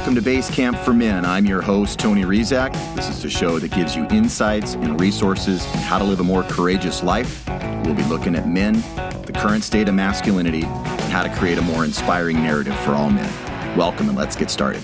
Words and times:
Welcome 0.00 0.14
to 0.14 0.22
Base 0.22 0.48
Camp 0.48 0.78
for 0.78 0.94
Men. 0.94 1.26
I'm 1.26 1.44
your 1.44 1.60
host, 1.60 1.98
Tony 1.98 2.22
Rizak. 2.22 2.72
This 2.96 3.10
is 3.10 3.20
the 3.20 3.28
show 3.28 3.58
that 3.58 3.70
gives 3.70 3.94
you 3.94 4.06
insights 4.06 4.72
and 4.72 4.98
resources 4.98 5.62
on 5.66 5.76
how 5.82 5.98
to 5.98 6.04
live 6.04 6.20
a 6.20 6.24
more 6.24 6.42
courageous 6.44 7.02
life. 7.02 7.46
We'll 7.84 7.94
be 7.94 8.04
looking 8.04 8.34
at 8.34 8.48
men, 8.48 8.80
the 9.26 9.32
current 9.36 9.62
state 9.62 9.90
of 9.90 9.94
masculinity, 9.94 10.62
and 10.62 11.12
how 11.12 11.22
to 11.22 11.28
create 11.28 11.58
a 11.58 11.62
more 11.62 11.84
inspiring 11.84 12.42
narrative 12.42 12.74
for 12.80 12.92
all 12.92 13.10
men. 13.10 13.30
Welcome, 13.76 14.08
and 14.08 14.16
let's 14.16 14.36
get 14.36 14.50
started. 14.50 14.80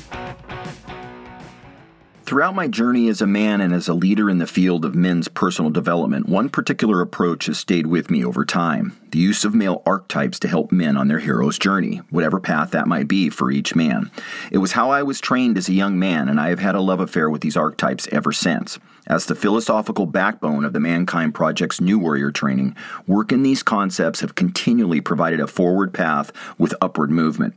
Throughout 2.27 2.57
my 2.57 2.67
journey 2.67 3.09
as 3.09 3.21
a 3.21 3.27
man 3.27 3.61
and 3.61 3.73
as 3.73 3.87
a 3.87 3.95
leader 3.95 4.29
in 4.29 4.39
the 4.39 4.49
field 4.49 4.85
of 4.85 4.97
men's 4.97 5.29
personal 5.29 5.71
development, 5.71 6.29
one 6.29 6.49
particular 6.49 7.01
approach 7.01 7.47
has 7.47 7.57
stayed 7.57 7.87
with 7.87 8.11
me 8.11 8.25
over 8.25 8.45
time 8.45 8.99
the 9.13 9.21
use 9.21 9.45
of 9.45 9.55
male 9.55 9.81
archetypes 9.87 10.41
to 10.41 10.49
help 10.49 10.73
men 10.73 10.97
on 10.97 11.07
their 11.07 11.21
hero's 11.21 11.57
journey, 11.57 11.99
whatever 12.11 12.41
path 12.41 12.73
that 12.73 12.89
might 12.89 13.07
be 13.07 13.31
for 13.31 13.53
each 13.53 13.77
man. 13.77 14.11
It 14.51 14.59
was 14.59 14.73
how 14.73 14.91
I 14.91 15.05
was 15.05 15.21
trained 15.21 15.57
as 15.57 15.69
a 15.69 15.73
young 15.73 16.01
man, 16.01 16.29
and 16.29 16.41
I 16.41 16.49
have 16.49 16.59
had 16.59 16.75
a 16.75 16.81
love 16.81 16.99
affair 16.99 17.31
with 17.31 17.43
these 17.43 17.57
archetypes 17.57 18.09
ever 18.11 18.33
since. 18.33 18.81
As 19.09 19.27
the 19.27 19.37
philosophical 19.37 20.05
backbone 20.05 20.65
of 20.65 20.73
the 20.73 20.81
Mankind 20.81 21.33
Project's 21.33 21.81
New 21.81 21.97
Warrior 21.97 22.33
training, 22.33 22.75
work 23.07 23.31
in 23.31 23.45
these 23.45 23.63
concepts 23.63 24.21
have 24.21 24.35
continually 24.35 25.01
provided 25.01 25.39
a 25.39 25.47
forward 25.47 25.95
path 25.95 26.33
with 26.59 26.75
upward 26.81 27.13
movement. 27.13 27.55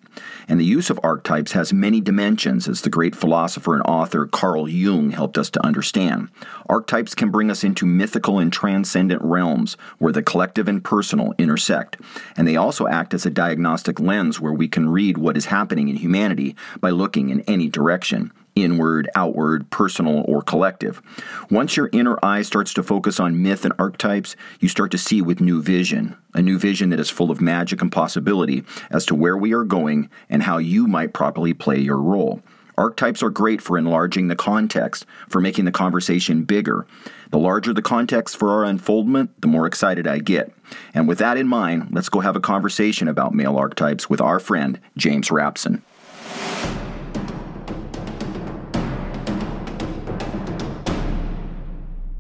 And 0.48 0.60
the 0.60 0.66
use 0.66 0.92
of 0.92 1.00
archetypes 1.02 1.54
has 1.54 1.74
many 1.74 2.02
dimensions, 2.02 2.68
as 2.68 2.82
the 2.82 2.90
great 2.92 3.16
philosopher 3.16 3.74
and 3.74 3.82
author 3.84 4.28
Carl 4.28 4.70
Jung 4.70 5.10
helped 5.10 5.40
us 5.40 5.50
to 5.52 5.66
understand. 5.66 6.30
Archetypes 6.68 7.16
can 7.16 7.32
bring 7.32 7.50
us 7.50 7.64
into 7.64 7.88
mythical 7.88 8.38
and 8.38 8.54
transcendent 8.54 9.24
realms 9.24 9.76
where 9.98 10.14
the 10.14 10.22
collective 10.22 10.68
and 10.68 10.84
personal 10.84 11.34
intersect. 11.40 11.98
And 12.38 12.48
they 12.48 12.58
also 12.58 12.88
act 12.88 13.16
as 13.16 13.26
a 13.26 13.32
diagnostic 13.32 14.00
lens 14.00 14.40
where 14.40 14.54
we 14.54 14.68
can 14.68 14.88
read 14.88 15.18
what 15.18 15.36
is 15.36 15.46
happening 15.46 15.90
in 15.90 15.96
humanity 15.96 16.56
by 16.80 16.92
looking 16.92 17.32
in 17.32 17.42
any 17.42 17.70
direction 17.70 18.32
inward, 18.64 19.10
outward, 19.16 19.70
personal, 19.70 20.24
or 20.28 20.42
collective. 20.42 21.02
Once 21.50 21.78
your 21.78 21.90
inner 21.92 22.18
eye 22.24 22.42
starts 22.42 22.74
to 22.74 22.84
focus 22.84 23.20
on 23.20 23.42
myth 23.42 23.66
and 23.66 23.74
archetypes, 23.80 24.36
you 24.60 24.68
start 24.68 24.92
to 24.92 24.98
see 24.98 25.22
with 25.22 25.42
new 25.42 25.62
vision, 25.62 26.16
a 26.34 26.42
new 26.42 26.58
vision 26.58 26.90
that 26.90 27.00
is 27.00 27.10
full 27.10 27.32
of 27.32 27.42
magic 27.42 27.82
and 27.82 27.92
possibility 27.92 28.64
as 28.92 29.06
to 29.06 29.16
where 29.16 29.38
we 29.38 29.54
are 29.54 29.64
going 29.64 30.10
and 30.30 30.44
how 30.44 30.58
you 30.58 30.88
might 30.88 31.14
properly 31.14 31.54
play 31.54 31.80
your 31.80 31.98
role. 31.98 32.42
Archetypes 32.80 33.22
are 33.22 33.30
great 33.30 33.62
for 33.62 33.78
enlarging 33.78 34.30
the 34.30 34.38
context, 34.38 35.06
for 35.28 35.42
making 35.42 35.66
the 35.66 35.72
conversation 35.72 36.44
bigger. 36.44 36.88
The 37.30 37.38
larger 37.38 37.74
the 37.74 37.82
context 37.82 38.38
for 38.38 38.52
our 38.52 38.64
unfoldment, 38.64 39.42
the 39.42 39.50
more 39.50 39.68
excited 39.68 40.08
I 40.08 40.20
get. 40.20 40.54
And 40.94 41.06
with 41.06 41.18
that 41.18 41.36
in 41.36 41.46
mind, 41.46 41.90
let's 41.92 42.08
go 42.08 42.22
have 42.22 42.38
a 42.38 42.40
conversation 42.40 43.10
about 43.10 43.34
male 43.34 43.58
archetypes 43.58 44.10
with 44.10 44.22
our 44.22 44.40
friend, 44.40 44.80
James 44.96 45.28
Rapson. 45.28 45.82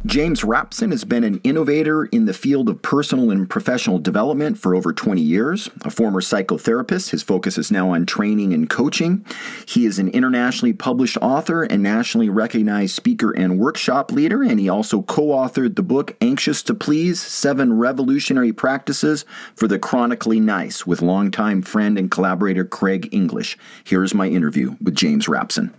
James 0.10 0.42
Rapson 0.42 0.90
has 0.90 1.04
been 1.04 1.24
an 1.24 1.40
innovator 1.44 2.06
in 2.06 2.26
the 2.26 2.34
field 2.34 2.68
of 2.68 2.82
personal 2.82 3.30
and 3.30 3.48
professional 3.48 4.00
development 4.00 4.58
for 4.58 4.74
over 4.74 4.92
20 4.92 5.22
years. 5.22 5.70
A 5.84 5.92
former 5.92 6.20
psychotherapist, 6.20 7.12
his 7.12 7.22
focus 7.22 7.60
is 7.60 7.70
now 7.70 7.92
on 7.92 8.08
training 8.08 8.52
and 8.52 8.68
coaching. 8.68 9.24
He 9.68 9.86
is 9.86 10.00
an 10.00 10.10
internationally 10.10 10.74
published 10.74 11.18
author 11.22 11.62
and 11.62 11.84
nationally 11.84 12.28
recognized 12.28 12.96
speaker 12.96 13.30
and 13.30 13.60
workshop 13.60 14.12
leader, 14.12 14.42
and 14.42 14.60
he 14.60 14.68
also 14.68 15.04
co 15.04 15.28
authored 15.28 15.76
the 15.76 15.84
book 15.84 16.18
Anxious 16.22 16.64
to 16.64 16.74
Please 16.74 17.22
Seven 17.22 17.74
Revolutionary 17.74 18.52
Practices 18.52 19.26
for 19.56 19.68
the 19.68 19.78
Chronically 19.78 20.40
Nice 20.40 20.88
with 20.88 21.04
longtime 21.04 21.62
friend 21.62 22.00
and 22.00 22.10
collaborator 22.10 22.66
Craig 22.66 23.10
English. 23.12 23.60
Here's 23.84 24.16
my 24.16 24.26
interview 24.28 24.76
with 24.82 24.96
James 24.96 25.28
Rapson. 25.28 25.72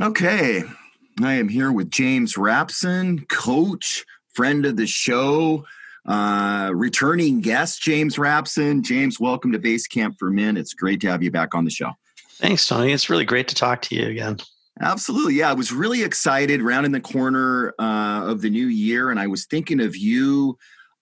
Okay, 0.00 0.62
I 1.22 1.34
am 1.34 1.48
here 1.48 1.72
with 1.72 1.90
James 1.90 2.34
Rapson, 2.34 3.26
coach, 3.28 4.04
friend 4.34 4.66
of 4.66 4.76
the 4.76 4.86
show, 4.86 5.64
uh, 6.04 6.70
returning 6.74 7.40
guest, 7.40 7.80
James 7.80 8.16
Rapson. 8.16 8.82
James, 8.82 9.18
welcome 9.18 9.50
to 9.52 9.58
Base 9.58 9.86
Camp 9.86 10.16
for 10.18 10.28
Men. 10.28 10.58
It's 10.58 10.74
great 10.74 11.00
to 11.00 11.10
have 11.10 11.22
you 11.22 11.30
back 11.30 11.54
on 11.54 11.64
the 11.64 11.70
show. 11.70 11.92
Thanks, 12.32 12.68
Tony. 12.68 12.92
It's 12.92 13.08
really 13.08 13.24
great 13.24 13.48
to 13.48 13.54
talk 13.54 13.80
to 13.82 13.94
you 13.94 14.08
again. 14.08 14.36
Absolutely. 14.82 15.36
Yeah, 15.36 15.48
I 15.48 15.54
was 15.54 15.72
really 15.72 16.02
excited 16.02 16.60
rounding 16.60 16.92
the 16.92 17.00
corner 17.00 17.72
uh, 17.78 18.24
of 18.26 18.42
the 18.42 18.50
new 18.50 18.66
year, 18.66 19.10
and 19.10 19.18
I 19.18 19.26
was 19.26 19.46
thinking 19.46 19.80
of 19.80 19.96
you. 19.96 20.58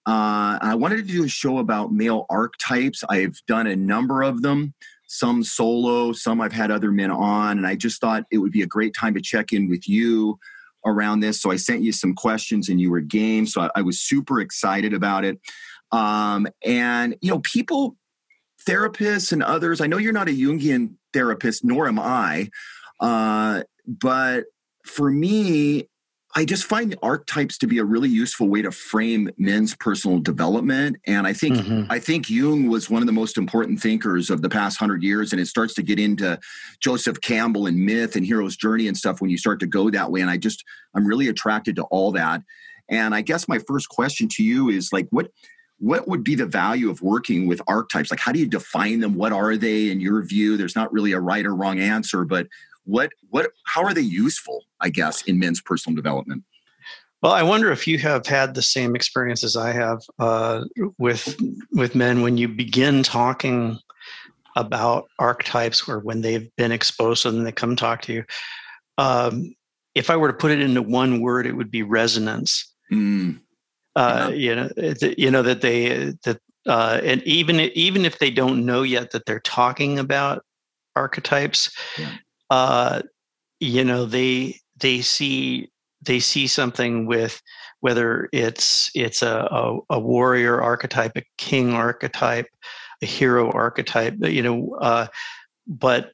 Uh, 0.07 0.63
I 0.63 0.77
wanted 0.77 0.99
to 0.99 1.13
do 1.13 1.25
a 1.25 1.29
show 1.29 1.59
about 1.59 1.93
male 1.93 2.25
archetypes. 2.31 3.03
I've 3.09 3.41
done 3.49 3.67
a 3.67 3.75
number 3.75 4.23
of 4.23 4.43
them 4.43 4.75
some 5.07 5.43
solo, 5.45 6.13
some 6.13 6.41
I've 6.41 6.53
had 6.53 6.71
other 6.71 6.91
men 6.91 7.11
on. 7.11 7.59
And 7.59 7.67
I 7.67 7.77
just 7.77 8.01
thought 8.01 8.25
it 8.31 8.39
would 8.39 8.53
be 8.53 8.63
a 8.63 8.67
great 8.67 8.95
time 8.95 9.15
to 9.15 9.21
check 9.21 9.53
in 9.53 9.69
with 9.69 9.89
you 9.89 10.39
around 10.87 11.21
this. 11.21 11.41
So 11.41 11.51
I 11.51 11.57
sent 11.57 11.83
you 11.83 11.93
some 11.93 12.15
questions 12.15 12.69
and 12.69 12.81
you 12.81 12.91
were 12.91 13.01
game. 13.01 13.47
So 13.47 13.63
I, 13.63 13.71
I 13.77 13.83
was 13.83 14.01
super 14.01 14.41
excited 14.41 14.93
about 14.93 15.25
it. 15.25 15.41
Um, 15.93 16.47
and, 16.65 17.17
you 17.21 17.31
know, 17.31 17.41
people, 17.41 17.97
therapists 18.67 19.33
and 19.33 19.43
others, 19.43 19.81
I 19.81 19.87
know 19.87 19.99
you're 19.99 20.13
not 20.13 20.29
a 20.29 20.33
Jungian 20.33 20.95
therapist, 21.13 21.65
nor 21.65 21.87
am 21.87 21.99
I. 21.99 22.51
Uh, 23.01 23.63
but 23.87 24.45
for 24.85 25.11
me, 25.11 25.89
I 26.37 26.45
just 26.45 26.65
find 26.65 26.97
archetypes 27.01 27.59
to 27.59 27.69
be 27.69 27.79
a 27.79 27.85
really 27.85 28.09
useful 28.09 28.49
way 28.49 28.61
to 28.63 28.73
frame 28.73 29.31
men's 29.39 29.77
personal 29.77 30.19
development. 30.19 30.97
And 31.07 31.29
I 31.29 31.33
think 31.33 31.57
mm-hmm. 31.57 31.91
I 31.91 32.01
think 32.01 32.29
Jung 32.29 32.69
was 32.69 32.91
one 32.91 33.03
of 33.03 33.07
the 33.07 33.13
most 33.13 33.39
important 33.39 33.81
thinkers 33.81 34.31
of 34.31 34.43
the 34.43 34.49
past 34.49 34.79
hundred 34.79 35.05
years. 35.05 35.33
And 35.33 35.41
it 35.41 35.47
starts 35.47 35.75
to 35.75 35.83
get 35.83 36.01
into 36.01 36.39
Joseph 36.81 37.21
Campbell 37.21 37.67
and 37.67 37.79
myth 37.79 38.17
and 38.17 38.27
hero's 38.27 38.57
journey 38.57 38.89
and 38.89 38.97
stuff 38.97 39.21
when 39.21 39.31
you 39.31 39.39
start 39.39 39.61
to 39.61 39.67
go 39.67 39.91
that 39.91 40.11
way. 40.11 40.23
And 40.23 40.31
I 40.31 40.37
just 40.37 40.65
I'm 40.95 41.07
really 41.07 41.29
attracted 41.29 41.77
to 41.77 41.85
all 41.85 42.11
that. 42.13 42.43
And 42.89 43.15
I 43.15 43.21
guess 43.21 43.47
my 43.47 43.61
first 43.61 43.89
question 43.89 44.29
to 44.33 44.43
you 44.43 44.71
is 44.71 44.93
like 44.93 45.07
what 45.11 45.31
what 45.79 46.09
would 46.09 46.25
be 46.25 46.35
the 46.35 46.47
value 46.47 46.91
of 46.91 47.01
working 47.01 47.47
with 47.47 47.61
archetypes? 47.69 48.11
Like 48.11 48.21
how 48.21 48.33
do 48.33 48.41
you 48.41 48.47
define 48.49 48.99
them? 48.99 49.15
What 49.15 49.33
are 49.33 49.57
they 49.57 49.91
in 49.91 50.01
your 50.01 50.25
view? 50.25 50.57
There's 50.57 50.77
not 50.77 50.93
really 50.93 51.13
a 51.13 51.21
right 51.21 51.47
or 51.47 51.55
wrong 51.55 51.79
answer, 51.79 52.25
but 52.25 52.49
what 52.85 53.11
what 53.31 53.51
how 53.67 53.83
are 53.83 53.95
they 53.95 54.01
useful 54.01 54.65
i 54.81 54.89
guess 54.89 55.23
in 55.23 55.39
men's 55.39 55.61
personal 55.61 55.97
development 55.97 56.43
well 57.23 57.33
i 57.33 57.43
wonder 57.43 57.73
if 57.73 57.87
you 57.87 57.99
have 57.99 58.27
had 58.27 58.55
the 58.55 58.63
same 58.63 58.95
experience 58.95 59.43
as 59.43 59.57
i 59.57 59.73
have 59.73 60.01
uh, 60.19 60.65
with 60.99 61.37
with 61.73 61.95
men 61.95 62.23
when 62.23 62.37
you 62.37 62.49
begin 62.49 63.03
talking 63.03 63.79
about 64.57 65.09
archetypes 65.19 65.89
or 65.89 65.99
when 65.99 66.21
they've 66.21 66.49
been 66.57 66.73
exposed 66.73 67.23
to 67.23 67.31
them 67.31 67.45
they 67.45 67.53
come 67.53 67.75
talk 67.75 68.03
to 68.03 68.13
you 68.13 68.25
um, 68.99 69.55
if 69.95 70.11
i 70.11 70.17
were 70.17 70.29
to 70.29 70.39
put 70.39 70.51
it 70.51 70.61
into 70.61 70.83
one 70.83 71.21
word 71.21 71.47
it 71.47 71.53
would 71.53 71.71
be 71.71 71.83
resonance 71.83 72.75
mm. 72.93 73.39
uh, 73.97 74.31
yeah. 74.31 74.35
you 74.35 74.55
know 74.55 74.69
you 75.19 75.31
know 75.31 75.43
that 75.43 75.61
they 75.61 76.13
that 76.25 76.39
uh, 76.67 76.99
and 77.05 77.23
even 77.25 77.61
even 77.61 78.05
if 78.05 78.19
they 78.19 78.31
don't 78.31 78.65
know 78.65 78.83
yet 78.83 79.11
that 79.11 79.27
they're 79.27 79.41
talking 79.41 79.99
about 79.99 80.45
archetypes 80.97 81.71
yeah 81.99 82.11
uh, 82.55 83.03
you 83.59 83.83
know 83.83 84.05
they 84.05 84.61
they 84.79 85.01
see 85.01 85.69
they 86.03 86.21
see 86.21 86.47
something 86.47 87.07
with 87.07 87.43
whether 87.81 88.29
it's 88.33 88.91
it's 88.95 89.23
a, 89.23 89.49
a, 89.51 89.79
a 89.91 89.99
warrior 89.99 90.63
archetype, 90.63 91.13
a 91.17 91.25
king 91.37 91.75
archetype, 91.75 92.47
a 93.03 93.07
hero 93.07 93.51
archetype, 93.51 94.15
you 94.21 94.43
know, 94.43 94.77
uh, 94.81 95.07
but 95.67 96.13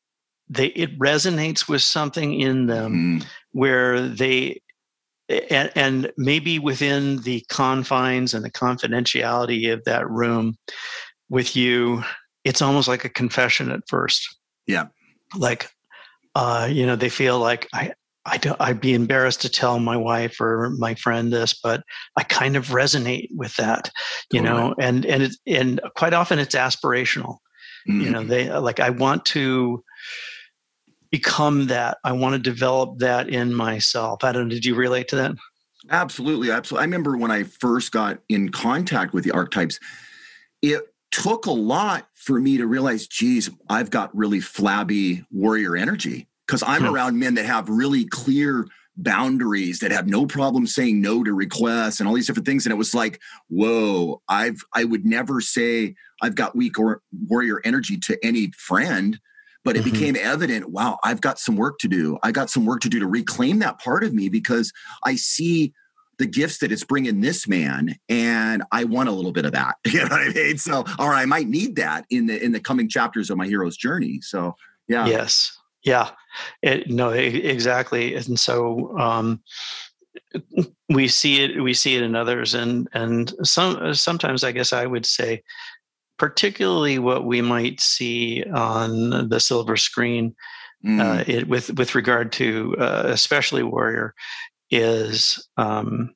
they 0.49 0.69
it 0.69 0.99
resonates 0.99 1.69
with 1.69 1.83
something 1.83 2.41
in 2.41 2.67
them 2.67 3.21
mm. 3.21 3.27
where 3.53 4.00
they 4.00 4.62
and, 5.29 5.71
and, 5.77 6.12
maybe 6.17 6.59
within 6.59 7.19
the 7.23 7.45
confines 7.50 8.34
and 8.34 8.45
the 8.45 8.50
confidentiality 8.50 9.73
of 9.73 9.85
that 9.85 10.11
room 10.11 10.56
with 11.29 11.55
you, 11.55 12.03
it's 12.43 12.62
almost 12.62 12.88
like 12.88 13.05
a 13.05 13.09
confession 13.09 13.70
at 13.70 13.82
first. 13.87 14.26
Yeah. 14.67 14.87
Like 15.37 15.70
uh, 16.35 16.69
you 16.71 16.87
know, 16.87 16.97
they 16.97 17.09
feel 17.09 17.38
like 17.38 17.69
I, 17.73 17.93
I 18.27 18.37
don't, 18.37 18.61
I'd 18.61 18.81
be 18.81 18.94
embarrassed 18.94 19.43
to 19.43 19.49
tell 19.49 19.79
my 19.81 19.97
wife 19.97 20.41
or 20.41 20.71
my 20.79 20.94
friend 20.94 21.32
this, 21.32 21.59
but 21.61 21.82
I 22.17 22.23
kind 22.23 22.56
of 22.56 22.69
resonate 22.69 23.29
with 23.35 23.56
that, 23.56 23.91
you 24.32 24.43
totally. 24.43 24.61
know, 24.61 24.75
and, 24.79 25.06
and, 25.06 25.23
it, 25.25 25.37
and 25.47 25.81
quite 25.97 26.12
often 26.12 26.38
it's 26.38 26.55
aspirational, 26.55 27.38
mm-hmm. 27.88 28.00
you 28.03 28.11
know, 28.11 28.21
mm-hmm. 28.21 28.29
they 28.29 28.53
like, 28.53 28.79
I 28.79 28.91
want 28.91 29.25
to 29.27 29.82
become 31.11 31.67
that. 31.69 31.99
I 32.05 32.12
want 32.12 32.35
to 32.35 32.38
develop 32.38 32.99
that 32.99 33.29
in 33.29 33.55
myself. 33.55 34.23
I 34.23 34.33
don't 34.33 34.44
know, 34.44 34.55
did 34.55 34.65
you 34.65 34.75
relate 34.75 35.09
to 35.09 35.17
that? 35.17 35.33
Absolutely. 35.91 36.50
Absolutely. 36.50 36.83
I 36.83 36.85
remember 36.85 37.17
when 37.17 37.31
I 37.31 37.44
first 37.44 37.91
got 37.91 38.19
in 38.29 38.50
contact 38.50 39.15
with 39.15 39.25
the 39.25 39.33
archetypes, 39.33 39.81
it 40.62 40.83
took 41.11 41.47
a 41.47 41.53
lot 41.53 42.09
for 42.15 42.39
me 42.39 42.57
to 42.59 42.67
realize, 42.67 43.07
geez, 43.07 43.51
I've 43.69 43.91
got 43.91 44.15
really 44.17 44.41
flabby 44.41 45.25
warrior 45.31 45.77
energy. 45.77 46.29
Because 46.47 46.65
I'm 46.67 46.85
around 46.85 47.17
men 47.17 47.35
that 47.35 47.45
have 47.45 47.69
really 47.69 48.07
clear 48.07 48.67
boundaries 48.97 49.79
that 49.79 49.93
have 49.93 50.07
no 50.07 50.27
problem 50.27 50.67
saying 50.67 51.01
no 51.01 51.23
to 51.25 51.33
requests 51.33 52.01
and 52.01 52.09
all 52.09 52.15
these 52.15 52.27
different 52.27 52.47
things. 52.47 52.67
And 52.67 52.73
it 52.73 52.77
was 52.77 52.95
like 52.95 53.21
whoa 53.49 54.21
i've 54.29 54.62
i 54.75 54.85
would 54.85 55.07
never 55.07 55.41
say 55.41 55.95
i've 56.23 56.35
got 56.35 56.57
weak 56.57 56.79
or 56.79 57.01
warrior 57.29 57.61
energy 57.65 57.97
to 57.99 58.19
any 58.25 58.51
friend 58.57 59.19
but 59.65 59.77
it 59.77 59.85
mm-hmm. 59.85 59.93
became 59.93 60.17
evident 60.17 60.71
wow 60.71 60.99
i've 61.05 61.21
got 61.21 61.39
some 61.39 61.57
work 61.57 61.79
to 61.79 61.89
do. 61.89 62.19
I 62.23 62.33
got 62.33 62.51
some 62.51 62.67
work 62.67 62.81
to 62.83 62.89
do 62.89 62.99
to 62.99 63.07
reclaim 63.07 63.61
that 63.61 63.81
part 63.81 64.05
of 64.05 64.12
me 64.12 64.29
because 64.29 64.73
i 65.05 65.15
see 65.17 65.73
the 66.20 66.26
gifts 66.26 66.58
that 66.58 66.70
it's 66.70 66.84
bringing 66.84 67.20
this 67.20 67.49
man 67.49 67.96
and 68.08 68.62
i 68.70 68.84
want 68.84 69.08
a 69.08 69.12
little 69.12 69.32
bit 69.32 69.44
of 69.44 69.52
that 69.52 69.75
you 69.87 69.99
know 69.99 70.05
what 70.05 70.20
i 70.20 70.28
mean? 70.28 70.58
So 70.58 70.84
or 70.99 71.12
i 71.14 71.25
might 71.25 71.49
need 71.49 71.76
that 71.76 72.05
in 72.11 72.26
the 72.26 72.43
in 72.43 72.52
the 72.52 72.61
coming 72.61 72.88
chapters 72.88 73.31
of 73.31 73.37
my 73.37 73.46
hero's 73.46 73.76
journey 73.76 74.20
so 74.20 74.55
yeah. 74.90 75.06
Yes. 75.06 75.56
Yeah. 75.84 76.11
It, 76.62 76.90
no 76.90 77.11
exactly 77.11 78.14
and 78.14 78.38
so 78.38 78.99
um 78.99 79.40
we 80.88 81.08
see 81.08 81.43
it 81.43 81.62
we 81.62 81.72
see 81.72 81.96
it 81.96 82.02
in 82.02 82.14
others 82.14 82.55
and 82.55 82.88
and 82.93 83.32
some 83.44 83.94
sometimes 83.94 84.44
i 84.44 84.52
guess 84.52 84.73
i 84.73 84.84
would 84.84 85.06
say 85.06 85.43
particularly 86.19 86.99
what 86.99 87.25
we 87.25 87.40
might 87.40 87.81
see 87.81 88.44
on 88.52 89.28
the 89.28 89.40
silver 89.40 89.76
screen 89.76 90.34
mm. 90.84 91.00
uh, 91.00 91.25
it, 91.26 91.49
with 91.49 91.73
with 91.78 91.94
regard 91.94 92.31
to 92.32 92.76
uh, 92.78 93.05
especially 93.06 93.62
warrior 93.62 94.14
is 94.70 95.49
um, 95.56 96.14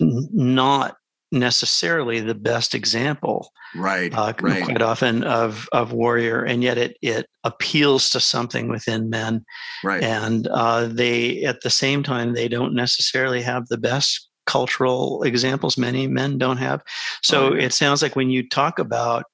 not 0.00 0.96
necessarily 1.32 2.20
the 2.20 2.34
best 2.34 2.74
example 2.74 3.50
right, 3.74 4.14
uh, 4.14 4.32
right. 4.40 4.64
quite 4.64 4.82
often 4.82 5.24
of 5.24 5.68
of 5.72 5.92
warrior 5.92 6.44
and 6.44 6.62
yet 6.62 6.78
it 6.78 6.96
it 7.02 7.26
appeals 7.42 8.08
to 8.10 8.20
something 8.20 8.68
within 8.68 9.10
men. 9.10 9.44
Right. 9.82 10.02
And 10.02 10.46
uh, 10.48 10.86
they 10.86 11.42
at 11.42 11.62
the 11.62 11.70
same 11.70 12.02
time 12.02 12.32
they 12.32 12.48
don't 12.48 12.74
necessarily 12.74 13.42
have 13.42 13.66
the 13.66 13.78
best 13.78 14.28
cultural 14.46 15.22
examples 15.22 15.76
many 15.76 16.06
men 16.06 16.38
don't 16.38 16.58
have. 16.58 16.82
So 17.22 17.48
oh, 17.48 17.54
yeah. 17.54 17.64
it 17.64 17.72
sounds 17.72 18.02
like 18.02 18.14
when 18.14 18.30
you 18.30 18.48
talk 18.48 18.78
about 18.78 19.24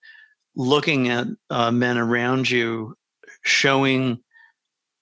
looking 0.57 1.09
at 1.09 1.27
uh, 1.51 1.71
men 1.71 1.99
around 1.99 2.51
you 2.51 2.95
showing 3.45 4.21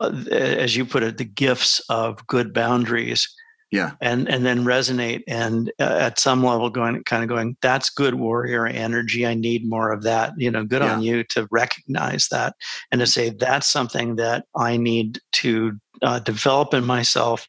as 0.00 0.76
you 0.76 0.84
put 0.84 1.02
it 1.02 1.18
the 1.18 1.24
gifts 1.24 1.80
of 1.88 2.26
good 2.26 2.52
boundaries 2.52 3.28
yeah. 3.70 3.92
and 4.00 4.28
and 4.28 4.46
then 4.46 4.64
resonate 4.64 5.22
and 5.28 5.70
uh, 5.78 5.98
at 6.00 6.18
some 6.18 6.42
level 6.42 6.70
going 6.70 7.02
kind 7.04 7.22
of 7.22 7.28
going 7.28 7.56
that's 7.60 7.90
good 7.90 8.14
warrior 8.14 8.66
energy. 8.66 9.26
I 9.26 9.34
need 9.34 9.68
more 9.68 9.92
of 9.92 10.02
that. 10.04 10.32
You 10.38 10.50
know 10.50 10.64
good 10.64 10.82
yeah. 10.82 10.94
on 10.94 11.02
you 11.02 11.24
to 11.24 11.46
recognize 11.50 12.28
that 12.30 12.54
and 12.90 13.00
to 13.00 13.06
say 13.06 13.30
that's 13.30 13.66
something 13.66 14.16
that 14.16 14.44
i 14.56 14.76
need 14.76 15.20
to 15.32 15.78
uh, 16.02 16.20
develop 16.20 16.74
in 16.74 16.84
myself 16.84 17.46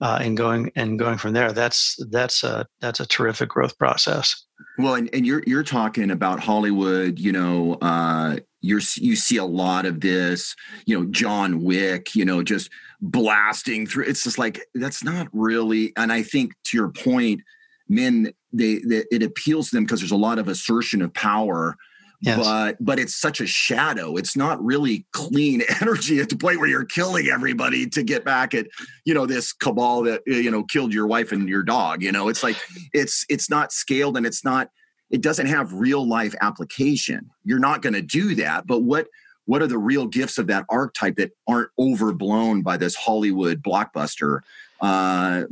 uh, 0.00 0.18
and 0.22 0.36
going 0.36 0.72
and 0.76 0.98
going 0.98 1.18
from 1.18 1.32
there. 1.32 1.52
That's 1.52 1.96
that's 2.10 2.42
a 2.42 2.66
that's 2.80 3.00
a 3.00 3.06
terrific 3.06 3.48
growth 3.48 3.78
process. 3.78 4.44
Well 4.78 4.94
and, 4.94 5.10
and 5.12 5.26
you're 5.26 5.42
you're 5.46 5.62
talking 5.62 6.10
about 6.10 6.40
hollywood 6.40 7.18
you 7.18 7.32
know 7.32 7.74
uh 7.82 8.36
you're 8.60 8.80
you 8.96 9.16
see 9.16 9.36
a 9.36 9.44
lot 9.44 9.86
of 9.86 10.00
this 10.00 10.54
you 10.86 10.98
know 10.98 11.06
john 11.10 11.62
wick 11.62 12.14
you 12.14 12.24
know 12.24 12.42
just 12.42 12.70
blasting 13.00 13.86
through. 13.86 14.04
It's 14.04 14.24
just 14.24 14.38
like 14.38 14.60
that's 14.74 15.02
not 15.02 15.28
really 15.32 15.92
and 15.96 16.12
i 16.12 16.22
think 16.22 16.52
to 16.64 16.76
your 16.76 16.90
point 16.90 17.40
men 17.88 18.32
they, 18.52 18.80
they 18.86 19.04
it 19.10 19.22
appeals 19.22 19.70
to 19.70 19.76
them 19.76 19.84
because 19.84 20.00
there's 20.00 20.10
a 20.10 20.16
lot 20.16 20.38
of 20.38 20.48
assertion 20.48 21.02
of 21.02 21.12
power 21.14 21.76
yes. 22.20 22.38
but 22.38 22.76
but 22.80 22.98
it's 22.98 23.14
such 23.14 23.40
a 23.40 23.46
shadow 23.46 24.16
it's 24.16 24.36
not 24.36 24.62
really 24.64 25.06
clean 25.12 25.62
energy 25.80 26.20
at 26.20 26.28
the 26.28 26.36
point 26.36 26.58
where 26.58 26.68
you're 26.68 26.84
killing 26.84 27.28
everybody 27.28 27.86
to 27.86 28.02
get 28.02 28.24
back 28.24 28.54
at 28.54 28.66
you 29.04 29.14
know 29.14 29.26
this 29.26 29.52
cabal 29.52 30.02
that 30.02 30.22
you 30.26 30.50
know 30.50 30.62
killed 30.64 30.92
your 30.92 31.06
wife 31.06 31.32
and 31.32 31.48
your 31.48 31.62
dog 31.62 32.02
you 32.02 32.12
know 32.12 32.28
it's 32.28 32.42
like 32.42 32.56
it's 32.92 33.24
it's 33.28 33.48
not 33.48 33.72
scaled 33.72 34.16
and 34.16 34.26
it's 34.26 34.44
not 34.44 34.70
it 35.10 35.22
doesn't 35.22 35.46
have 35.46 35.72
real 35.72 36.06
life 36.06 36.34
application 36.40 37.30
you're 37.44 37.58
not 37.58 37.82
going 37.82 37.94
to 37.94 38.02
do 38.02 38.34
that 38.34 38.66
but 38.66 38.80
what 38.80 39.06
what 39.50 39.62
are 39.62 39.66
the 39.66 39.78
real 39.78 40.06
gifts 40.06 40.38
of 40.38 40.46
that 40.46 40.64
archetype 40.68 41.16
that 41.16 41.32
aren't 41.48 41.70
overblown 41.76 42.62
by 42.62 42.76
this 42.76 42.94
Hollywood 42.94 43.60
blockbuster? 43.64 44.42
Uh, 44.80 45.42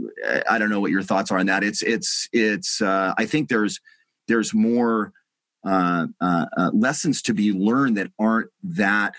I 0.48 0.56
don't 0.56 0.70
know 0.70 0.78
what 0.78 0.92
your 0.92 1.02
thoughts 1.02 1.32
are 1.32 1.38
on 1.38 1.46
that. 1.46 1.64
It's 1.64 1.82
it's 1.82 2.28
it's. 2.32 2.80
Uh, 2.80 3.12
I 3.18 3.26
think 3.26 3.48
there's 3.48 3.80
there's 4.28 4.54
more 4.54 5.12
uh, 5.64 6.06
uh, 6.20 6.46
uh 6.56 6.70
lessons 6.72 7.22
to 7.22 7.34
be 7.34 7.52
learned 7.52 7.96
that 7.96 8.10
aren't 8.18 8.50
that 8.62 9.14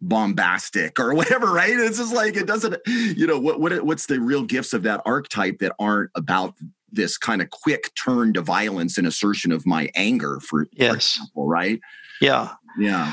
bombastic 0.00 0.98
or 0.98 1.14
whatever. 1.14 1.52
Right? 1.52 1.70
It's 1.70 1.98
just 1.98 2.14
like 2.14 2.36
it 2.36 2.46
doesn't. 2.46 2.76
You 2.86 3.26
know 3.26 3.38
what 3.38 3.60
what 3.60 3.84
what's 3.84 4.06
the 4.06 4.20
real 4.20 4.44
gifts 4.44 4.72
of 4.72 4.82
that 4.82 5.00
archetype 5.04 5.58
that 5.58 5.72
aren't 5.78 6.10
about 6.14 6.54
this 6.94 7.18
kind 7.18 7.42
of 7.42 7.50
quick 7.50 7.90
turn 7.94 8.32
to 8.34 8.40
violence 8.40 8.96
and 8.96 9.06
assertion 9.06 9.52
of 9.52 9.66
my 9.66 9.90
anger 9.94 10.40
for, 10.40 10.66
yes. 10.72 10.88
for 10.88 10.96
example, 10.96 11.46
right? 11.46 11.80
Yeah. 12.20 12.50
Yeah. 12.78 13.12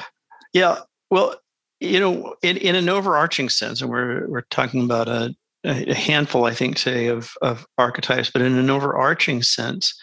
Yeah. 0.53 0.79
Well, 1.09 1.35
you 1.79 1.99
know, 1.99 2.35
in, 2.43 2.57
in 2.57 2.75
an 2.75 2.89
overarching 2.89 3.49
sense, 3.49 3.81
and 3.81 3.89
we're 3.89 4.27
we're 4.27 4.41
talking 4.51 4.83
about 4.83 5.07
a, 5.07 5.35
a 5.63 5.93
handful, 5.93 6.45
I 6.45 6.53
think, 6.53 6.77
say, 6.77 7.07
of 7.07 7.33
of 7.41 7.65
archetypes, 7.77 8.29
but 8.29 8.43
in 8.43 8.55
an 8.57 8.69
overarching 8.69 9.41
sense, 9.41 9.99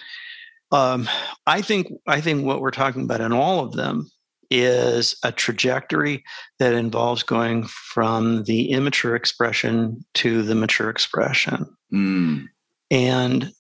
um, 0.70 1.09
I 1.47 1.62
think 1.62 1.88
I 2.06 2.20
think 2.20 2.44
what 2.44 2.61
we're 2.61 2.70
talking 2.70 3.03
about 3.03 3.20
in 3.20 3.32
all 3.32 3.61
of 3.61 3.73
them 3.73 4.11
is 4.50 5.17
a 5.23 5.32
trajectory 5.32 6.25
that 6.59 6.73
involves 6.73 7.23
going 7.23 7.65
from 7.65 8.44
the 8.44 8.70
immature 8.70 9.15
expression 9.15 10.05
to 10.15 10.43
the 10.43 10.55
mature 10.55 10.88
expression. 10.88 11.67
Mm. 11.93 12.47
And 12.91 13.53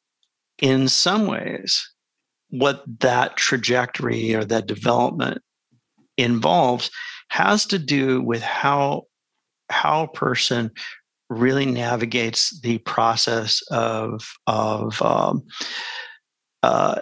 in 0.60 0.88
some 0.88 1.26
ways, 1.26 1.86
what 2.50 2.82
that 3.00 3.36
trajectory 3.36 4.34
or 4.34 4.44
that 4.44 4.66
development 4.66 5.42
involves 6.16 6.90
has 7.28 7.66
to 7.66 7.78
do 7.78 8.22
with 8.22 8.42
how 8.42 9.02
how 9.70 10.04
a 10.04 10.08
person 10.08 10.70
really 11.28 11.66
navigates 11.66 12.58
the 12.60 12.78
process 12.78 13.62
of 13.70 14.22
of 14.46 15.00
um, 15.02 15.42
uh, 16.62 17.00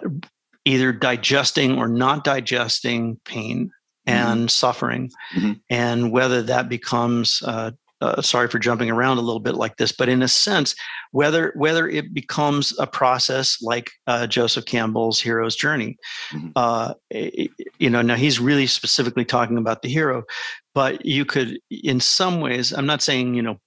either 0.65 0.91
digesting 0.91 1.77
or 1.77 1.87
not 1.87 2.23
digesting 2.23 3.19
pain 3.25 3.67
mm-hmm. 3.67 4.13
and 4.13 4.39
mm-hmm. 4.39 4.47
suffering, 4.47 5.11
mm-hmm. 5.35 5.53
and 5.69 6.11
whether 6.11 6.41
that 6.43 6.69
becomes 6.69 7.41
uh, 7.45 7.71
uh, 8.01 8.21
sorry 8.21 8.47
for 8.47 8.59
jumping 8.59 8.91
around 8.91 9.17
a 9.17 9.21
little 9.21 9.39
bit 9.39 9.55
like 9.55 9.77
this, 9.77 9.91
but 9.91 10.07
in 10.07 10.21
a 10.21 10.27
sense, 10.27 10.75
whether 11.11 11.51
whether 11.55 11.89
it 11.89 12.13
becomes 12.13 12.77
a 12.79 12.85
process 12.85 13.57
like 13.61 13.89
uh, 14.05 14.27
Joseph 14.27 14.65
Campbell's 14.65 15.19
hero's 15.19 15.55
journey, 15.55 15.97
mm-hmm. 16.31 16.49
uh, 16.55 16.93
you 17.09 17.89
know, 17.89 18.01
now 18.01 18.15
he's 18.15 18.39
really 18.39 18.67
specifically 18.67 19.25
talking 19.25 19.57
about 19.57 19.81
the 19.81 19.89
hero, 19.89 20.23
but 20.75 21.05
you 21.05 21.25
could, 21.25 21.59
in 21.71 21.99
some 21.99 22.39
ways, 22.39 22.71
I'm 22.71 22.85
not 22.85 23.01
saying 23.01 23.33
you 23.33 23.41
know 23.41 23.59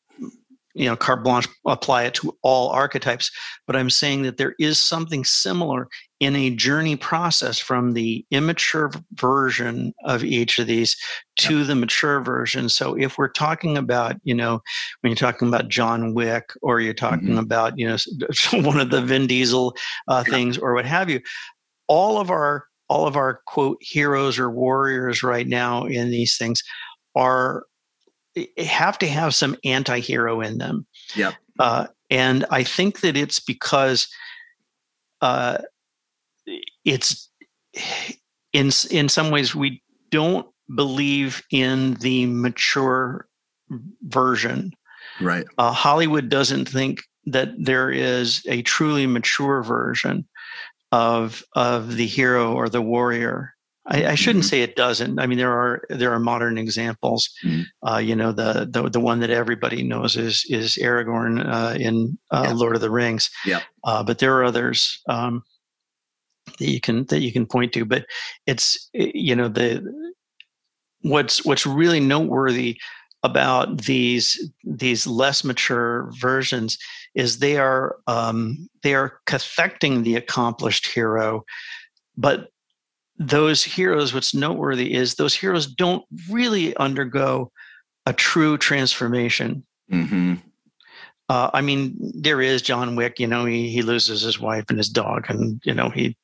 you 0.75 0.87
know 0.87 0.97
carte 0.97 1.25
blanche 1.25 1.49
apply 1.67 2.05
it 2.05 2.15
to 2.15 2.37
all 2.43 2.69
archetypes 2.71 3.31
but 3.67 3.77
i'm 3.77 3.91
saying 3.91 4.23
that 4.23 4.37
there 4.37 4.55
is 4.59 4.79
something 4.79 5.25
similar 5.25 5.89
in 6.21 6.37
a 6.37 6.51
journey 6.51 6.97
process 6.97 7.59
from 7.59 7.93
the 7.93 8.25
immature 8.31 8.91
version 9.15 9.93
of 10.05 10.23
each 10.23 10.59
of 10.59 10.67
these 10.67 10.97
to 11.37 11.59
yep. 11.59 11.67
the 11.67 11.75
mature 11.75 12.21
version 12.21 12.69
so 12.69 12.97
if 12.97 13.19
we're 13.19 13.29
talking 13.29 13.77
about 13.77 14.17
you 14.23 14.35
know 14.35 14.61
when 15.01 15.11
you're 15.11 15.17
talking 15.17 15.49
about 15.49 15.69
john 15.69 16.15
wick 16.15 16.51
or 16.63 16.81
you're 16.81 16.95
talking 16.95 17.29
mm-hmm. 17.29 17.39
about 17.39 17.79
you 17.79 17.89
know 17.89 17.97
one 18.63 18.81
of 18.81 18.91
the 18.91 19.03
vin 19.03 19.27
diesel 19.27 19.75
uh, 20.09 20.23
things 20.25 20.57
or 20.59 20.75
what 20.75 20.87
have 20.87 21.11
you 21.11 21.21
all 21.89 22.19
of 22.19 22.31
our 22.31 22.67
all 22.89 23.07
of 23.07 23.17
our 23.17 23.41
quote 23.47 23.79
heroes 23.81 24.39
or 24.39 24.51
warriors 24.51 25.23
right 25.23 25.47
now 25.47 25.85
in 25.85 26.11
these 26.11 26.37
things 26.37 26.63
are 27.17 27.65
have 28.59 28.99
to 28.99 29.09
have 29.09 29.35
some 29.35 29.57
anti-hero 29.65 30.41
in 30.41 30.59
them. 30.59 30.87
Yeah. 31.15 31.33
Uh, 31.59 31.87
and 32.11 32.45
I 32.51 32.65
think 32.65 33.01
that 33.01 33.17
it's 33.17 33.41
because 33.41 34.09
uh, 35.21 35.59
it's 36.85 37.31
in 38.53 38.71
in 38.91 39.09
some 39.09 39.31
ways 39.31 39.55
we 39.55 39.83
don't 40.11 40.47
believe 40.75 41.43
in 41.51 41.95
the 41.95 42.27
mature 42.27 43.27
version. 44.03 44.73
Right. 45.21 45.45
Uh, 45.59 45.73
Hollywood 45.73 46.29
doesn't 46.29 46.69
think 46.69 47.03
that 47.27 47.51
there 47.59 47.91
is 47.91 48.43
a 48.49 48.63
truly 48.63 49.07
mature 49.07 49.63
version 49.63 50.27
of 50.93 51.45
of 51.55 51.97
the 51.97 52.07
hero 52.07 52.55
or 52.55 52.69
the 52.69 52.83
warrior 52.83 53.55
I, 53.91 54.07
I 54.07 54.15
shouldn't 54.15 54.45
mm-hmm. 54.45 54.51
say 54.51 54.63
it 54.63 54.77
doesn't. 54.77 55.19
I 55.19 55.27
mean, 55.27 55.39
there 55.39 55.53
are 55.53 55.83
there 55.91 56.13
are 56.13 56.21
modern 56.21 56.59
examples. 56.59 57.29
Mm-hmm. 57.45 57.89
Uh, 57.89 57.99
you 57.99 58.15
know, 58.15 58.33
the, 58.33 58.69
the 58.71 58.89
the 58.89 59.01
one 59.01 59.21
that 59.21 59.31
everybody 59.31 59.83
knows 59.83 60.17
is 60.17 60.47
is 60.49 60.77
Aragorn 60.81 61.45
uh, 61.45 61.77
in 61.79 62.17
uh, 62.31 62.45
yeah. 62.47 62.53
Lord 62.53 62.77
of 62.77 62.83
the 62.83 62.91
Rings. 62.91 63.31
Yeah. 63.45 63.61
Uh, 63.85 64.03
but 64.03 64.19
there 64.19 64.37
are 64.37 64.45
others 64.45 65.03
um, 65.09 65.43
that 66.59 66.69
you 66.69 66.81
can 66.81 67.05
that 67.07 67.21
you 67.21 67.33
can 67.33 67.47
point 67.47 67.73
to. 67.73 67.85
But 67.85 68.07
it's 68.47 68.89
you 68.93 69.35
know 69.35 69.49
the 69.49 69.85
what's 71.03 71.45
what's 71.45 71.67
really 71.67 72.01
noteworthy 72.01 72.79
about 73.23 73.83
these 73.83 74.51
these 74.65 75.07
less 75.07 75.45
mature 75.45 76.11
versions 76.19 76.79
is 77.15 77.39
they 77.39 77.57
are 77.57 77.97
um, 78.07 78.69
they 78.83 78.95
are 78.95 79.19
cathecting 79.27 80.05
the 80.05 80.15
accomplished 80.15 80.87
hero, 80.87 81.45
but 82.17 82.51
those 83.21 83.63
heroes, 83.63 84.15
what's 84.15 84.35
noteworthy 84.35 84.95
is 84.95 85.15
those 85.15 85.35
heroes 85.35 85.67
don't 85.67 86.05
really 86.31 86.75
undergo 86.79 87.53
a 88.07 88.15
true 88.15 88.57
transformation. 88.57 89.65
Mm-hmm. 89.93 90.37
Uh, 91.29 91.51
I 91.53 91.61
mean, 91.61 91.97
there 92.01 92.41
is 92.41 92.63
John 92.63 92.97
Wick. 92.97 93.21
You 93.21 93.27
know, 93.27 93.45
he 93.45 93.69
he 93.69 93.83
loses 93.83 94.23
his 94.23 94.41
wife 94.41 94.65
and 94.71 94.79
his 94.79 94.89
dog, 94.89 95.27
and 95.29 95.61
you 95.65 95.75
know 95.75 95.91
he 95.91 96.17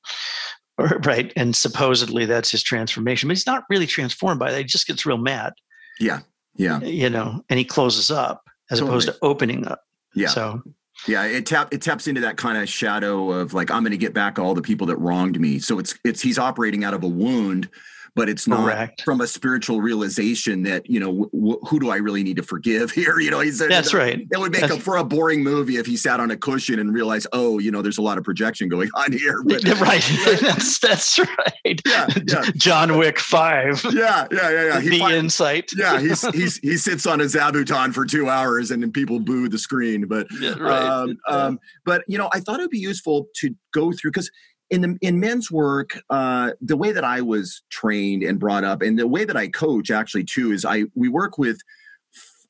right, 1.05 1.33
and 1.37 1.55
supposedly 1.55 2.25
that's 2.25 2.51
his 2.51 2.63
transformation, 2.63 3.29
but 3.29 3.37
he's 3.37 3.47
not 3.47 3.65
really 3.69 3.87
transformed 3.87 4.41
by 4.41 4.51
that. 4.51 4.59
He 4.59 4.65
just 4.65 4.87
gets 4.87 5.05
real 5.05 5.19
mad. 5.19 5.53
Yeah, 6.01 6.21
yeah. 6.57 6.81
You 6.81 7.11
know, 7.11 7.45
and 7.51 7.59
he 7.59 7.65
closes 7.65 8.11
up 8.11 8.43
as 8.71 8.79
totally. 8.79 8.91
opposed 8.91 9.09
to 9.09 9.19
opening 9.21 9.69
up. 9.69 9.83
Yeah. 10.15 10.29
So 10.29 10.63
yeah, 11.07 11.25
it 11.25 11.47
tap 11.47 11.73
it 11.73 11.83
taps 11.83 12.07
into 12.07 12.21
that 12.23 12.37
kind 12.37 12.59
of 12.59 12.69
shadow 12.69 13.31
of 13.31 13.55
like 13.55 13.71
I'm 13.71 13.83
going 13.83 13.93
to 13.93 13.99
get 13.99 14.15
back 14.15 14.39
all 14.39 14.55
the 14.55 14.63
people 14.63 14.87
that 14.89 14.97
wronged 14.97 15.39
me. 15.39 15.59
So 15.59 15.79
it's 15.79 15.99
it's 16.05 16.21
he's 16.21 16.39
operating 16.39 16.85
out 16.85 16.95
of 16.95 17.05
a 17.05 17.09
wound 17.09 17.69
but 18.17 18.31
it's 18.31 18.49
not 18.49 18.65
Correct. 18.65 19.03
from 19.03 19.21
a 19.21 19.27
spiritual 19.27 19.83
realization 19.83 20.63
that 20.63 20.89
you 20.89 20.99
know 20.99 21.29
w- 21.33 21.61
who 21.69 21.79
do 21.79 21.91
I 21.91 21.97
really 21.97 22.25
need 22.25 22.37
to 22.39 22.43
forgive 22.43 22.91
here? 23.01 23.21
You 23.21 23.31
know, 23.31 23.41
he 23.41 23.53
said 23.53 23.71
that's 23.71 23.95
right. 23.95 24.27
It 24.29 24.39
would 24.39 24.51
make 24.51 24.63
that's, 24.63 24.83
for 24.83 24.97
a 24.97 25.05
boring 25.05 25.45
movie 25.45 25.77
if 25.77 25.87
he 25.87 25.97
sat 25.97 26.19
on 26.19 26.31
a 26.31 26.37
cushion 26.37 26.81
and 26.81 26.93
realized, 26.93 27.29
oh, 27.33 27.59
you 27.59 27.71
know, 27.71 27.83
there's 27.83 27.99
a 27.99 28.03
lot 28.03 28.19
of 28.19 28.25
projection 28.25 28.69
going 28.69 28.89
on 28.95 29.13
here. 29.13 29.43
But, 29.45 29.63
right, 29.81 30.03
that's 30.41 30.79
that's 30.79 31.19
right. 31.19 31.81
Yeah, 31.87 32.07
yeah. 32.27 32.45
John 32.57 32.97
Wick 32.97 33.21
Five. 33.21 33.85
Yeah, 33.85 34.27
yeah, 34.33 34.51
yeah, 34.51 34.65
yeah. 34.65 34.81
He 34.81 34.89
the 34.99 35.17
insight. 35.17 35.71
Yeah, 35.77 36.01
he's 36.01 36.27
he's 36.31 36.57
he 36.59 36.79
sits 36.79 37.07
on 37.07 37.21
a 37.21 37.25
zabuton 37.25 37.93
for 37.93 38.07
two 38.07 38.31
hours 38.31 38.71
and 38.71 38.83
then 38.83 38.93
people 38.93 39.21
boo 39.21 39.49
the 39.51 39.59
screen. 39.59 40.07
But 40.07 40.27
yeah, 40.41 40.55
right. 40.59 40.83
um, 40.83 41.19
um, 41.29 41.61
but 41.85 42.03
you 42.09 42.17
know, 42.17 42.31
I 42.33 42.41
thought 42.41 42.61
it 42.61 42.63
would 42.63 42.71
be 42.71 42.79
useful 42.79 43.27
to 43.37 43.55
go 43.75 43.93
through 43.93 44.13
because 44.13 44.31
in 44.71 44.81
the 44.81 44.99
in 45.01 45.21
men's 45.21 45.51
work, 45.51 46.01
uh, 46.11 46.53
the 46.61 46.77
way 46.77 46.93
that 46.93 47.05
I 47.05 47.21
was 47.21 47.63
trained 47.71 48.23
and 48.23 48.39
brought 48.39 48.65
up, 48.65 48.83
and 48.83 48.99
the 48.99 49.07
way 49.07 49.25
that 49.25 49.37
I 49.37 49.49
coach 49.49 49.91
actually 49.91 50.25
too, 50.25 50.53
is 50.53 50.65
I 50.65 50.85
we 50.95 51.09
work 51.09 51.39
with 51.39 51.61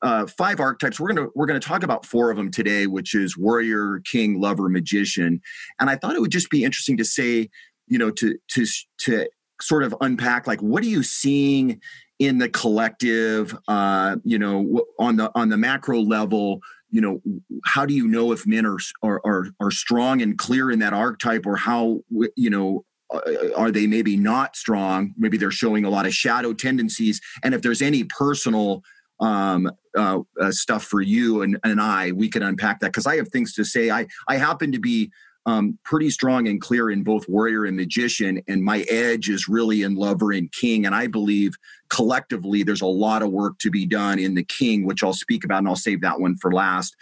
uh, 0.01 0.25
five 0.25 0.59
archetypes. 0.59 0.99
We're 0.99 1.13
gonna 1.13 1.27
we're 1.35 1.45
gonna 1.45 1.59
talk 1.59 1.83
about 1.83 2.05
four 2.05 2.31
of 2.31 2.37
them 2.37 2.51
today, 2.51 2.87
which 2.87 3.13
is 3.13 3.37
warrior, 3.37 4.01
king, 4.05 4.39
lover, 4.39 4.69
magician. 4.69 5.41
And 5.79 5.89
I 5.89 5.95
thought 5.95 6.15
it 6.15 6.21
would 6.21 6.31
just 6.31 6.49
be 6.49 6.63
interesting 6.63 6.97
to 6.97 7.05
say, 7.05 7.49
you 7.87 7.97
know, 7.97 8.11
to 8.11 8.35
to 8.49 8.65
to 8.99 9.27
sort 9.61 9.83
of 9.83 9.95
unpack 10.01 10.45
like 10.45 10.61
what 10.61 10.83
are 10.83 10.87
you 10.87 11.03
seeing 11.03 11.81
in 12.19 12.39
the 12.39 12.49
collective, 12.49 13.55
uh, 13.67 14.17
you 14.23 14.39
know, 14.39 14.85
on 14.99 15.17
the 15.17 15.31
on 15.35 15.49
the 15.49 15.57
macro 15.57 15.99
level 15.99 16.61
you 16.89 17.01
know 17.01 17.21
how 17.65 17.85
do 17.85 17.93
you 17.93 18.07
know 18.07 18.31
if 18.31 18.45
men 18.47 18.65
are 18.65 18.77
are 19.03 19.21
are, 19.25 19.47
are 19.59 19.71
strong 19.71 20.21
and 20.21 20.37
clear 20.37 20.71
in 20.71 20.79
that 20.79 20.93
archetype 20.93 21.45
or 21.45 21.55
how 21.55 22.01
you 22.35 22.49
know 22.49 22.85
uh, 23.13 23.21
are 23.55 23.71
they 23.71 23.87
maybe 23.87 24.17
not 24.17 24.55
strong? 24.55 25.13
Maybe 25.17 25.37
they're 25.37 25.51
showing 25.51 25.85
a 25.85 25.89
lot 25.89 26.05
of 26.05 26.13
shadow 26.13 26.53
tendencies. 26.53 27.21
And 27.43 27.53
if 27.53 27.61
there's 27.61 27.81
any 27.81 28.03
personal 28.03 28.83
um, 29.19 29.71
uh, 29.97 30.19
uh, 30.39 30.51
stuff 30.51 30.83
for 30.83 31.01
you 31.01 31.41
and, 31.41 31.57
and 31.63 31.81
I, 31.81 32.11
we 32.11 32.29
can 32.29 32.43
unpack 32.43 32.79
that. 32.81 32.87
Because 32.87 33.07
I 33.07 33.15
have 33.15 33.29
things 33.29 33.53
to 33.53 33.63
say. 33.63 33.89
I 33.89 34.07
I 34.27 34.37
happen 34.37 34.71
to 34.71 34.79
be 34.79 35.11
um, 35.47 35.79
pretty 35.83 36.09
strong 36.09 36.47
and 36.47 36.61
clear 36.61 36.91
in 36.91 37.03
both 37.03 37.27
warrior 37.29 37.63
and 37.63 37.77
magician, 37.77 38.41
and 38.49 38.61
my 38.61 38.81
edge 38.89 39.29
is 39.29 39.47
really 39.47 39.81
in 39.81 39.95
lover 39.95 40.33
and 40.33 40.51
king. 40.51 40.85
And 40.85 40.93
I 40.93 41.07
believe 41.07 41.55
collectively 41.89 42.63
there's 42.63 42.81
a 42.81 42.85
lot 42.85 43.21
of 43.21 43.31
work 43.31 43.57
to 43.59 43.71
be 43.71 43.85
done 43.85 44.19
in 44.19 44.35
the 44.35 44.43
king, 44.43 44.85
which 44.85 45.03
I'll 45.03 45.13
speak 45.13 45.45
about, 45.45 45.59
and 45.59 45.69
I'll 45.69 45.77
save 45.77 46.01
that 46.01 46.19
one 46.19 46.35
for 46.35 46.51
last. 46.51 46.95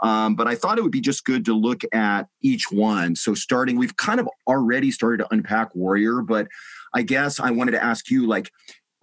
Um, 0.00 0.34
but 0.34 0.48
I 0.48 0.56
thought 0.56 0.78
it 0.78 0.82
would 0.82 0.90
be 0.90 1.00
just 1.00 1.24
good 1.24 1.44
to 1.44 1.54
look 1.54 1.82
at 1.94 2.26
each 2.42 2.72
one. 2.72 3.14
So 3.14 3.34
starting, 3.34 3.78
we've 3.78 3.96
kind 3.96 4.18
of 4.18 4.28
already 4.48 4.90
started 4.90 5.18
to 5.18 5.32
unpack 5.32 5.72
warrior, 5.76 6.22
but 6.22 6.48
I 6.92 7.02
guess 7.02 7.38
I 7.38 7.52
wanted 7.52 7.72
to 7.72 7.82
ask 7.82 8.10
you, 8.10 8.26
like, 8.26 8.50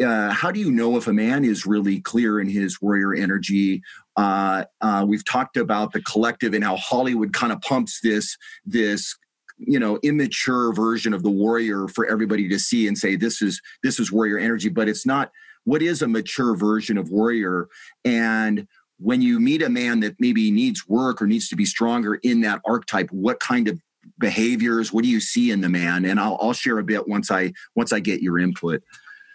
uh, 0.03 0.31
how 0.31 0.51
do 0.51 0.59
you 0.59 0.71
know 0.71 0.97
if 0.97 1.07
a 1.07 1.13
man 1.13 1.43
is 1.43 1.65
really 1.65 1.99
clear 1.99 2.39
in 2.39 2.47
his 2.47 2.81
warrior 2.81 3.13
energy? 3.13 3.81
Uh, 4.15 4.65
uh, 4.81 5.05
we've 5.07 5.25
talked 5.25 5.57
about 5.57 5.91
the 5.91 6.01
collective 6.01 6.53
and 6.53 6.63
how 6.63 6.75
Hollywood 6.77 7.33
kind 7.33 7.51
of 7.51 7.61
pumps 7.61 7.99
this 8.01 8.37
this 8.65 9.15
you 9.57 9.79
know 9.79 9.99
immature 10.03 10.73
version 10.73 11.13
of 11.13 11.23
the 11.23 11.29
warrior 11.29 11.87
for 11.89 12.05
everybody 12.05 12.47
to 12.47 12.57
see 12.57 12.87
and 12.87 12.97
say 12.97 13.15
this 13.15 13.41
is 13.41 13.61
this 13.83 13.99
is 13.99 14.11
warrior 14.11 14.37
energy, 14.37 14.69
but 14.69 14.87
it's 14.87 15.05
not. 15.05 15.31
What 15.65 15.81
is 15.81 16.01
a 16.01 16.07
mature 16.07 16.55
version 16.55 16.97
of 16.97 17.09
warrior? 17.09 17.67
And 18.05 18.67
when 18.97 19.21
you 19.21 19.39
meet 19.39 19.61
a 19.61 19.69
man 19.69 19.99
that 19.99 20.15
maybe 20.19 20.49
needs 20.51 20.87
work 20.87 21.21
or 21.21 21.27
needs 21.27 21.49
to 21.49 21.55
be 21.55 21.65
stronger 21.65 22.15
in 22.15 22.41
that 22.41 22.61
archetype, 22.65 23.09
what 23.11 23.39
kind 23.39 23.67
of 23.67 23.79
behaviors? 24.17 24.91
What 24.91 25.03
do 25.03 25.09
you 25.09 25.19
see 25.19 25.51
in 25.51 25.61
the 25.61 25.69
man? 25.69 26.05
And 26.05 26.19
I'll, 26.19 26.37
I'll 26.41 26.53
share 26.53 26.79
a 26.79 26.83
bit 26.83 27.07
once 27.07 27.29
I 27.29 27.53
once 27.75 27.91
I 27.91 27.99
get 27.99 28.21
your 28.21 28.39
input. 28.39 28.81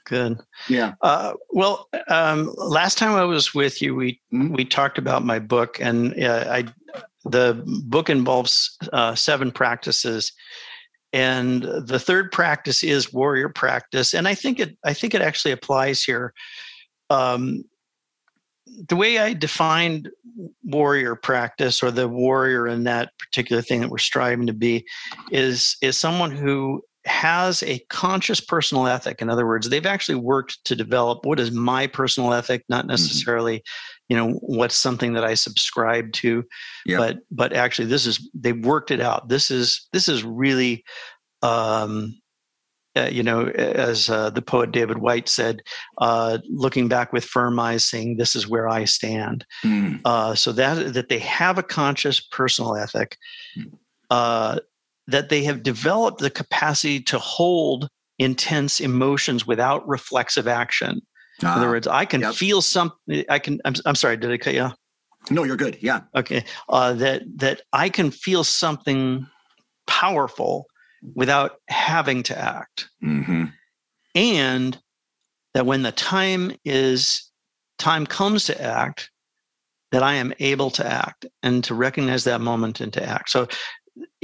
Good. 0.04 0.38
Yeah. 0.68 0.94
Uh, 1.00 1.32
well, 1.50 1.88
um, 2.08 2.52
last 2.56 2.98
time 2.98 3.12
I 3.12 3.24
was 3.24 3.54
with 3.54 3.80
you, 3.80 3.94
we 3.94 4.20
mm-hmm. 4.32 4.52
we 4.52 4.64
talked 4.64 4.98
about 4.98 5.24
my 5.24 5.38
book, 5.38 5.80
and 5.80 6.22
uh, 6.22 6.46
I 6.48 6.64
the 7.24 7.62
book 7.86 8.10
involves 8.10 8.76
uh, 8.92 9.14
seven 9.14 9.50
practices, 9.50 10.32
and 11.12 11.62
the 11.62 11.98
third 11.98 12.32
practice 12.32 12.82
is 12.82 13.14
warrior 13.14 13.48
practice, 13.48 14.12
and 14.12 14.28
I 14.28 14.34
think 14.34 14.60
it 14.60 14.76
I 14.84 14.92
think 14.92 15.14
it 15.14 15.22
actually 15.22 15.52
applies 15.52 16.02
here. 16.02 16.34
Um, 17.08 17.64
the 18.88 18.96
way 18.96 19.18
I 19.18 19.32
defined 19.34 20.10
warrior 20.64 21.14
practice 21.14 21.82
or 21.82 21.90
the 21.90 22.08
warrior 22.08 22.66
in 22.66 22.84
that 22.84 23.12
particular 23.18 23.62
thing 23.62 23.80
that 23.80 23.90
we're 23.90 23.98
striving 23.98 24.46
to 24.46 24.52
be 24.52 24.84
is 25.30 25.76
is 25.80 25.96
someone 25.96 26.30
who 26.30 26.82
has 27.06 27.62
a 27.64 27.78
conscious 27.90 28.40
personal 28.40 28.86
ethic 28.86 29.20
in 29.20 29.28
other 29.28 29.46
words 29.46 29.68
they've 29.68 29.86
actually 29.86 30.14
worked 30.14 30.64
to 30.64 30.74
develop 30.74 31.24
what 31.24 31.38
is 31.38 31.50
my 31.50 31.86
personal 31.86 32.32
ethic 32.32 32.64
not 32.68 32.82
mm-hmm. 32.82 32.90
necessarily 32.90 33.58
mm-hmm. 33.58 34.04
you 34.08 34.16
know 34.16 34.32
what's 34.40 34.76
something 34.76 35.12
that 35.12 35.24
i 35.24 35.34
subscribe 35.34 36.10
to 36.12 36.42
but 36.98 37.18
but 37.30 37.52
actually 37.52 37.86
this 37.86 38.06
is 38.06 38.28
they've 38.34 38.64
worked 38.64 38.90
it 38.90 39.00
out 39.00 39.28
this 39.28 39.50
is 39.50 39.86
this 39.92 40.08
is 40.08 40.24
really 40.24 40.84
um 41.42 42.14
uh, 42.96 43.08
you 43.10 43.24
know 43.24 43.48
as 43.48 44.08
uh, 44.08 44.30
the 44.30 44.40
poet 44.40 44.70
david 44.70 44.98
Whyte 44.98 45.28
said 45.28 45.60
uh, 45.98 46.38
looking 46.48 46.88
back 46.88 47.12
with 47.12 47.24
firm 47.24 47.58
eyes 47.58 47.84
saying 47.84 48.16
this 48.16 48.34
is 48.34 48.48
where 48.48 48.68
i 48.68 48.84
stand 48.84 49.44
mm. 49.64 50.38
so 50.38 50.52
that 50.52 50.94
that 50.94 51.08
they 51.08 51.18
have 51.18 51.58
a 51.58 51.62
conscious 51.62 52.20
personal 52.20 52.76
ethic 52.76 53.18
mm 53.58 53.70
that 55.06 55.28
they 55.28 55.44
have 55.44 55.62
developed 55.62 56.18
the 56.18 56.30
capacity 56.30 57.00
to 57.00 57.18
hold 57.18 57.88
intense 58.18 58.80
emotions 58.80 59.46
without 59.46 59.86
reflexive 59.88 60.48
action. 60.48 61.00
in 61.42 61.48
other 61.48 61.66
ah, 61.66 61.70
words, 61.70 61.86
I 61.86 62.04
can 62.04 62.20
yep. 62.20 62.34
feel 62.34 62.62
something. 62.62 63.24
I 63.28 63.38
can. 63.38 63.60
I'm, 63.64 63.74
I'm 63.84 63.94
sorry. 63.94 64.16
Did 64.16 64.30
I 64.30 64.38
cut 64.38 64.54
you? 64.54 64.62
Off? 64.62 64.76
No, 65.30 65.44
you're 65.44 65.56
good. 65.56 65.78
Yeah. 65.80 66.00
Okay. 66.14 66.44
Uh, 66.68 66.92
that 66.94 67.22
that 67.36 67.62
I 67.72 67.88
can 67.88 68.10
feel 68.10 68.44
something 68.44 69.26
powerful 69.86 70.66
without 71.14 71.56
having 71.68 72.22
to 72.24 72.38
act, 72.38 72.88
mm-hmm. 73.02 73.46
and 74.14 74.78
that 75.54 75.66
when 75.66 75.82
the 75.82 75.92
time 75.92 76.52
is 76.64 77.30
time 77.78 78.06
comes 78.06 78.44
to 78.46 78.62
act, 78.62 79.10
that 79.92 80.02
I 80.02 80.14
am 80.14 80.32
able 80.40 80.70
to 80.72 80.86
act 80.86 81.26
and 81.42 81.62
to 81.64 81.74
recognize 81.74 82.24
that 82.24 82.40
moment 82.40 82.80
and 82.80 82.92
to 82.94 83.02
act. 83.02 83.30
So 83.30 83.46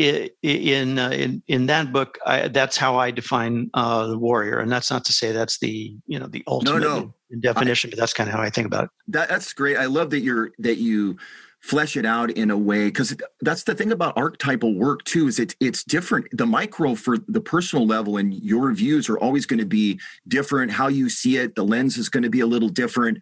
in 0.01 0.99
uh, 0.99 1.11
in 1.11 1.43
in 1.47 1.67
that 1.67 1.93
book, 1.93 2.19
I, 2.25 2.49
that's 2.49 2.77
how 2.77 2.97
I 2.97 3.11
define 3.11 3.71
uh, 3.75 4.07
the 4.07 4.19
warrior, 4.19 4.59
and 4.59 4.71
that's 4.71 4.91
not 4.91 5.05
to 5.07 5.13
say 5.13 5.33
that's 5.33 5.59
the 5.59 5.95
you 6.07 6.19
know 6.19 6.27
the 6.27 6.43
ultimate 6.47 6.81
no, 6.81 7.13
no. 7.31 7.41
definition, 7.41 7.89
I, 7.89 7.91
but 7.93 7.99
that's 7.99 8.13
kind 8.13 8.29
of 8.29 8.35
how 8.35 8.43
I 8.43 8.51
think 8.51 8.67
about 8.67 8.85
it. 8.85 8.91
That, 9.09 9.29
that's 9.29 9.53
great. 9.53 9.77
I 9.77 9.87
love 9.87 10.11
that 10.11 10.21
you're 10.21 10.53
that 10.59 10.79
you 10.79 11.19
flesh 11.61 11.97
it 11.97 12.07
out 12.07 12.31
in 12.31 12.51
a 12.51 12.57
way 12.57 12.87
because 12.87 13.15
that's 13.43 13.65
the 13.65 13.75
thing 13.75 13.93
about 13.93 14.17
archetypal 14.17 14.75
work 14.75 15.05
too 15.05 15.29
is 15.29 15.39
it's 15.39 15.55
it's 15.61 15.85
different 15.85 16.27
the 16.33 16.47
micro 16.47 16.95
for 16.95 17.19
the 17.29 17.41
personal 17.41 17.87
level 17.87 18.17
and 18.17 18.33
your 18.43 18.73
views 18.73 19.11
are 19.11 19.19
always 19.19 19.45
going 19.45 19.59
to 19.59 19.67
be 19.67 20.01
different 20.27 20.73
how 20.73 20.89
you 20.89 21.11
see 21.11 21.37
it 21.37 21.55
the 21.57 21.63
lens 21.63 21.99
is 21.99 22.09
going 22.09 22.23
to 22.23 22.31
be 22.31 22.41
a 22.41 22.47
little 22.47 22.71
different 22.71 23.19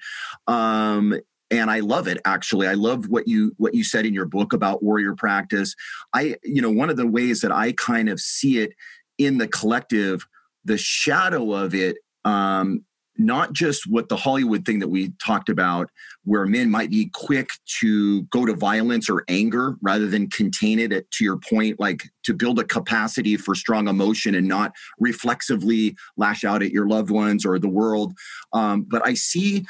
um 0.47 1.19
and 1.51 1.71
i 1.71 1.81
love 1.81 2.09
it 2.09 2.19
actually. 2.25 2.67
I 2.67 2.75
love 2.75 3.09
what 3.09 3.27
you 3.27 3.55
what 3.57 3.75
you 3.75 3.85
said 3.85 4.07
in 4.07 4.15
your 4.15 4.27
book 4.27 4.53
about 4.53 4.83
warrior 4.83 5.15
practice. 5.15 5.75
I 6.15 6.37
you 6.43 6.63
know 6.63 6.71
one 6.71 6.91
of 6.91 6.97
the 6.97 7.07
ways 7.07 7.41
that 7.41 7.53
i 7.53 7.73
kind 7.73 8.09
of 8.09 8.21
see 8.21 8.59
it 8.59 8.73
in 9.19 9.39
the 9.39 9.49
collective 9.49 10.27
the 10.65 10.79
shadow 10.79 11.53
of 11.53 11.75
it 11.75 11.97
um 12.25 12.85
not 13.21 13.53
just 13.53 13.83
what 13.89 14.09
the 14.09 14.17
hollywood 14.17 14.65
thing 14.65 14.79
that 14.79 14.89
we 14.89 15.13
talked 15.25 15.49
about 15.49 15.91
where 16.25 16.47
men 16.47 16.71
might 16.71 16.91
be 16.91 17.11
quick 17.15 17.51
to 17.81 18.23
go 18.25 18.45
to 18.45 18.55
violence 18.55 19.09
or 19.09 19.25
anger 19.29 19.77
rather 19.83 20.07
than 20.07 20.29
contain 20.31 20.79
it 20.79 20.93
at, 20.93 21.11
to 21.11 21.25
your 21.25 21.39
point 21.39 21.81
like 21.81 22.05
to 22.23 22.35
build 22.35 22.59
a 22.59 22.65
capacity 22.65 23.37
for 23.37 23.55
strong 23.55 23.89
emotion 23.89 24.35
and 24.35 24.47
not 24.47 24.73
reflexively 25.01 25.97
lash 26.17 26.45
out 26.45 26.63
at 26.63 26.71
your 26.71 26.87
loved 26.87 27.11
ones 27.11 27.47
or 27.47 27.59
the 27.59 27.69
world. 27.69 28.13
Um, 28.53 28.83
but 28.83 29.05
i 29.07 29.15
see 29.15 29.65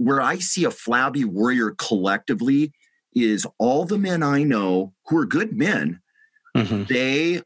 where 0.00 0.22
I 0.22 0.38
see 0.38 0.64
a 0.64 0.70
flabby 0.70 1.24
warrior 1.24 1.72
collectively 1.76 2.72
is 3.14 3.46
all 3.58 3.84
the 3.84 3.98
men 3.98 4.22
I 4.22 4.44
know 4.44 4.94
who 5.06 5.18
are 5.18 5.26
good 5.26 5.52
men. 5.52 6.00
Mm-hmm. 6.56 6.84
They 6.84 7.42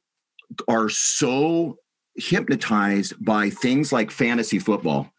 are 0.68 0.88
so 0.88 1.78
hypnotized 2.14 3.14
by 3.24 3.50
things 3.50 3.92
like 3.92 4.12
fantasy 4.12 4.60
football. 4.60 5.10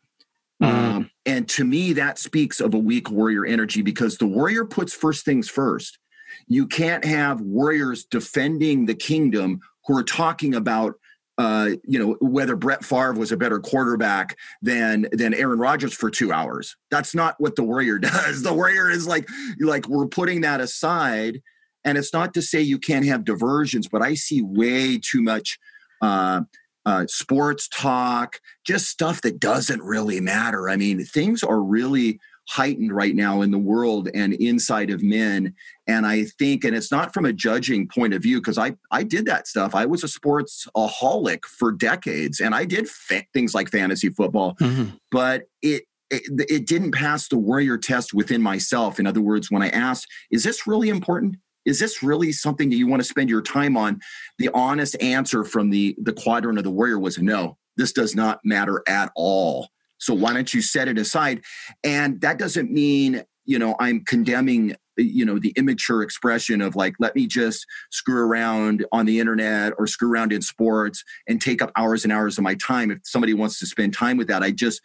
Mm. 0.63 0.68
Um, 0.68 1.12
and 1.25 1.50
to 1.50 1.65
me, 1.65 1.92
that 1.94 2.20
speaks 2.20 2.62
of 2.62 2.74
a 2.74 2.80
weak 2.80 3.12
warrior 3.12 3.46
energy 3.46 3.82
because 3.82 4.18
the 4.18 4.27
warrior 4.27 4.63
puts 4.63 4.94
first 4.94 5.25
things 5.25 5.50
first. 5.50 6.00
You 6.48 6.68
can't 6.68 7.04
have 7.04 7.42
warriors 7.42 8.06
defending 8.06 8.86
the 8.86 8.96
kingdom 8.96 9.60
who 9.88 9.98
are 9.98 10.04
talking 10.04 10.56
about 10.56 10.96
uh, 11.38 11.72
you 11.84 12.00
know 12.00 12.15
whether 12.22 12.56
Brett 12.56 12.84
Favre 12.84 13.13
was 13.13 13.32
a 13.32 13.38
better 13.38 13.60
quarterback 13.60 14.38
than 14.62 15.08
than 15.12 15.34
Aaron 15.34 15.60
Rodgers 15.60 15.94
for 15.94 16.10
two 16.10 16.32
hours. 16.32 16.75
That's 16.92 17.13
not 17.13 17.36
what 17.39 17.56
the 17.56 17.63
Warrior 17.63 18.00
does. 18.00 18.42
The 18.42 18.54
Warrior 18.54 18.89
is 18.89 19.08
like 19.08 19.27
like 19.60 19.88
we're 19.88 20.08
putting 20.08 20.42
that 20.42 20.62
aside, 20.62 21.42
and 21.84 21.98
it's 21.98 22.13
not 22.13 22.34
to 22.36 22.42
say 22.42 22.62
you 22.62 22.80
can't 22.80 23.06
have 23.06 23.25
diversions, 23.25 23.88
but 23.88 24.01
I 24.01 24.13
see 24.13 24.42
way 24.42 24.98
too 24.98 25.22
much. 25.22 25.60
Uh, 26.01 26.42
uh, 26.86 27.04
sports 27.08 27.68
talk, 27.70 28.39
just 28.63 28.88
stuff 28.88 29.22
that 29.22 29.39
doesn't 29.39 29.82
really 29.82 30.22
matter. 30.22 30.70
I 30.70 30.75
mean, 30.75 31.04
things 31.04 31.42
are 31.42 31.60
really 31.60 32.20
heightened 32.48 32.94
right 32.94 33.16
now 33.16 33.42
in 33.42 33.52
the 33.52 33.58
world 33.58 34.10
and 34.14 34.34
inside 34.34 34.90
of 34.90 35.02
men. 35.02 35.54
And 35.88 36.06
i 36.06 36.25
think 36.40 36.64
and 36.64 36.75
it's 36.75 36.92
not 36.92 37.14
from 37.14 37.25
a 37.25 37.34
judging 37.34 37.88
point 37.88 38.14
of 38.14 38.22
view 38.22 38.40
because 38.40 38.58
i 38.58 38.75
i 38.92 39.04
did 39.04 39.25
that 39.25 39.48
stuff. 39.48 39.75
I 39.75 39.86
was 39.86 40.04
a 40.04 40.08
sports 40.08 40.68
aholic 40.75 41.46
for 41.46 41.72
decades 41.72 42.40
and 42.40 42.56
i 42.56 42.66
did 42.66 42.88
fa- 42.88 43.25
things 43.34 43.54
like 43.54 43.70
fantasy 43.72 44.10
football. 44.10 44.56
Mm-hmm. 44.56 44.96
but 45.12 45.44
it, 45.62 45.84
it 46.10 46.24
it 46.50 46.68
didn't 46.68 46.92
pass 46.92 47.28
the 47.28 47.38
warrior 47.38 47.78
test 47.78 48.14
within 48.14 48.42
myself. 48.42 49.00
In 49.00 49.08
other 49.08 49.22
words 49.22 49.52
when 49.52 49.62
i 49.62 49.70
asked 49.70 50.08
is 50.32 50.44
this 50.44 50.68
really 50.68 50.90
important? 50.90 51.38
Is 51.66 51.80
this 51.80 52.04
really 52.04 52.32
something 52.32 52.70
that 52.70 52.75
you 52.75 52.86
want 52.86 53.02
to 53.02 53.08
spend 53.08 53.28
your 53.28 53.42
time 53.42 53.75
on? 53.75 54.00
The 54.38 54.50
honest 54.54 54.96
answer 55.02 55.44
from 55.44 55.72
the 55.72 55.96
the 56.00 56.14
quadrant 56.14 56.58
of 56.58 56.64
the 56.64 56.72
warrior 56.72 57.00
was 57.00 57.18
no. 57.18 57.58
This 57.78 57.92
does 57.92 58.16
not 58.16 58.40
matter 58.44 58.82
at 58.88 59.12
all 59.16 59.70
so 59.98 60.14
why 60.14 60.34
don't 60.34 60.54
you 60.54 60.62
set 60.62 60.88
it 60.88 60.98
aside? 60.98 61.42
And 61.84 62.22
that 62.22 62.38
doesn't 62.38 62.72
mean 62.72 63.24
you 63.46 63.60
know 63.60 63.75
i'm 63.80 64.04
condemning 64.06 64.75
you 64.98 65.25
know 65.25 65.40
the 65.40 65.54
immature 65.56 66.02
expression 66.02 66.62
of 66.62 66.75
like 66.75 66.96
let 67.00 67.16
me 67.16 67.28
just 67.28 67.66
screw 67.92 68.22
around 68.22 68.86
on 68.92 69.06
the 69.06 69.20
internet 69.20 69.74
or 69.78 69.88
screw 69.88 70.12
around 70.12 70.32
in 70.32 70.42
sports 70.42 71.04
and 71.28 71.42
take 71.42 71.62
up 71.62 71.72
hours 71.75 72.04
and 72.04 72.14
hours 72.14 72.38
of 72.38 72.44
my 72.44 72.56
time. 72.56 72.92
If 72.92 73.00
somebody 73.04 73.34
wants 73.34 73.60
to 73.60 73.66
spend 73.66 73.94
time 73.94 74.18
with 74.18 74.28
that 74.28 74.44
i 74.44 74.52
just 74.52 74.82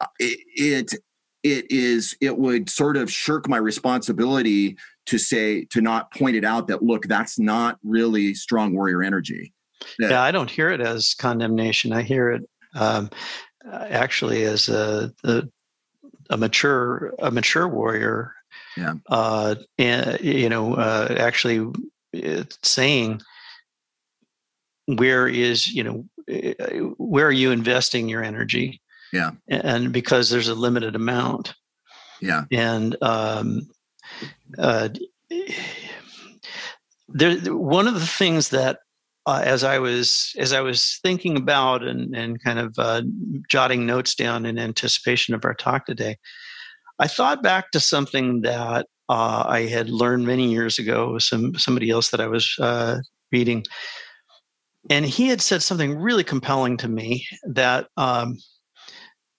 uh, 0.00 0.06
it, 0.18 0.40
it 0.56 0.94
it 1.42 1.70
is 1.70 2.16
it 2.20 2.36
would 2.36 2.68
sort 2.68 2.96
of 2.96 3.10
shirk 3.10 3.48
my 3.48 3.56
responsibility 3.56 4.76
to 5.06 5.18
say 5.18 5.64
to 5.66 5.80
not 5.80 6.12
point 6.14 6.36
it 6.36 6.44
out 6.44 6.68
that 6.68 6.82
look 6.82 7.06
that's 7.06 7.38
not 7.38 7.78
really 7.82 8.34
strong 8.34 8.74
warrior 8.74 9.02
energy. 9.02 9.52
That, 9.98 10.10
yeah 10.10 10.22
i 10.22 10.30
don't 10.30 10.50
hear 10.50 10.70
it 10.70 10.80
as 10.80 11.14
condemnation. 11.14 11.92
I 11.92 12.02
hear 12.02 12.30
it 12.30 12.42
um, 12.74 13.10
actually 13.66 14.44
as 14.44 14.68
a, 14.68 15.12
a, 15.24 15.42
a 16.30 16.36
mature 16.36 17.12
a 17.18 17.30
mature 17.30 17.68
warrior 17.68 18.34
yeah. 18.76 18.94
uh, 19.08 19.54
and 19.78 20.20
you 20.20 20.48
know 20.48 20.74
uh, 20.74 21.14
actually 21.18 21.66
saying 22.62 23.20
where 24.86 25.28
is 25.28 25.72
you 25.72 25.84
know 25.84 26.04
where 26.98 27.26
are 27.26 27.32
you 27.32 27.50
investing 27.50 28.08
your 28.08 28.22
energy? 28.22 28.80
Yeah. 29.12 29.32
And 29.48 29.92
because 29.92 30.30
there's 30.30 30.48
a 30.48 30.54
limited 30.54 30.94
amount. 30.94 31.54
Yeah. 32.20 32.44
And 32.52 32.96
um 33.02 33.68
uh 34.58 34.90
there 37.08 37.36
one 37.54 37.88
of 37.88 37.94
the 37.94 38.06
things 38.06 38.50
that 38.50 38.80
uh, 39.30 39.42
as 39.44 39.62
I 39.62 39.78
was 39.78 40.34
as 40.38 40.52
I 40.52 40.60
was 40.60 40.98
thinking 41.04 41.36
about 41.36 41.84
and 41.84 42.16
and 42.16 42.42
kind 42.42 42.58
of 42.58 42.74
uh, 42.78 43.02
jotting 43.48 43.86
notes 43.86 44.16
down 44.16 44.44
in 44.44 44.58
anticipation 44.58 45.34
of 45.34 45.44
our 45.44 45.54
talk 45.54 45.86
today, 45.86 46.16
I 46.98 47.06
thought 47.06 47.40
back 47.40 47.70
to 47.70 47.80
something 47.80 48.40
that 48.40 48.86
uh, 49.08 49.44
I 49.46 49.60
had 49.62 49.88
learned 49.88 50.26
many 50.26 50.50
years 50.50 50.80
ago. 50.80 51.12
With 51.12 51.22
some 51.22 51.54
somebody 51.54 51.90
else 51.90 52.10
that 52.10 52.20
I 52.20 52.26
was 52.26 52.56
uh, 52.58 52.98
reading, 53.30 53.64
and 54.90 55.04
he 55.04 55.28
had 55.28 55.40
said 55.40 55.62
something 55.62 55.96
really 55.96 56.24
compelling 56.24 56.76
to 56.78 56.88
me 56.88 57.24
that. 57.44 57.86
Um, 57.96 58.36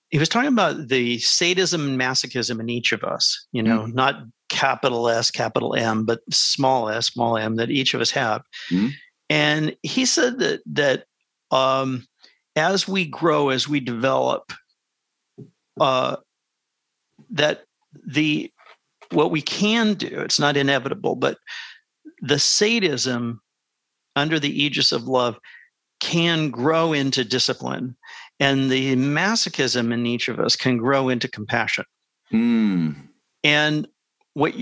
he 0.10 0.20
was 0.20 0.28
talking 0.28 0.52
about 0.52 0.90
the 0.90 1.20
sadism 1.20 1.88
and 1.88 1.98
masochism 1.98 2.60
in 2.60 2.70
each 2.70 2.92
of 2.92 3.02
us, 3.02 3.48
you 3.54 3.64
know, 3.64 3.84
mm-hmm. 3.84 3.96
not 3.96 4.16
capital 4.50 5.08
S, 5.08 5.32
capital 5.32 5.74
M, 5.74 6.04
but 6.04 6.20
small 6.30 6.90
s, 6.90 7.08
small 7.08 7.38
m 7.38 7.56
that 7.56 7.72
each 7.72 7.94
of 7.94 8.02
us 8.02 8.12
have. 8.12 8.42
Mm-hmm. 8.70 8.90
And 9.32 9.78
he 9.82 10.06
said 10.06 10.40
that 10.40 10.62
that 10.66 11.06
um, 11.52 12.06
as 12.58 12.86
we 12.86 13.06
grow, 13.06 13.48
as 13.48 13.66
we 13.66 13.80
develop, 13.80 14.52
uh, 15.80 16.18
that 17.30 17.64
the 18.06 18.52
what 19.12 19.32
we 19.32 19.42
can 19.42 19.94
do, 19.94 20.20
it's 20.20 20.40
not 20.40 20.58
inevitable, 20.58 21.16
but 21.16 21.38
the 22.22 22.40
sadism 22.40 23.42
under 24.18 24.38
the 24.38 24.64
aegis 24.64 24.92
of 24.92 25.04
love 25.04 25.40
can 26.02 26.50
grow 26.50 26.92
into 26.92 27.24
discipline 27.24 27.96
and 28.42 28.70
the 28.70 28.98
masochism 28.98 29.94
in 29.94 30.06
each 30.06 30.28
of 30.28 30.42
us 30.42 30.58
can 30.58 30.78
grow 30.78 31.08
into 31.08 31.28
compassion 31.28 31.86
mm. 32.34 32.96
and 33.44 33.88
what 34.34 34.54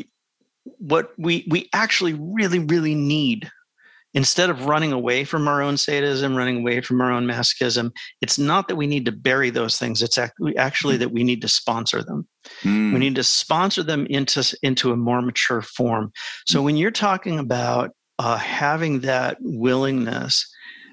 what 0.78 1.14
we 1.18 1.48
we 1.50 1.70
actually 1.74 2.14
really 2.14 2.60
really 2.60 2.94
need 2.94 3.50
instead 4.14 4.50
of 4.50 4.66
running 4.66 4.92
away 4.92 5.24
from 5.24 5.48
our 5.48 5.62
own 5.62 5.78
sadism, 5.78 6.36
running 6.36 6.58
away 6.58 6.82
from 6.82 7.00
our 7.02 7.12
own 7.12 7.26
masochism, 7.26 7.92
it's 8.22 8.40
not 8.40 8.68
that 8.68 8.76
we 8.76 8.88
need 8.88 9.06
to 9.06 9.12
bury 9.12 9.50
those 9.50 9.78
things. 9.78 10.02
It's 10.02 10.18
actually 10.58 10.98
that 10.98 11.12
we 11.12 11.24
need 11.24 11.42
to 11.42 11.48
sponsor 11.48 12.04
them. 12.04 12.28
Mm. 12.64 12.94
We 12.94 13.00
need 13.00 13.16
to 13.16 13.24
sponsor 13.24 13.84
them 13.84 14.08
into, 14.08 14.58
into 14.64 14.92
a 14.92 14.98
more 14.98 15.22
mature 15.22 15.62
form. 15.62 16.12
So 16.48 16.60
hmm. 16.60 16.66
when 16.66 16.78
you're 16.78 16.92
talking 16.92 17.38
about 17.38 17.92
uh, 18.18 18.38
having 18.38 19.02
that 19.02 19.38
willingness, 19.42 20.50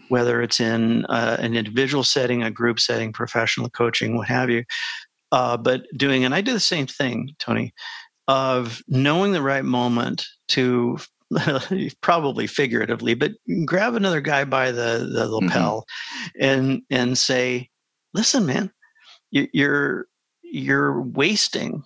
whether 0.08 0.42
it's 0.42 0.60
in 0.60 1.04
uh, 1.06 1.36
an 1.40 1.56
individual 1.56 2.04
setting, 2.04 2.42
a 2.42 2.50
group 2.50 2.78
setting, 2.78 3.12
professional 3.12 3.70
coaching, 3.70 4.16
what 4.16 4.28
have 4.28 4.50
you, 4.50 4.64
uh, 5.32 5.56
but 5.56 5.82
doing, 5.96 6.24
and 6.24 6.34
I 6.34 6.40
do 6.40 6.52
the 6.52 6.60
same 6.60 6.86
thing, 6.86 7.30
Tony, 7.38 7.72
of 8.28 8.82
knowing 8.88 9.32
the 9.32 9.42
right 9.42 9.64
moment 9.64 10.24
to 10.48 10.98
probably 12.00 12.46
figuratively, 12.46 13.14
but 13.14 13.32
grab 13.64 13.94
another 13.94 14.20
guy 14.20 14.44
by 14.44 14.70
the, 14.70 15.08
the 15.12 15.26
mm-hmm. 15.26 15.46
lapel 15.46 15.84
mm-hmm. 15.84 16.44
and 16.44 16.82
and 16.90 17.18
say, 17.18 17.68
"Listen, 18.14 18.46
man, 18.46 18.70
you, 19.30 19.48
you're 19.52 20.06
you're 20.42 21.02
wasting 21.02 21.82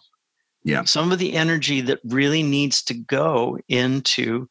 yeah. 0.64 0.84
some 0.84 1.12
of 1.12 1.18
the 1.18 1.34
energy 1.34 1.80
that 1.82 2.00
really 2.04 2.42
needs 2.42 2.82
to 2.82 2.94
go 2.94 3.58
into 3.68 4.48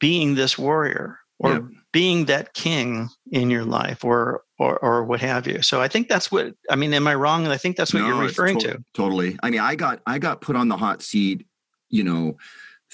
being 0.00 0.34
this 0.34 0.58
warrior 0.58 1.18
or 1.38 1.52
yeah. 1.52 1.60
being 1.92 2.26
that 2.26 2.54
king 2.54 3.08
in 3.32 3.50
your 3.50 3.64
life 3.64 4.04
or, 4.04 4.42
or 4.58 4.78
or 4.78 5.04
what 5.04 5.20
have 5.20 5.46
you 5.46 5.62
so 5.62 5.80
i 5.80 5.88
think 5.88 6.08
that's 6.08 6.30
what 6.30 6.52
i 6.70 6.76
mean 6.76 6.92
am 6.94 7.06
i 7.06 7.14
wrong 7.14 7.46
i 7.48 7.56
think 7.56 7.76
that's 7.76 7.92
what 7.92 8.00
no, 8.00 8.08
you're 8.08 8.20
referring 8.20 8.58
to, 8.58 8.74
to 8.74 8.84
totally 8.94 9.36
i 9.42 9.50
mean 9.50 9.60
i 9.60 9.74
got 9.74 10.00
i 10.06 10.18
got 10.18 10.40
put 10.40 10.56
on 10.56 10.68
the 10.68 10.76
hot 10.76 11.02
seat 11.02 11.46
you 11.88 12.04
know 12.04 12.36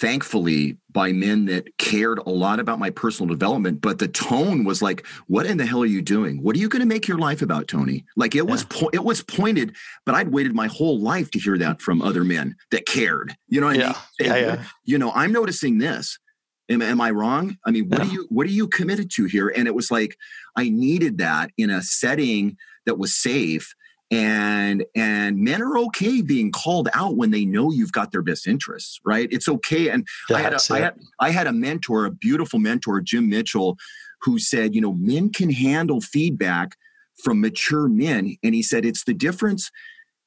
thankfully 0.01 0.79
by 0.91 1.13
men 1.13 1.45
that 1.45 1.77
cared 1.77 2.19
a 2.19 2.31
lot 2.31 2.59
about 2.59 2.79
my 2.79 2.89
personal 2.89 3.29
development 3.29 3.83
but 3.83 3.99
the 3.99 4.09
tone 4.09 4.65
was 4.65 4.81
like 4.81 5.07
what 5.27 5.45
in 5.45 5.59
the 5.59 5.67
hell 5.67 5.83
are 5.83 5.87
you 5.87 6.01
doing 6.01 6.43
what 6.43 6.57
are 6.57 6.59
you 6.59 6.71
going 6.71 6.81
to 6.81 6.89
make 6.89 7.07
your 7.07 7.19
life 7.19 7.43
about 7.43 7.69
tony 7.69 8.05
like 8.17 8.35
it 8.35 8.47
was 8.47 8.65
po- 8.65 8.91
it 8.95 9.05
was 9.05 9.23
pointed 9.23 9.77
but 10.07 10.15
i'd 10.15 10.33
waited 10.33 10.55
my 10.55 10.67
whole 10.69 10.99
life 10.99 11.31
to 11.31 11.39
hear 11.39 11.59
that 11.59 11.83
from 11.83 12.01
other 12.01 12.25
men 12.25 12.57
that 12.71 12.87
cared 12.87 13.37
you 13.49 13.61
know 13.61 13.67
what 13.67 13.77
yeah. 13.77 13.95
I 14.21 14.23
mean? 14.23 14.33
yeah, 14.33 14.37
yeah. 14.37 14.65
you 14.85 14.97
know 14.97 15.13
i'm 15.13 15.33
noticing 15.33 15.79
this 15.79 16.19
am, 16.71 16.81
am 16.81 17.01
i 17.01 17.11
wrong 17.11 17.59
i 17.67 17.71
mean 17.71 17.89
what 17.89 18.01
yeah. 18.01 18.09
are 18.09 18.13
you 18.13 18.27
what 18.31 18.47
are 18.47 18.51
you 18.51 18.69
committed 18.69 19.11
to 19.17 19.27
here 19.27 19.49
and 19.49 19.69
it 19.69 19.75
was 19.75 19.91
like 19.91 20.17
i 20.57 20.71
needed 20.71 21.19
that 21.19 21.51
in 21.59 21.69
a 21.69 21.83
setting 21.83 22.57
that 22.87 22.99
was 22.99 23.15
safe 23.15 23.75
and 24.11 24.85
and 24.95 25.39
men 25.39 25.63
are 25.63 25.79
okay 25.79 26.21
being 26.21 26.51
called 26.51 26.89
out 26.95 27.17
when 27.17 27.31
they 27.31 27.45
know 27.45 27.71
you've 27.71 27.93
got 27.93 28.13
their 28.13 28.23
best 28.23 28.47
interests 28.47 29.01
right? 29.05 29.29
It's 29.31 29.49
okay. 29.49 29.89
And 29.89 30.07
I 30.33 30.41
had, 30.41 30.55
a, 30.55 30.61
I 30.71 30.79
had, 30.81 30.95
I 31.21 31.31
had 31.31 31.47
a 31.47 31.53
mentor 31.53 32.07
a 32.07 32.11
beautiful 32.11 32.59
mentor 32.59 33.01
jim 33.01 33.29
mitchell 33.29 33.77
who 34.23 34.39
said 34.39 34.75
you 34.75 34.81
know 34.81 34.95
men 34.95 35.31
can 35.31 35.51
handle 35.51 36.01
feedback 36.01 36.77
from 37.23 37.41
mature 37.41 37.89
men. 37.89 38.37
And 38.43 38.55
he 38.55 38.63
said 38.63 38.85
it's 38.85 39.05
the 39.05 39.15
difference 39.15 39.71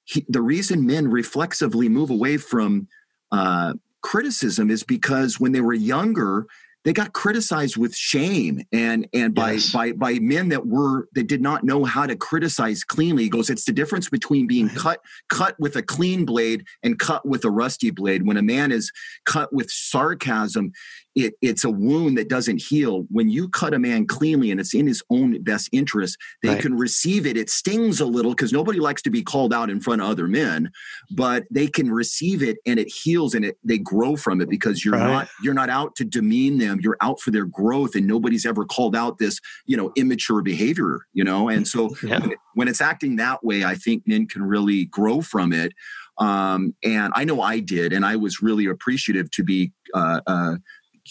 he, 0.06 0.26
the 0.28 0.42
reason 0.42 0.86
men 0.86 1.08
reflexively 1.10 1.90
move 1.90 2.10
away 2.10 2.38
from 2.38 2.88
uh, 3.32 3.74
criticism 4.02 4.70
is 4.70 4.84
because 4.84 5.40
when 5.40 5.54
they 5.54 5.62
were 5.62 5.74
younger 5.74 6.46
they 6.84 6.94
got 6.94 7.14
criticized 7.14 7.78
with 7.78 7.96
shame 7.96 8.62
and 8.72 9.08
and 9.14 9.34
by 9.34 9.54
Yes. 9.54 9.72
by 9.72 9.92
by 9.94 10.20
men 10.20 10.50
that 10.50 10.66
were 10.68 11.08
that 11.14 11.28
did 11.28 11.42
not 11.42 11.64
know 11.64 11.84
how 11.86 12.06
to 12.06 12.16
criticize 12.16 12.84
cleanly. 12.84 13.24
He 13.24 13.30
goes, 13.30 13.50
it's 13.50 13.66
the 13.66 13.72
difference 13.72 14.10
between 14.10 14.48
being 14.48 14.70
cut 14.70 15.00
cut 15.30 15.60
with 15.60 15.76
a 15.76 15.82
clean 15.82 16.26
blade 16.26 16.66
and 16.84 17.00
cut 17.00 17.26
with 17.26 17.46
a 17.46 17.52
rusty 17.52 17.92
blade. 17.92 18.26
When 18.26 18.38
a 18.38 18.42
man 18.42 18.72
is 18.72 18.92
cut 19.26 19.54
with 19.54 19.70
sarcasm, 19.70 20.72
it, 21.16 21.36
it's 21.42 21.64
a 21.64 21.70
wound 21.70 22.18
that 22.18 22.28
doesn't 22.30 22.62
heal. 22.62 23.06
When 23.12 23.30
you 23.30 23.48
cut 23.50 23.74
a 23.74 23.80
man 23.80 24.08
cleanly 24.08 24.50
and 24.52 24.60
it's 24.60 24.74
in 24.74 24.88
his 24.88 25.04
own 25.10 25.42
best 25.44 25.70
interest, 25.72 26.18
they 26.42 26.50
Right. 26.50 26.62
can 26.62 26.76
receive 26.76 27.26
it. 27.28 27.38
It 27.38 27.50
stings 27.50 28.00
a 28.00 28.06
little 28.06 28.32
because 28.32 28.52
nobody 28.52 28.80
likes 28.80 29.02
to 29.04 29.10
be 29.12 29.22
called 29.22 29.54
out 29.54 29.70
in 29.70 29.80
front 29.80 30.02
of 30.02 30.08
other 30.10 30.28
men, 30.28 30.72
but 31.12 31.44
they 31.52 31.68
can 31.68 31.92
receive 31.92 32.42
it 32.42 32.58
and 32.66 32.80
it 32.80 32.88
heals 32.92 33.36
and 33.36 33.46
it 33.46 33.58
they 33.64 33.78
grow 33.78 34.16
from 34.16 34.42
it 34.42 34.50
because 34.50 34.84
you're 34.84 34.96
Right. 34.96 35.08
not 35.12 35.28
you're 35.44 35.54
not 35.54 35.70
out 35.70 35.96
to 35.98 36.06
demean 36.06 36.58
them. 36.58 36.80
You're 36.82 36.98
out 37.02 37.20
for 37.22 37.32
their 37.32 37.46
growth, 37.46 37.96
and 37.96 38.08
nobody's 38.08 38.46
ever 38.46 38.66
called 38.66 38.96
out 38.96 39.18
this 39.20 39.40
you 39.66 39.78
know 39.78 39.92
immature 39.96 40.42
behavior. 40.42 41.00
You 41.14 41.24
know, 41.24 41.48
and 41.50 41.68
so 41.68 41.96
Yeah. 42.04 42.20
when, 42.22 42.32
it, 42.32 42.38
when 42.56 42.68
it's 42.68 42.82
acting 42.82 43.18
that 43.18 43.44
way, 43.44 43.64
I 43.64 43.76
think 43.76 44.08
men 44.08 44.28
can 44.28 44.44
really 44.44 44.86
grow 44.86 45.22
from 45.22 45.54
it. 45.54 45.74
Um, 46.20 46.76
and 46.84 47.12
I 47.16 47.24
know 47.24 47.42
I 47.42 47.60
did, 47.60 47.92
and 47.94 48.06
I 48.06 48.16
was 48.16 48.42
really 48.42 48.66
appreciative 48.66 49.30
to 49.32 49.44
be. 49.44 49.72
Uh, 49.94 50.22
uh, 50.28 50.56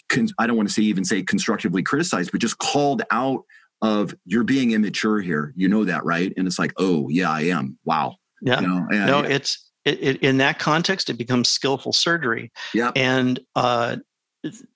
con- 0.08 0.28
I 0.38 0.46
don't 0.46 0.56
want 0.56 0.68
to 0.68 0.74
say 0.74 0.82
even 0.82 1.04
say 1.04 1.22
constructively 1.22 1.82
criticized, 1.82 2.32
but 2.32 2.40
just 2.40 2.58
called 2.58 3.02
out 3.10 3.42
of 3.82 4.14
you're 4.24 4.44
being 4.44 4.72
immature 4.72 5.20
here. 5.20 5.52
You 5.56 5.68
know 5.68 5.84
that, 5.84 6.04
right? 6.04 6.32
And 6.36 6.46
it's 6.46 6.58
like, 6.58 6.72
oh 6.78 7.08
yeah, 7.08 7.30
I 7.30 7.42
am. 7.42 7.78
Wow. 7.84 8.16
Yeah. 8.40 8.60
You 8.60 8.66
know, 8.68 8.86
no, 8.90 9.18
it's 9.20 9.70
it, 9.84 10.02
it, 10.02 10.22
in 10.22 10.38
that 10.38 10.58
context, 10.58 11.10
it 11.10 11.14
becomes 11.14 11.48
skillful 11.48 11.92
surgery. 11.92 12.52
Yeah. 12.72 12.92
And 12.94 13.40
uh, 13.56 13.96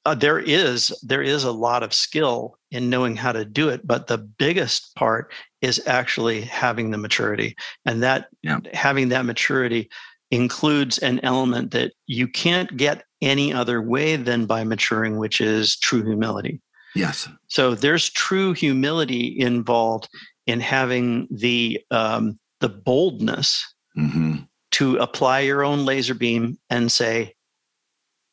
uh, 0.04 0.14
there 0.14 0.38
is 0.38 0.96
there 1.02 1.22
is 1.22 1.44
a 1.44 1.52
lot 1.52 1.82
of 1.82 1.92
skill 1.92 2.58
in 2.70 2.90
knowing 2.90 3.16
how 3.16 3.32
to 3.32 3.44
do 3.44 3.68
it, 3.68 3.86
but 3.86 4.06
the 4.06 4.18
biggest 4.18 4.94
part 4.94 5.32
is 5.62 5.80
actually 5.86 6.42
having 6.42 6.90
the 6.90 6.98
maturity, 6.98 7.56
and 7.84 8.02
that 8.02 8.28
Yeah. 8.42 8.60
having 8.72 9.08
that 9.10 9.24
maturity 9.24 9.88
includes 10.30 10.98
an 10.98 11.20
element 11.22 11.70
that 11.70 11.92
you 12.06 12.26
can't 12.28 12.76
get 12.76 13.04
any 13.22 13.52
other 13.52 13.80
way 13.80 14.16
than 14.16 14.46
by 14.46 14.64
maturing, 14.64 15.18
which 15.18 15.40
is 15.40 15.76
true 15.76 16.02
humility. 16.04 16.60
yes. 16.94 17.28
So 17.48 17.74
there's 17.74 18.10
true 18.10 18.52
humility 18.52 19.38
involved 19.38 20.08
in 20.46 20.60
having 20.60 21.28
the 21.30 21.80
um, 21.90 22.38
the 22.60 22.68
boldness 22.68 23.64
hmm 23.94 24.36
to 24.72 24.96
apply 24.96 25.40
your 25.40 25.64
own 25.64 25.86
laser 25.86 26.12
beam 26.14 26.58
and 26.68 26.92
say, 26.92 27.34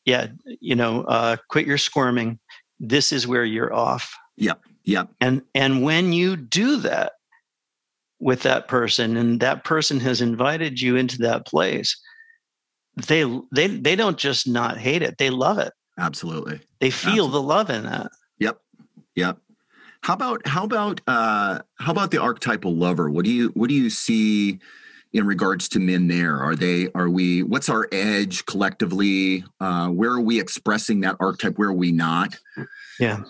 "Yeah, 0.06 0.28
you 0.60 0.76
know, 0.76 1.04
uh, 1.04 1.38
quit 1.50 1.66
your 1.66 1.78
squirming. 1.78 2.40
This 2.80 3.14
is 3.14 3.28
where 3.28 3.46
you're 3.46 3.74
off." 3.74 4.14
Yep. 4.38 4.60
Yep. 4.86 5.10
And 5.22 5.44
and 5.56 5.84
when 5.84 6.12
you 6.12 6.36
do 6.36 6.78
that 6.78 7.14
with 8.24 8.42
that 8.44 8.68
person, 8.68 9.18
and 9.18 9.40
that 9.42 9.64
person 9.64 10.00
has 10.00 10.22
invited 10.22 10.80
you 10.80 10.96
into 10.96 11.18
that 11.20 11.46
place, 11.46 11.96
they 13.08 13.24
they 13.52 13.68
they 13.68 13.96
don't 13.96 14.18
just 14.18 14.48
not 14.48 14.78
hate 14.78 15.02
it; 15.02 15.18
they 15.18 15.30
love 15.30 15.60
it. 15.60 15.74
Absolutely. 15.98 16.60
They 16.80 16.90
feel 16.90 17.28
the 17.28 17.42
love 17.42 17.70
in 17.70 17.84
that. 17.84 18.12
Yep. 18.40 18.60
Yep. 19.16 19.38
How 20.02 20.14
about 20.14 20.48
how 20.48 20.64
about 20.64 21.02
uh 21.08 21.60
how 21.76 21.92
about 21.92 22.12
the 22.12 22.22
archetypal 22.22 22.76
lover? 22.76 23.10
What 23.10 23.26
do 23.26 23.32
you 23.32 23.50
what 23.50 23.70
do 23.70 23.76
you 23.76 23.90
see 23.90 24.60
in 25.14 25.26
regards 25.26 25.70
to 25.70 25.80
men 25.80 26.08
there? 26.08 26.40
Are 26.40 26.56
they 26.56 26.90
are 26.96 27.10
we 27.10 27.44
what's 27.44 27.70
our 27.70 27.88
edge 27.92 28.46
collectively? 28.46 29.44
Uh 29.60 29.90
where 29.90 30.12
are 30.12 30.22
we 30.22 30.40
expressing 30.40 31.02
that 31.02 31.16
archetype? 31.20 31.58
Where 31.58 31.70
are 31.70 31.74
we 31.74 31.92
not? 31.92 32.38
Yeah. 33.00 33.24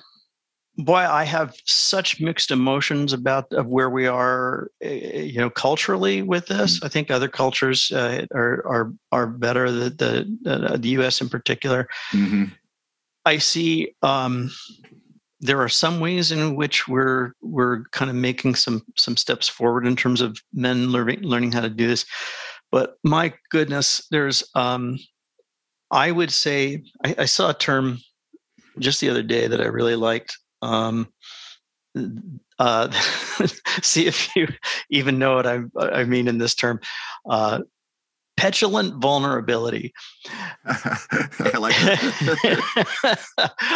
Boy, 0.78 1.06
I 1.08 1.24
have 1.24 1.56
such 1.68 2.20
mixed 2.20 2.50
emotions 2.50 3.14
about 3.14 3.52
of 3.54 3.68
where 3.68 3.92
we 3.92 4.08
are, 4.08 4.70
eh, 4.82 5.22
you 5.22 5.38
know, 5.38 5.52
culturally 5.52 6.24
with 6.24 6.48
this. 6.48 6.82
I 6.82 6.90
think 6.90 7.12
other 7.12 7.28
cultures 7.28 7.92
uh, 7.92 8.26
are 8.34 8.66
are 8.66 8.94
are 9.12 9.28
better. 9.28 9.72
The 9.72 9.90
the 9.92 10.52
uh, 10.52 10.78
the 10.78 10.90
U.S. 10.90 11.22
in 11.22 11.30
particular. 11.30 11.88
hmm 12.12 12.46
I 13.26 13.38
see. 13.38 13.96
Um, 14.02 14.52
there 15.40 15.62
are 15.62 15.70
some 15.70 16.00
ways 16.00 16.32
in 16.32 16.56
which 16.56 16.88
we're 16.88 17.34
we're 17.42 17.84
kind 17.92 18.10
of 18.10 18.16
making 18.16 18.56
some 18.56 18.82
some 18.96 19.16
steps 19.16 19.48
forward 19.48 19.86
in 19.86 19.96
terms 19.96 20.22
of 20.22 20.38
men 20.54 20.88
learning 20.88 21.22
learning 21.22 21.52
how 21.52 21.62
to 21.62 21.70
do 21.70 21.86
this. 21.88 22.06
But 22.72 22.96
my 23.04 23.34
goodness, 23.52 24.08
there's 24.10 24.44
um, 24.56 24.98
I 25.92 26.12
would 26.12 26.32
say 26.32 26.84
I, 27.06 27.16
I 27.20 27.26
saw 27.26 27.52
a 27.52 27.54
term 27.54 28.00
just 28.80 29.02
the 29.02 29.10
other 29.10 29.22
day 29.22 29.48
that 29.48 29.62
I 29.62 29.66
really 29.66 29.96
liked. 29.96 30.38
Um, 30.64 31.08
uh, 32.60 32.92
see 33.82 34.08
if 34.08 34.36
you 34.36 34.48
even 34.90 35.20
know 35.20 35.36
what 35.36 35.48
I, 35.48 35.62
I 35.80 36.04
mean 36.06 36.28
in 36.28 36.38
this 36.38 36.56
term. 36.56 36.80
Uh, 37.30 37.60
petulant 38.38 39.02
vulnerability. 39.02 39.94
I 40.66 41.58
like 41.58 41.76
that. 41.76 43.20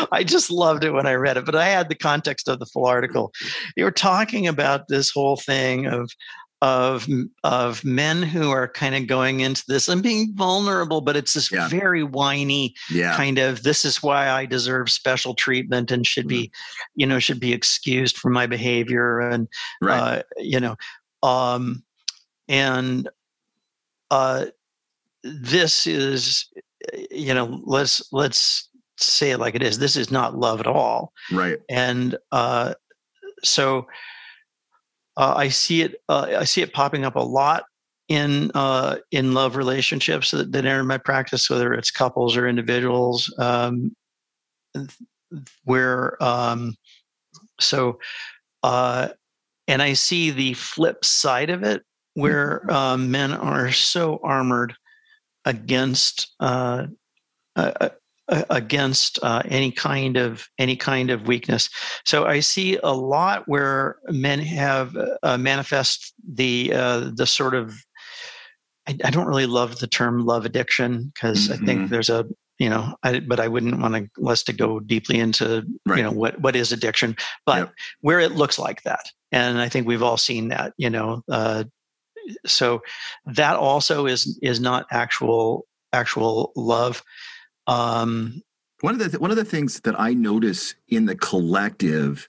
I 0.12 0.24
just 0.24 0.50
loved 0.50 0.84
it 0.84 0.92
when 0.92 1.06
I 1.06 1.14
read 1.14 1.38
it, 1.38 1.46
but 1.46 1.56
I 1.56 1.66
had 1.66 1.90
the 1.90 1.96
context 1.96 2.48
of 2.48 2.60
the 2.60 2.66
full 2.66 2.86
article. 2.86 3.32
You 3.76 3.86
were 3.86 3.92
talking 3.92 4.48
about 4.48 4.88
this 4.88 5.12
whole 5.12 5.38
thing 5.38 5.86
of 5.86 6.10
of 6.62 7.08
of 7.44 7.84
men 7.86 8.24
who 8.24 8.50
are 8.50 8.68
kind 8.68 8.96
of 8.96 9.06
going 9.08 9.42
into 9.42 9.64
this 9.68 9.88
and 9.88 10.02
being 10.02 10.34
vulnerable, 10.36 11.02
but 11.02 11.16
it's 11.16 11.34
this 11.34 11.52
Yeah. 11.52 11.68
very 11.68 12.04
whiny 12.04 12.74
yeah. 12.90 13.16
kind 13.16 13.38
of 13.38 13.62
this 13.64 13.86
is 13.86 14.02
why 14.02 14.30
I 14.30 14.46
deserve 14.46 14.90
special 14.90 15.36
treatment 15.36 15.92
and 15.92 16.06
should 16.06 16.28
be, 16.28 16.52
you 16.96 17.06
know, 17.06 17.20
should 17.20 17.40
be 17.40 17.54
excused 17.54 18.18
for 18.18 18.30
my 18.32 18.48
behavior 18.48 19.20
and 19.20 19.48
Right. 19.82 20.00
uh, 20.20 20.24
you 20.38 20.60
know, 20.60 20.76
um, 21.22 21.84
and 22.48 23.08
uh, 24.10 24.46
this 25.24 25.86
is, 25.86 26.48
you 27.12 27.34
know, 27.34 27.62
let's 27.66 28.02
let's 28.12 28.70
say 28.98 29.32
it 29.32 29.38
like 29.40 29.54
it 29.54 29.62
is. 29.62 29.78
This 29.78 29.96
is 29.96 30.10
not 30.12 30.36
love 30.38 30.60
at 30.60 30.68
all, 30.68 31.12
right. 31.32 31.60
and 31.70 32.18
uh, 32.32 32.74
so 33.44 33.86
uh, 35.18 35.34
I 35.36 35.50
see 35.50 35.82
it. 35.82 35.96
Uh, 36.08 36.38
I 36.40 36.44
see 36.46 36.62
it 36.62 36.74
popping 36.74 37.04
up 37.04 37.16
a 37.16 37.20
lot 37.20 37.66
in 38.08 38.52
uh, 38.56 38.98
in 39.12 39.34
love 39.34 39.56
relationships 39.56 40.32
that, 40.32 40.52
that 40.52 40.66
enter 40.66 40.84
my 40.84 40.98
practice, 40.98 41.50
whether 41.50 41.74
it's 41.74 41.92
couples 41.92 42.38
or 42.38 42.48
individuals, 42.48 43.34
um, 43.40 43.96
where 45.66 46.22
um, 46.24 46.76
so 47.60 48.00
uh, 48.64 49.10
and 49.68 49.82
I 49.82 49.94
see 49.94 50.30
the 50.30 50.54
flip 50.54 51.04
side 51.04 51.50
of 51.50 51.64
it 51.64 51.84
where 52.14 52.70
um, 52.72 53.12
men 53.12 53.32
are 53.32 53.72
so 53.72 54.20
armored 54.24 54.74
against 55.46 56.34
uh, 56.40 56.88
uh, 57.56 57.72
uh, 57.82 57.90
against 58.30 59.20
uh, 59.24 59.42
any 59.46 59.72
kind 59.72 60.18
of 60.18 60.48
any 60.58 60.76
kind 60.76 61.10
of 61.10 61.28
weakness. 61.28 61.70
So 62.06 62.26
I 62.26 62.42
see 62.42 62.78
a 62.84 62.92
lot 62.94 63.44
where 63.48 63.98
men 64.10 64.40
have 64.40 64.96
uh, 65.24 65.38
manifest 65.38 66.14
the 66.28 66.74
uh, 66.74 67.12
the 67.16 67.26
sort 67.26 67.56
of 67.56 67.74
I, 68.88 68.98
I 69.04 69.10
don't 69.12 69.28
really 69.28 69.46
love 69.46 69.80
the 69.80 69.88
term 69.88 70.26
love 70.26 70.46
addiction 70.46 71.12
because 71.14 71.50
I 71.52 71.58
think 71.58 71.82
Mhm. 71.84 71.90
there's 71.90 72.10
a 72.10 72.26
you 72.60 72.70
know 72.70 72.96
I, 73.04 73.20
but 73.20 73.40
I 73.40 73.48
wouldn't 73.48 73.80
want 73.80 73.96
to 74.16 74.28
us 74.28 74.44
to 74.44 74.54
go 74.54 74.80
deeply 74.80 75.20
into 75.20 75.64
Right. 75.86 75.98
you 75.98 76.04
know 76.04 76.12
what 76.12 76.40
what 76.42 76.56
is 76.56 76.72
addiction, 76.72 77.16
but 77.46 77.58
Yep. 77.60 77.74
where 78.02 78.20
it 78.20 78.34
looks 78.34 78.60
like 78.60 78.84
that, 78.84 79.06
and 79.32 79.62
I 79.62 79.70
think 79.70 79.88
we've 79.88 80.04
all 80.04 80.18
seen 80.18 80.50
that 80.50 80.74
you 80.78 80.90
know. 80.90 81.24
Uh, 81.32 81.64
so 82.46 82.82
that 83.26 83.56
also 83.56 84.06
is 84.06 84.38
is 84.42 84.60
not 84.60 84.86
actual 84.92 85.66
actual 85.94 86.52
love. 86.58 87.02
Um, 87.68 88.42
one 88.82 88.94
of 88.94 89.00
the 89.00 89.10
th- 89.10 89.20
one 89.20 89.32
of 89.32 89.38
the 89.38 89.46
things 89.46 89.82
that 89.82 90.00
I 90.00 90.14
notice 90.14 90.76
in 90.88 91.06
the 91.06 91.16
collective, 91.16 92.28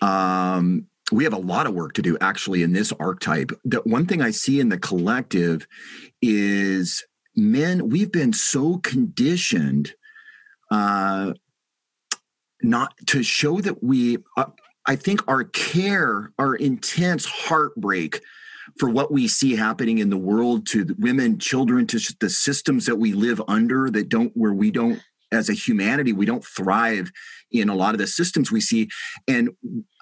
um, 0.00 0.86
we 1.12 1.24
have 1.24 1.32
a 1.32 1.38
lot 1.38 1.66
of 1.66 1.74
work 1.74 1.92
to 1.94 2.02
do 2.02 2.16
actually 2.20 2.62
in 2.62 2.72
this 2.72 2.92
archetype. 2.92 3.52
The 3.64 3.80
one 3.84 4.06
thing 4.06 4.22
I 4.22 4.30
see 4.30 4.60
in 4.60 4.68
the 4.68 4.78
collective 4.78 5.66
is 6.22 7.04
men. 7.36 7.88
We've 7.88 8.12
been 8.12 8.32
so 8.32 8.78
conditioned 8.78 9.94
uh, 10.70 11.34
not 12.62 12.94
to 13.08 13.22
show 13.22 13.60
that 13.60 13.82
we. 13.82 14.18
Uh, 14.36 14.46
I 14.86 14.96
think 14.96 15.26
our 15.28 15.44
care, 15.44 16.30
our 16.38 16.54
intense 16.54 17.24
heartbreak 17.24 18.20
for 18.78 18.88
what 18.88 19.12
we 19.12 19.28
see 19.28 19.54
happening 19.54 19.98
in 19.98 20.10
the 20.10 20.16
world 20.16 20.66
to 20.68 20.94
women, 20.98 21.38
children, 21.38 21.86
to 21.86 22.00
the 22.20 22.30
systems 22.30 22.86
that 22.86 22.96
we 22.96 23.12
live 23.12 23.40
under 23.46 23.90
that 23.90 24.08
don't, 24.08 24.32
where 24.36 24.52
we 24.52 24.70
don't, 24.70 25.00
as 25.32 25.48
a 25.48 25.54
humanity, 25.54 26.12
we 26.12 26.26
don't 26.26 26.44
thrive 26.44 27.10
in 27.50 27.68
a 27.68 27.74
lot 27.74 27.94
of 27.94 27.98
the 27.98 28.06
systems 28.06 28.50
we 28.52 28.60
see. 28.60 28.88
And 29.26 29.50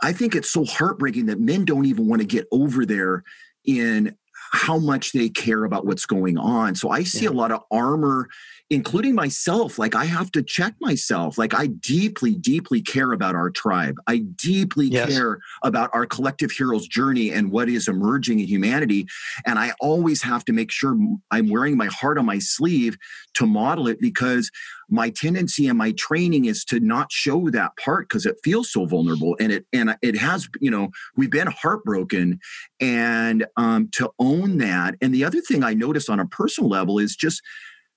I 0.02 0.12
think 0.12 0.34
it's 0.34 0.50
so 0.50 0.64
heartbreaking 0.64 1.26
that 1.26 1.40
men 1.40 1.64
don't 1.64 1.86
even 1.86 2.06
want 2.06 2.20
to 2.20 2.26
get 2.26 2.46
over 2.50 2.84
there 2.84 3.24
in 3.64 4.16
how 4.52 4.78
much 4.78 5.12
they 5.12 5.28
care 5.28 5.64
about 5.64 5.86
what's 5.86 6.06
going 6.06 6.38
on. 6.38 6.74
So 6.74 6.90
I 6.90 7.04
see 7.04 7.24
yeah. 7.24 7.30
a 7.30 7.32
lot 7.32 7.52
of 7.52 7.62
armor 7.70 8.28
including 8.72 9.14
myself 9.14 9.78
like 9.78 9.94
i 9.94 10.06
have 10.06 10.32
to 10.32 10.42
check 10.42 10.72
myself 10.80 11.36
like 11.36 11.52
i 11.52 11.66
deeply 11.66 12.34
deeply 12.34 12.80
care 12.80 13.12
about 13.12 13.34
our 13.34 13.50
tribe 13.50 13.96
i 14.06 14.16
deeply 14.16 14.86
yes. 14.86 15.10
care 15.10 15.38
about 15.62 15.90
our 15.92 16.06
collective 16.06 16.50
heroes 16.50 16.88
journey 16.88 17.30
and 17.30 17.50
what 17.50 17.68
is 17.68 17.86
emerging 17.86 18.40
in 18.40 18.46
humanity 18.46 19.06
and 19.44 19.58
i 19.58 19.72
always 19.80 20.22
have 20.22 20.42
to 20.42 20.54
make 20.54 20.70
sure 20.70 20.96
i'm 21.30 21.50
wearing 21.50 21.76
my 21.76 21.88
heart 21.88 22.16
on 22.16 22.24
my 22.24 22.38
sleeve 22.38 22.96
to 23.34 23.46
model 23.46 23.88
it 23.88 24.00
because 24.00 24.50
my 24.92 25.08
tendency 25.10 25.66
and 25.66 25.78
my 25.78 25.92
training 25.92 26.44
is 26.44 26.64
to 26.66 26.78
not 26.78 27.10
show 27.10 27.48
that 27.50 27.76
part 27.78 28.08
because 28.08 28.26
it 28.26 28.36
feels 28.44 28.70
so 28.70 28.84
vulnerable 28.84 29.36
and 29.40 29.50
it 29.50 29.66
and 29.72 29.96
it 30.02 30.16
has 30.16 30.48
you 30.60 30.70
know 30.70 30.90
we've 31.16 31.30
been 31.30 31.46
heartbroken 31.48 32.38
and 32.78 33.46
um, 33.56 33.88
to 33.90 34.10
own 34.18 34.58
that 34.58 34.94
and 35.00 35.14
the 35.14 35.24
other 35.24 35.40
thing 35.40 35.64
i 35.64 35.72
notice 35.72 36.08
on 36.08 36.20
a 36.20 36.26
personal 36.26 36.68
level 36.68 36.98
is 36.98 37.16
just 37.16 37.42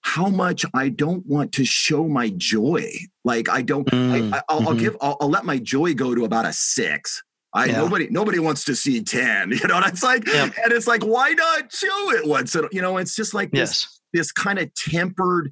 how 0.01 0.29
much 0.29 0.63
I 0.75 0.89
don't 0.89 1.25
want 1.25 1.51
to 1.53 1.65
show 1.65 2.07
my 2.07 2.29
joy. 2.37 2.91
Like 3.23 3.49
I 3.49 3.63
don't, 3.63 3.87
mm, 3.87 4.31
I, 4.47 4.53
will 4.53 4.61
mm-hmm. 4.61 4.77
give, 4.77 4.95
I'll, 5.01 5.17
I'll, 5.19 5.31
let 5.31 5.45
my 5.45 5.57
joy 5.57 5.95
go 5.95 6.13
to 6.13 6.25
about 6.25 6.45
a 6.45 6.53
six. 6.53 7.23
I 7.55 7.65
yeah. 7.65 7.77
nobody 7.77 8.07
nobody 8.11 8.37
wants 8.37 8.65
to 8.65 8.75
see 8.75 9.01
ten. 9.01 9.49
You 9.51 9.67
know, 9.67 9.77
and 9.77 9.85
it's 9.87 10.03
like, 10.03 10.27
yeah. 10.27 10.43
and 10.43 10.71
it's 10.71 10.85
like, 10.85 11.03
why 11.03 11.31
not 11.31 11.73
show 11.73 12.11
it 12.11 12.27
once? 12.27 12.55
You 12.71 12.83
know, 12.83 12.97
it's 12.97 13.15
just 13.15 13.33
like 13.33 13.49
yes. 13.51 13.69
this 13.69 14.01
this 14.13 14.31
kind 14.31 14.59
of 14.59 14.73
tempered, 14.75 15.51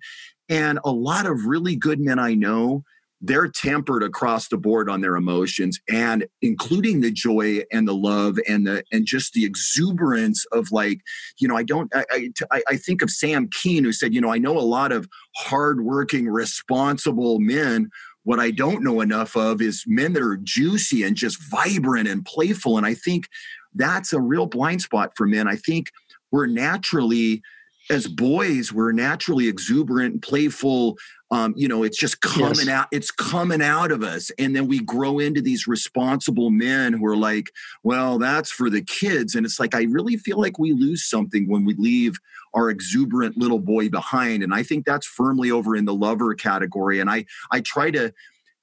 and 0.50 0.80
a 0.84 0.92
lot 0.92 1.26
of 1.26 1.46
really 1.46 1.76
good 1.76 2.00
men 2.00 2.20
I 2.20 2.34
know 2.34 2.84
they're 3.26 3.48
tempered 3.48 4.04
across 4.04 4.50
the 4.50 4.58
board 4.58 4.90
on 4.90 5.00
their 5.00 5.16
emotions 5.16 5.80
and 5.90 6.28
including 6.42 7.00
the 7.00 7.10
joy 7.10 7.62
and 7.72 7.88
the 7.88 7.96
love 7.96 8.38
and 8.50 8.68
the 8.68 8.84
and 8.92 9.06
just 9.06 9.32
the 9.32 9.46
exuberance 9.46 10.46
of 10.52 10.70
like 10.72 11.00
you 11.40 11.48
know 11.48 11.56
i 11.56 11.64
don't 11.64 11.90
i 11.96 12.30
i, 12.52 12.62
I 12.68 12.76
think 12.76 13.02
of 13.02 13.10
sam 13.10 13.48
keen 13.50 13.86
who 13.86 13.94
said 13.94 14.14
you 14.14 14.20
know 14.20 14.32
i 14.34 14.38
know 14.38 14.58
a 14.58 14.60
lot 14.60 14.92
of 14.92 15.08
hardworking 15.38 16.28
responsible 16.28 17.40
men. 17.40 17.90
What 18.24 18.40
i 18.40 18.52
don't 18.52 18.84
know 18.84 19.00
enough 19.00 19.38
of 19.38 19.62
is 19.62 19.86
men 19.88 20.14
that 20.14 20.24
are 20.24 20.38
juicy 20.38 21.04
and 21.04 21.16
just 21.16 21.42
vibrant 21.50 22.10
and 22.10 22.26
playful. 22.26 22.78
And 22.78 22.86
i 22.86 22.94
think 22.94 23.28
that's 23.74 24.14
a 24.14 24.22
real 24.22 24.46
blind 24.46 24.82
spot 24.82 25.12
for 25.16 25.26
men. 25.26 25.48
I 25.48 25.56
think 25.56 25.88
we're 26.32 26.46
naturally 26.46 27.42
as 27.90 28.08
boys 28.08 28.72
we're 28.72 28.92
naturally 28.92 29.48
exuberant 29.48 30.14
and 30.14 30.22
playful 30.22 30.98
um, 31.32 31.54
you 31.58 31.68
know 31.68 31.84
it's 31.84 31.98
just 31.98 32.22
coming 32.22 32.68
yes. 32.68 32.70
out 32.70 32.88
it's 32.92 33.12
coming 33.12 33.62
out 33.62 33.92
of 33.92 34.04
us 34.04 34.32
and 34.38 34.56
then 34.56 34.68
we 34.68 34.80
grow 34.80 35.20
into 35.20 35.42
these 35.42 35.68
responsible 35.68 36.50
men 36.50 36.94
who 36.94 37.06
are 37.06 37.18
like 37.18 37.52
well 37.84 38.18
that's 38.18 38.52
for 38.52 38.70
the 38.70 38.82
kids 38.82 39.36
and 39.36 39.46
it's 39.46 39.60
like 39.60 39.76
i 39.76 39.84
really 39.84 40.18
feel 40.18 40.40
like 40.40 40.60
we 40.60 40.72
lose 40.72 41.04
something 41.04 41.50
when 41.50 41.66
we 41.66 41.74
leave 41.76 42.18
our 42.54 42.70
exuberant 42.70 43.36
little 43.38 43.60
boy 43.60 43.90
behind 43.90 44.44
and 44.44 44.54
i 44.54 44.64
think 44.64 44.86
that's 44.86 45.08
firmly 45.08 45.52
over 45.52 45.76
in 45.76 45.86
the 45.86 45.94
lover 45.94 46.34
category 46.34 47.00
and 47.00 47.10
i 47.10 47.26
i 47.52 47.60
try 47.62 47.92
to 47.92 48.14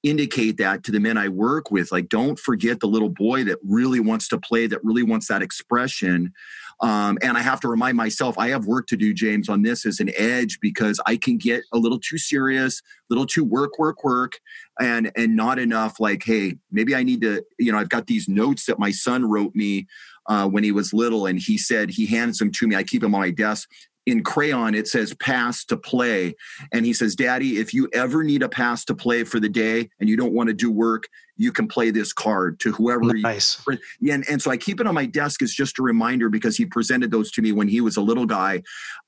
indicate 0.03 0.57
that 0.57 0.83
to 0.83 0.91
the 0.91 0.99
men 0.99 1.17
I 1.17 1.29
work 1.29 1.69
with. 1.69 1.91
Like, 1.91 2.09
don't 2.09 2.39
forget 2.39 2.79
the 2.79 2.87
little 2.87 3.09
boy 3.09 3.43
that 3.43 3.59
really 3.63 3.99
wants 3.99 4.27
to 4.29 4.39
play, 4.39 4.67
that 4.67 4.83
really 4.83 5.03
wants 5.03 5.27
that 5.27 5.41
expression. 5.41 6.33
Um, 6.81 7.19
and 7.21 7.37
I 7.37 7.41
have 7.41 7.59
to 7.61 7.67
remind 7.67 7.95
myself, 7.95 8.37
I 8.39 8.49
have 8.49 8.65
work 8.65 8.87
to 8.87 8.97
do, 8.97 9.13
James, 9.13 9.49
on 9.49 9.61
this 9.61 9.85
as 9.85 9.99
an 9.99 10.09
edge 10.17 10.59
because 10.61 10.99
I 11.05 11.15
can 11.15 11.37
get 11.37 11.63
a 11.71 11.77
little 11.77 11.99
too 11.99 12.17
serious, 12.17 12.79
a 12.79 13.13
little 13.13 13.27
too 13.27 13.43
work, 13.43 13.77
work, 13.77 14.03
work, 14.03 14.39
and 14.79 15.11
and 15.15 15.35
not 15.35 15.59
enough 15.59 15.99
like, 15.99 16.23
hey, 16.23 16.55
maybe 16.71 16.95
I 16.95 17.03
need 17.03 17.21
to, 17.21 17.43
you 17.59 17.71
know, 17.71 17.77
I've 17.77 17.89
got 17.89 18.07
these 18.07 18.27
notes 18.27 18.65
that 18.65 18.79
my 18.79 18.89
son 18.89 19.29
wrote 19.29 19.53
me 19.53 19.87
uh, 20.27 20.47
when 20.47 20.63
he 20.63 20.71
was 20.71 20.91
little, 20.91 21.27
and 21.27 21.39
he 21.39 21.57
said 21.57 21.91
he 21.91 22.07
hands 22.07 22.39
them 22.39 22.51
to 22.51 22.67
me. 22.67 22.75
I 22.75 22.83
keep 22.83 23.01
them 23.01 23.13
on 23.13 23.21
my 23.21 23.31
desk 23.31 23.69
in 24.05 24.23
crayon 24.23 24.73
it 24.73 24.87
says 24.87 25.13
pass 25.15 25.63
to 25.63 25.77
play 25.77 26.35
and 26.73 26.85
he 26.85 26.93
says 26.93 27.15
daddy 27.15 27.59
if 27.59 27.73
you 27.73 27.87
ever 27.93 28.23
need 28.23 28.41
a 28.41 28.49
pass 28.49 28.83
to 28.83 28.95
play 28.95 29.23
for 29.23 29.39
the 29.39 29.49
day 29.49 29.89
and 29.99 30.09
you 30.09 30.17
don't 30.17 30.33
want 30.33 30.47
to 30.47 30.53
do 30.53 30.71
work 30.71 31.07
you 31.37 31.51
can 31.51 31.67
play 31.67 31.91
this 31.91 32.13
card 32.13 32.59
to 32.59 32.71
whoever 32.71 33.13
nice. 33.13 33.63
You, 33.67 33.77
yeah, 33.99 34.15
and, 34.15 34.25
and 34.29 34.41
so 34.41 34.49
i 34.49 34.57
keep 34.57 34.81
it 34.81 34.87
on 34.87 34.95
my 34.95 35.05
desk 35.05 35.43
as 35.43 35.53
just 35.53 35.77
a 35.77 35.83
reminder 35.83 36.29
because 36.29 36.57
he 36.57 36.65
presented 36.65 37.11
those 37.11 37.31
to 37.31 37.41
me 37.43 37.51
when 37.51 37.67
he 37.67 37.79
was 37.79 37.95
a 37.97 38.01
little 38.01 38.25
guy 38.25 38.63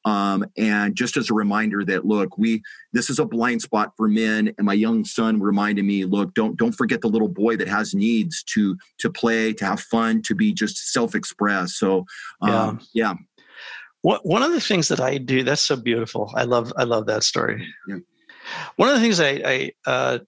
um, 0.05 0.45
and 0.57 0.95
just 0.95 1.17
as 1.17 1.29
a 1.29 1.33
reminder 1.33 1.83
that 1.85 2.05
look 2.05 2.37
we 2.37 2.61
this 2.91 3.09
is 3.09 3.17
a 3.17 3.25
blind 3.25 3.61
spot 3.63 3.93
for 3.97 4.07
men 4.07 4.53
and 4.57 4.65
my 4.65 4.73
young 4.73 5.05
son 5.05 5.39
reminded 5.41 5.85
me 5.85 6.05
look 6.05 6.33
don't 6.35 6.55
don't 6.55 6.73
forget 6.73 7.01
the 7.01 7.09
little 7.09 7.29
boy 7.29 7.55
that 7.57 7.67
has 7.67 7.95
needs 7.95 8.43
to 8.43 8.77
to 8.99 9.09
play 9.09 9.53
to 9.53 9.65
have 9.65 9.79
fun 9.79 10.21
to 10.21 10.35
be 10.35 10.53
just 10.53 10.91
self-expressed 10.91 11.77
so 11.77 12.05
um, 12.41 12.79
yeah. 12.93 13.09
yeah 13.09 13.13
one 14.03 14.43
of 14.43 14.51
the 14.51 14.61
things 14.61 14.89
that 14.89 14.99
I 14.99 15.17
do 15.17 15.43
that's 15.43 15.61
so 15.61 15.75
beautiful. 15.75 16.31
I 16.35 16.43
love 16.43 16.73
I 16.77 16.83
love 16.83 17.05
that 17.07 17.23
story. 17.23 17.67
Yeah. 17.87 17.97
One 18.75 18.89
of 18.89 18.95
the 18.95 19.01
things 19.01 19.19
I, 19.19 19.41
I 19.45 19.71
uh, 19.85 20.19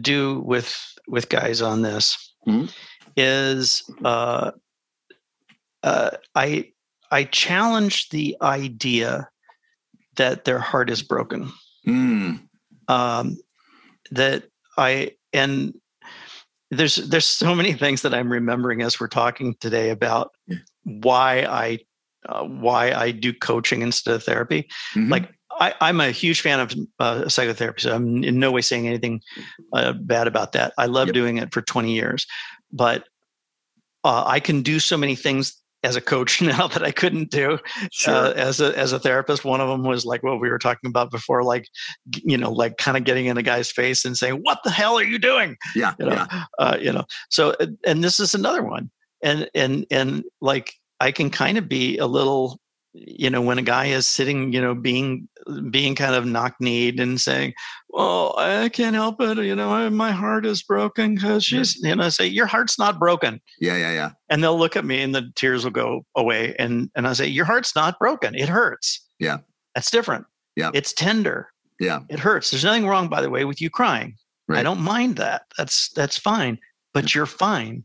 do 0.00 0.40
with 0.40 0.76
with 1.06 1.28
guys 1.28 1.62
on 1.62 1.82
this 1.82 2.34
mm-hmm. 2.46 2.66
is 3.16 3.88
uh, 4.04 4.50
uh, 5.82 6.10
I 6.34 6.72
I 7.10 7.24
challenge 7.24 8.08
the 8.10 8.36
idea 8.42 9.28
that 10.16 10.44
their 10.44 10.58
heart 10.58 10.90
is 10.90 11.02
broken. 11.02 11.52
Mm. 11.86 12.40
Um, 12.88 13.38
that 14.10 14.44
I 14.76 15.12
and 15.32 15.74
there's 16.70 16.96
there's 16.96 17.26
so 17.26 17.54
many 17.54 17.72
things 17.74 18.02
that 18.02 18.14
I'm 18.14 18.32
remembering 18.32 18.82
as 18.82 18.98
we're 18.98 19.08
talking 19.08 19.54
today 19.60 19.90
about 19.90 20.32
yeah. 20.46 20.58
why 20.82 21.44
I 21.44 21.78
uh, 22.28 22.44
why 22.44 22.92
I 22.92 23.10
do 23.10 23.32
coaching 23.32 23.82
instead 23.82 24.14
of 24.14 24.22
therapy. 24.22 24.68
Mm-hmm. 24.94 25.10
Like 25.10 25.30
I, 25.58 25.74
am 25.80 26.00
a 26.00 26.10
huge 26.10 26.40
fan 26.40 26.60
of 26.60 26.74
uh, 26.98 27.28
psychotherapy, 27.28 27.82
so 27.82 27.94
I'm 27.94 28.24
in 28.24 28.38
no 28.38 28.50
way 28.50 28.62
saying 28.62 28.86
anything 28.86 29.20
uh, 29.72 29.92
bad 29.92 30.26
about 30.26 30.52
that. 30.52 30.72
I 30.78 30.86
love 30.86 31.08
yep. 31.08 31.14
doing 31.14 31.38
it 31.38 31.52
for 31.52 31.60
20 31.60 31.92
years, 31.92 32.26
but 32.72 33.04
uh, 34.04 34.24
I 34.26 34.40
can 34.40 34.62
do 34.62 34.78
so 34.78 34.96
many 34.96 35.14
things 35.14 35.60
as 35.82 35.96
a 35.96 36.00
coach 36.00 36.42
now 36.42 36.66
that 36.68 36.82
I 36.82 36.90
couldn't 36.90 37.30
do 37.30 37.58
sure. 37.92 38.14
Uh, 38.14 38.32
as 38.32 38.60
a 38.60 38.76
as 38.78 38.92
a 38.92 38.98
therapist. 38.98 39.44
One 39.44 39.60
of 39.60 39.68
them 39.68 39.82
was 39.84 40.04
like 40.04 40.22
what 40.22 40.40
we 40.40 40.50
were 40.50 40.58
talking 40.58 40.88
about 40.88 41.10
before, 41.10 41.42
like 41.42 41.66
you 42.12 42.36
know, 42.36 42.52
like 42.52 42.76
kind 42.76 42.96
of 42.96 43.04
getting 43.04 43.26
in 43.26 43.38
a 43.38 43.42
guy's 43.42 43.70
face 43.70 44.04
and 44.04 44.16
saying, 44.16 44.40
"What 44.42 44.58
the 44.64 44.70
hell 44.70 44.98
are 44.98 45.04
you 45.04 45.18
doing?" 45.18 45.56
Yeah, 45.74 45.94
you 45.98 46.06
know, 46.06 46.12
yeah. 46.12 46.44
Uh, 46.58 46.76
you 46.80 46.92
know. 46.92 47.04
So, 47.30 47.54
and 47.86 48.04
this 48.04 48.20
is 48.20 48.34
another 48.34 48.62
one, 48.62 48.90
and 49.22 49.48
and 49.54 49.86
and 49.90 50.24
like 50.40 50.72
I 51.00 51.12
can 51.12 51.30
kind 51.30 51.58
of 51.58 51.68
be 51.68 51.96
a 51.98 52.06
little, 52.06 52.60
you 52.92 53.30
know, 53.30 53.40
when 53.40 53.58
a 53.58 53.62
guy 53.62 53.86
is 53.86 54.06
sitting, 54.06 54.52
you 54.52 54.60
know, 54.60 54.74
being 54.74 55.28
being 55.70 55.94
kind 55.94 56.14
of 56.14 56.26
knock-kneed 56.26 57.00
and 57.00 57.20
saying, 57.20 57.54
"Well, 57.88 58.34
I 58.36 58.68
can't 58.68 58.94
help 58.94 59.20
it," 59.20 59.38
you 59.38 59.56
know, 59.56 59.88
my 59.90 60.10
heart 60.12 60.44
is 60.44 60.62
broken 60.62 61.14
because 61.14 61.44
she's, 61.44 61.76
you 61.76 61.94
know, 61.96 62.04
I 62.04 62.08
say, 62.10 62.26
"Your 62.26 62.46
heart's 62.46 62.78
not 62.78 62.98
broken." 62.98 63.40
Yeah, 63.58 63.76
yeah, 63.76 63.92
yeah. 63.92 64.10
And 64.28 64.42
they'll 64.42 64.58
look 64.58 64.76
at 64.76 64.84
me, 64.84 65.00
and 65.00 65.14
the 65.14 65.30
tears 65.34 65.64
will 65.64 65.70
go 65.70 66.04
away, 66.14 66.54
and 66.58 66.90
and 66.94 67.08
I 67.08 67.14
say, 67.14 67.26
"Your 67.26 67.46
heart's 67.46 67.74
not 67.74 67.98
broken. 67.98 68.34
It 68.34 68.48
hurts." 68.48 69.00
Yeah, 69.18 69.38
that's 69.74 69.90
different. 69.90 70.26
Yeah, 70.56 70.70
it's 70.74 70.92
tender. 70.92 71.48
Yeah, 71.78 72.00
it 72.10 72.18
hurts. 72.18 72.50
There's 72.50 72.64
nothing 72.64 72.86
wrong, 72.86 73.08
by 73.08 73.22
the 73.22 73.30
way, 73.30 73.44
with 73.44 73.60
you 73.60 73.70
crying. 73.70 74.16
Right. 74.48 74.58
I 74.58 74.62
don't 74.62 74.80
mind 74.80 75.16
that. 75.16 75.42
That's 75.56 75.88
that's 75.90 76.18
fine. 76.18 76.58
But 76.92 77.14
you're 77.14 77.26
fine. 77.26 77.84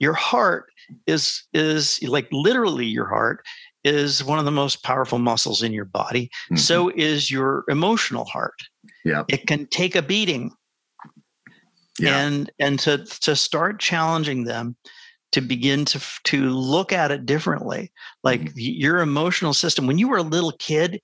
Your 0.00 0.12
heart 0.12 0.66
is 1.06 1.44
is 1.52 2.02
like 2.02 2.28
literally 2.32 2.86
your 2.86 3.06
heart 3.06 3.44
is 3.84 4.24
one 4.24 4.38
of 4.38 4.44
the 4.44 4.50
most 4.50 4.82
powerful 4.82 5.18
muscles 5.18 5.62
in 5.62 5.72
your 5.72 5.84
body. 5.84 6.26
Mm-hmm. 6.26 6.56
So 6.56 6.90
is 6.94 7.30
your 7.30 7.64
emotional 7.68 8.24
heart. 8.24 8.58
Yeah. 9.04 9.24
It 9.28 9.46
can 9.46 9.66
take 9.66 9.94
a 9.94 10.02
beating. 10.02 10.52
Yeah. 11.98 12.18
And 12.18 12.50
and 12.58 12.78
to 12.80 13.04
to 13.20 13.36
start 13.36 13.78
challenging 13.78 14.44
them 14.44 14.76
to 15.32 15.40
begin 15.40 15.84
to 15.86 16.00
to 16.24 16.48
look 16.50 16.92
at 16.92 17.10
it 17.10 17.26
differently. 17.26 17.92
Like 18.22 18.40
mm-hmm. 18.40 18.58
your 18.58 19.00
emotional 19.00 19.54
system 19.54 19.86
when 19.86 19.98
you 19.98 20.08
were 20.08 20.18
a 20.18 20.22
little 20.22 20.52
kid, 20.58 21.00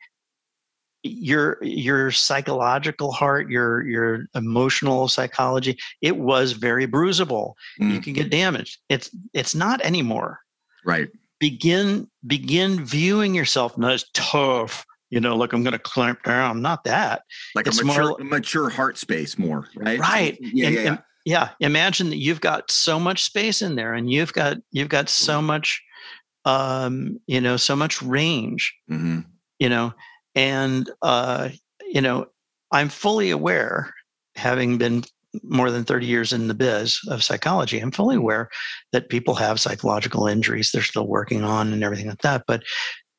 your 1.03 1.59
your 1.63 2.11
psychological 2.11 3.11
heart 3.11 3.49
your 3.49 3.87
your 3.87 4.27
emotional 4.35 5.09
psychology 5.09 5.79
it 6.03 6.19
was 6.19 6.53
very 6.53 6.87
bruisable. 6.87 7.55
Mm. 7.81 7.95
you 7.95 8.01
can 8.01 8.13
get 8.13 8.31
damaged. 8.31 8.79
It's 8.89 9.11
it's 9.33 9.55
not 9.55 9.81
anymore. 9.83 10.41
Right. 10.85 11.09
Begin 11.39 12.09
begin 12.27 12.85
viewing 12.85 13.35
yourself 13.35 13.79
not 13.79 13.93
as 13.93 14.05
tough 14.13 14.85
you 15.09 15.21
know 15.21 15.35
like 15.35 15.53
i'm 15.53 15.63
going 15.63 15.73
to 15.73 15.79
clamp 15.79 16.23
down. 16.23 16.51
I'm 16.51 16.63
not 16.63 16.85
that. 16.85 17.23
Like 17.55 17.67
it's 17.67 17.81
a 17.81 17.85
mature, 17.85 18.17
more, 18.19 18.19
mature 18.19 18.69
heart 18.69 18.99
space 18.99 19.39
more 19.39 19.67
right? 19.77 19.99
Right. 19.99 20.39
Yeah, 20.41 20.67
and, 20.67 20.75
yeah, 20.75 20.83
yeah. 20.83 20.97
yeah 21.25 21.49
imagine 21.61 22.11
that 22.11 22.19
you've 22.19 22.43
got 22.43 22.71
so 22.71 23.01
much 23.01 23.25
space 23.25 23.63
in 23.63 23.75
there 23.75 23.95
and 23.95 24.11
you've 24.11 24.35
got 24.35 24.59
you've 24.71 24.91
got 24.91 25.09
so 25.09 25.41
much 25.41 25.83
um 26.45 27.19
you 27.27 27.41
know 27.41 27.57
so 27.57 27.75
much 27.75 28.03
range 28.03 28.75
mm-hmm. 28.91 29.21
you 29.59 29.69
know 29.69 29.93
and, 30.35 30.91
uh, 31.03 31.51
you 31.83 32.01
know, 32.01 32.27
I'm 32.73 32.89
fully 32.89 33.31
aware, 33.31 33.93
having 34.37 34.79
been 34.79 35.05
more 35.43 35.71
than 35.71 35.85
30 35.85 36.07
years 36.07 36.33
in 36.33 36.49
the 36.49 36.55
biz 36.55 37.01
of 37.09 37.23
psychology, 37.23 37.79
I'm 37.79 37.91
fully 37.91 38.17
mm-hmm. 38.17 38.23
aware 38.23 38.51
that 38.93 39.09
people 39.09 39.35
have 39.35 39.61
psychological 39.61 40.27
injuries 40.27 40.71
they're 40.71 40.83
still 40.83 41.07
working 41.07 41.45
on 41.45 41.73
and 41.73 41.85
everything 41.85 42.09
like 42.09 42.23
that. 42.23 42.45
But 42.47 42.63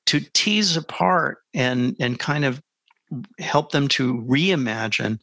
to 0.07 0.19
tease 0.33 0.75
apart 0.75 1.39
and 1.53 1.95
and 1.99 2.19
kind 2.19 2.45
of 2.45 2.61
help 3.39 3.71
them 3.71 3.87
to 3.89 4.21
reimagine 4.27 5.19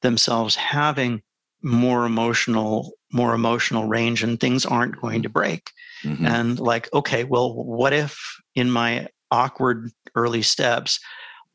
themselves 0.00 0.56
having 0.56 1.22
more 1.62 2.04
emotional 2.04 2.92
more 3.12 3.34
emotional 3.34 3.86
range 3.86 4.22
and 4.22 4.40
things 4.40 4.64
aren't 4.64 5.00
going 5.00 5.22
to 5.22 5.28
break 5.28 5.70
mm-hmm. 6.02 6.26
and 6.26 6.58
like 6.58 6.92
okay 6.92 7.24
well 7.24 7.54
what 7.54 7.92
if 7.92 8.18
in 8.54 8.70
my 8.70 9.06
awkward 9.30 9.90
early 10.16 10.42
steps 10.42 10.98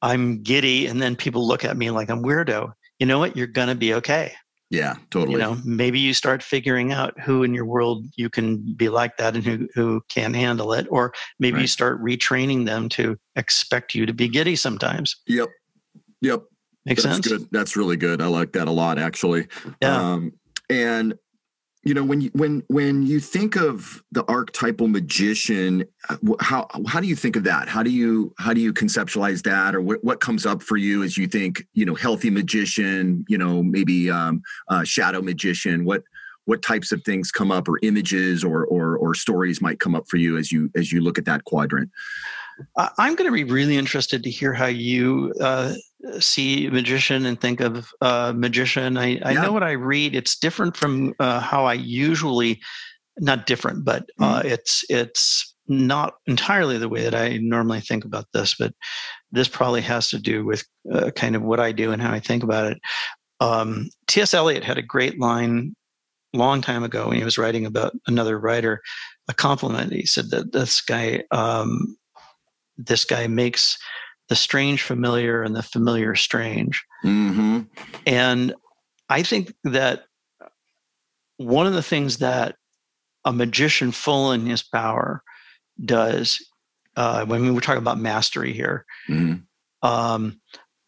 i'm 0.02 0.42
giddy 0.44 0.88
and 0.88 1.02
then 1.02 1.16
people 1.16 1.46
look 1.46 1.64
at 1.64 1.78
me 1.78 1.92
like 1.92 2.10
i'm 2.10 2.24
weirdo 2.24 2.72
you 3.00 3.06
know 3.06 3.20
what 3.20 3.36
you're 3.36 3.48
going 3.48 3.68
to 3.68 3.76
be 3.76 3.94
okay 3.94 4.34
yeah 4.70 4.96
totally 5.12 5.34
you 5.34 5.38
know 5.38 5.58
maybe 5.64 6.00
you 6.00 6.14
start 6.14 6.44
figuring 6.44 6.92
out 6.92 7.18
who 7.22 7.44
in 7.44 7.54
your 7.54 7.66
world 7.66 8.06
you 8.16 8.30
can 8.30 8.74
be 8.76 8.90
like 8.90 9.16
that 9.18 9.36
and 9.36 9.44
who 9.44 9.68
who 9.74 10.02
can 10.10 10.34
handle 10.34 10.74
it 10.74 10.86
or 10.90 11.14
maybe 11.40 11.56
right. 11.56 11.62
you 11.62 11.68
start 11.68 12.02
retraining 12.02 12.66
them 12.66 12.90
to 12.90 13.18
expect 13.36 13.96
you 13.96 14.06
to 14.06 14.14
be 14.14 14.28
giddy 14.28 14.56
sometimes 14.56 15.16
yep 15.28 15.50
yep 16.22 16.42
Makes 16.88 17.04
That's 17.04 17.16
sense. 17.16 17.28
good. 17.28 17.50
That's 17.52 17.76
really 17.76 17.98
good. 17.98 18.22
I 18.22 18.28
like 18.28 18.54
that 18.54 18.70
a 18.70 18.72
lot, 18.72 18.98
actually. 18.98 19.48
Yeah. 19.82 20.14
Um, 20.14 20.32
and 20.70 21.16
you 21.88 21.93
know 21.93 22.04
when 22.04 22.19
you 22.19 22.30
when 22.34 22.63
when 22.67 23.06
you 23.06 23.21
think 23.21 23.56
of 23.56 24.04
the 24.12 24.26
archetypal 24.26 24.89
magician 24.89 25.86
uh, 26.10 26.17
how 26.41 26.67
how 26.86 27.00
do 27.00 27.08
you 27.08 27.15
think 27.15 27.38
of 27.38 27.45
that? 27.45 27.69
How 27.69 27.82
do 27.82 27.89
you 27.89 28.34
how 28.38 28.54
do 28.54 28.60
you 28.60 28.73
conceptualize 28.73 29.41
that? 29.43 29.73
Or 29.73 29.82
what, 29.82 30.04
what 30.04 30.19
comes 30.19 30.45
up 30.45 30.62
for 30.62 30.76
you 30.76 31.04
as 31.04 31.17
you 31.17 31.28
think 31.28 31.65
you 31.73 31.86
know 31.86 31.95
healthy 31.95 32.30
magician 32.30 33.23
you 33.30 33.38
know 33.38 33.63
maybe 33.63 34.12
um, 34.12 34.41
uh, 34.67 34.84
shadow 34.84 35.21
magician? 35.21 35.86
What 35.86 36.04
what 36.43 36.62
types 36.62 36.91
of 36.91 37.04
things 37.04 37.32
come 37.32 37.52
up 37.52 37.69
or 37.69 37.80
images 37.84 38.43
or, 38.43 38.65
or 38.65 38.97
or 38.97 39.13
stories 39.13 39.62
might 39.62 39.80
come 39.80 39.95
up 39.95 40.06
for 40.10 40.17
you 40.17 40.38
as 40.38 40.52
you 40.52 40.69
as 40.76 40.91
you 40.91 41.00
look 41.00 41.17
at 41.17 41.26
that 41.26 41.45
quadrant 41.45 41.89
i'm 42.98 43.15
going 43.15 43.30
to 43.30 43.34
be 43.34 43.43
really 43.43 43.78
interested 43.78 44.24
to 44.24 44.30
hear 44.30 44.54
how 44.54 44.65
you 44.65 45.34
uh, 45.41 45.74
see 46.20 46.70
magician 46.70 47.26
and 47.26 47.39
think 47.39 47.60
of 47.60 47.89
uh, 48.02 48.34
magician. 48.36 48.98
I, 48.98 49.20
I 49.24 49.32
yeah. 49.32 49.41
know 49.41 49.52
what 49.52 49.63
I 49.63 49.72
read. 49.72 50.15
It's 50.15 50.38
different 50.38 50.78
from 50.78 51.13
uh, 51.20 51.39
how 51.39 51.65
I 51.65 51.74
usually, 51.74 52.60
not 53.17 53.46
different, 53.46 53.86
but 53.86 54.06
uh, 54.20 54.41
mm 54.41 54.46
it's 54.46 54.84
it's 54.89 55.54
not 55.70 56.13
entirely 56.28 56.78
the 56.78 56.88
way 56.88 57.04
that 57.04 57.13
I 57.13 57.39
normally 57.41 57.82
think 57.82 58.06
about 58.06 58.26
this. 58.34 58.56
But 58.58 58.74
this 59.32 59.50
probably 59.50 59.82
has 59.82 60.10
to 60.10 60.20
do 60.20 60.46
with 60.46 60.63
uh, 60.93 61.12
kind 61.12 61.36
of 61.36 61.41
what 61.41 61.60
I 61.60 61.74
do 61.74 61.91
and 61.91 62.02
how 62.02 62.13
I 62.13 62.20
think 62.20 62.43
about 62.43 62.72
it. 62.72 62.78
Um, 63.41 63.89
T.S. 64.08 64.34
Eliot 64.34 64.63
had 64.63 64.78
a 64.78 64.82
great 64.84 65.20
line 65.20 65.76
long 66.34 66.62
time 66.62 66.84
ago 66.84 67.08
when 67.08 67.17
he 67.17 67.24
was 67.24 67.38
writing 67.38 67.65
about 67.65 67.93
another 68.08 68.39
writer, 68.39 68.82
a 69.28 69.34
compliment. 69.34 69.91
He 69.91 70.06
said 70.06 70.30
that 70.32 70.54
this 70.54 70.80
guy, 70.82 71.24
um, 71.32 71.98
this 72.78 73.06
guy 73.06 73.28
makes 73.28 73.78
the 74.30 74.36
strange 74.36 74.84
familiar 74.84 75.44
and 75.44 75.56
the 75.56 75.63
familiar 75.63 76.16
strange. 76.16 76.84
Mm-hmm. 77.04 77.62
And 78.06 78.54
I 79.10 79.24
think 79.24 79.54
that 79.63 80.04
one 81.38 81.68
of 81.68 81.74
the 81.74 81.84
things 81.84 82.18
that 82.18 82.56
a 83.26 83.32
magician 83.32 83.92
full 83.92 84.32
in 84.32 84.46
his 84.46 84.63
power 84.63 85.22
does, 85.84 86.44
uh, 86.96 87.26
when 87.26 87.54
we're 87.54 87.62
talking 87.62 87.82
about 87.82 88.00
mastery 88.00 88.54
here, 88.54 88.86
mm-hmm. 89.10 89.88
um, 89.88 90.40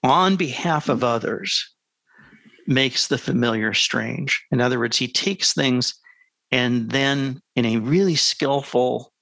on 0.04 0.36
behalf 0.36 0.90
of 0.90 1.04
others, 1.04 1.74
makes 2.68 3.08
the 3.08 3.18
familiar 3.18 3.74
strange. 3.74 4.46
In 4.52 4.62
other 4.62 4.80
words, 4.80 4.98
he 4.98 5.08
takes 5.08 5.54
things 5.54 5.94
and 6.52 6.90
then, 6.90 7.42
in 7.56 7.66
a 7.66 7.78
really 7.78 8.16
skillful 8.16 9.14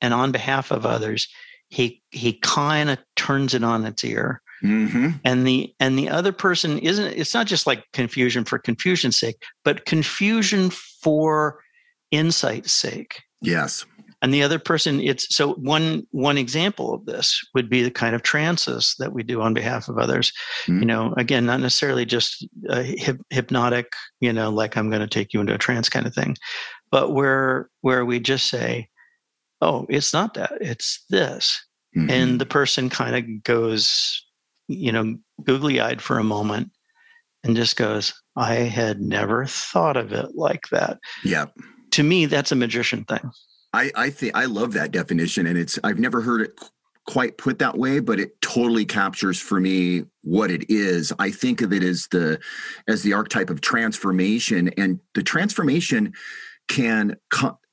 and 0.00 0.12
on 0.12 0.32
behalf 0.32 0.70
of 0.70 0.84
others, 0.84 1.28
he 1.72 2.02
he 2.10 2.34
kind 2.34 2.90
of 2.90 2.98
turns 3.16 3.54
it 3.54 3.64
on 3.64 3.86
its 3.86 4.04
ear 4.04 4.42
mm-hmm. 4.62 5.08
and 5.24 5.46
the 5.46 5.74
and 5.80 5.98
the 5.98 6.08
other 6.08 6.30
person 6.30 6.78
isn't 6.78 7.14
it's 7.16 7.32
not 7.32 7.46
just 7.46 7.66
like 7.66 7.84
confusion 7.94 8.44
for 8.44 8.58
confusion's 8.58 9.18
sake 9.18 9.42
but 9.64 9.86
confusion 9.86 10.68
for 10.70 11.60
insight's 12.10 12.72
sake 12.72 13.22
yes 13.40 13.86
and 14.20 14.34
the 14.34 14.42
other 14.42 14.58
person 14.58 15.00
it's 15.00 15.34
so 15.34 15.54
one 15.54 16.06
one 16.10 16.36
example 16.36 16.92
of 16.92 17.06
this 17.06 17.40
would 17.54 17.70
be 17.70 17.82
the 17.82 17.90
kind 17.90 18.14
of 18.14 18.22
trances 18.22 18.94
that 18.98 19.14
we 19.14 19.22
do 19.22 19.40
on 19.40 19.54
behalf 19.54 19.88
of 19.88 19.96
others 19.96 20.30
mm-hmm. 20.64 20.80
you 20.80 20.86
know 20.86 21.14
again 21.16 21.46
not 21.46 21.60
necessarily 21.60 22.04
just 22.04 22.46
hip, 22.68 23.18
hypnotic 23.30 23.90
you 24.20 24.32
know 24.32 24.50
like 24.50 24.76
i'm 24.76 24.90
going 24.90 25.00
to 25.00 25.08
take 25.08 25.32
you 25.32 25.40
into 25.40 25.54
a 25.54 25.58
trance 25.58 25.88
kind 25.88 26.06
of 26.06 26.14
thing 26.14 26.36
but 26.90 27.14
where 27.14 27.70
where 27.80 28.04
we 28.04 28.20
just 28.20 28.48
say 28.48 28.86
oh, 29.62 29.86
it's 29.88 30.12
not 30.12 30.34
that, 30.34 30.52
it's 30.60 31.04
this. 31.08 31.64
Mm-hmm. 31.96 32.10
And 32.10 32.40
the 32.40 32.46
person 32.46 32.90
kind 32.90 33.16
of 33.16 33.44
goes, 33.44 34.26
you 34.66 34.92
know, 34.92 35.16
googly 35.44 35.80
eyed 35.80 36.02
for 36.02 36.18
a 36.18 36.24
moment 36.24 36.70
and 37.44 37.56
just 37.56 37.76
goes, 37.76 38.12
I 38.36 38.54
had 38.54 39.00
never 39.00 39.46
thought 39.46 39.96
of 39.96 40.12
it 40.12 40.34
like 40.34 40.68
that. 40.70 40.98
Yeah. 41.24 41.46
To 41.92 42.02
me, 42.02 42.26
that's 42.26 42.52
a 42.52 42.56
magician 42.56 43.04
thing. 43.04 43.30
I, 43.72 43.90
I 43.94 44.10
think 44.10 44.36
I 44.36 44.46
love 44.46 44.72
that 44.72 44.90
definition. 44.90 45.46
And 45.46 45.56
it's, 45.56 45.78
I've 45.84 45.98
never 45.98 46.20
heard 46.20 46.40
it 46.42 46.50
quite 47.06 47.38
put 47.38 47.58
that 47.58 47.78
way, 47.78 48.00
but 48.00 48.18
it 48.18 48.40
totally 48.40 48.84
captures 48.84 49.38
for 49.38 49.60
me 49.60 50.04
what 50.22 50.50
it 50.50 50.64
is. 50.68 51.12
I 51.18 51.30
think 51.30 51.60
of 51.60 51.72
it 51.72 51.82
as 51.82 52.08
the, 52.10 52.40
as 52.88 53.02
the 53.02 53.12
archetype 53.12 53.50
of 53.50 53.60
transformation 53.60 54.70
and 54.76 54.98
the 55.14 55.22
transformation 55.22 56.12
can 56.68 57.16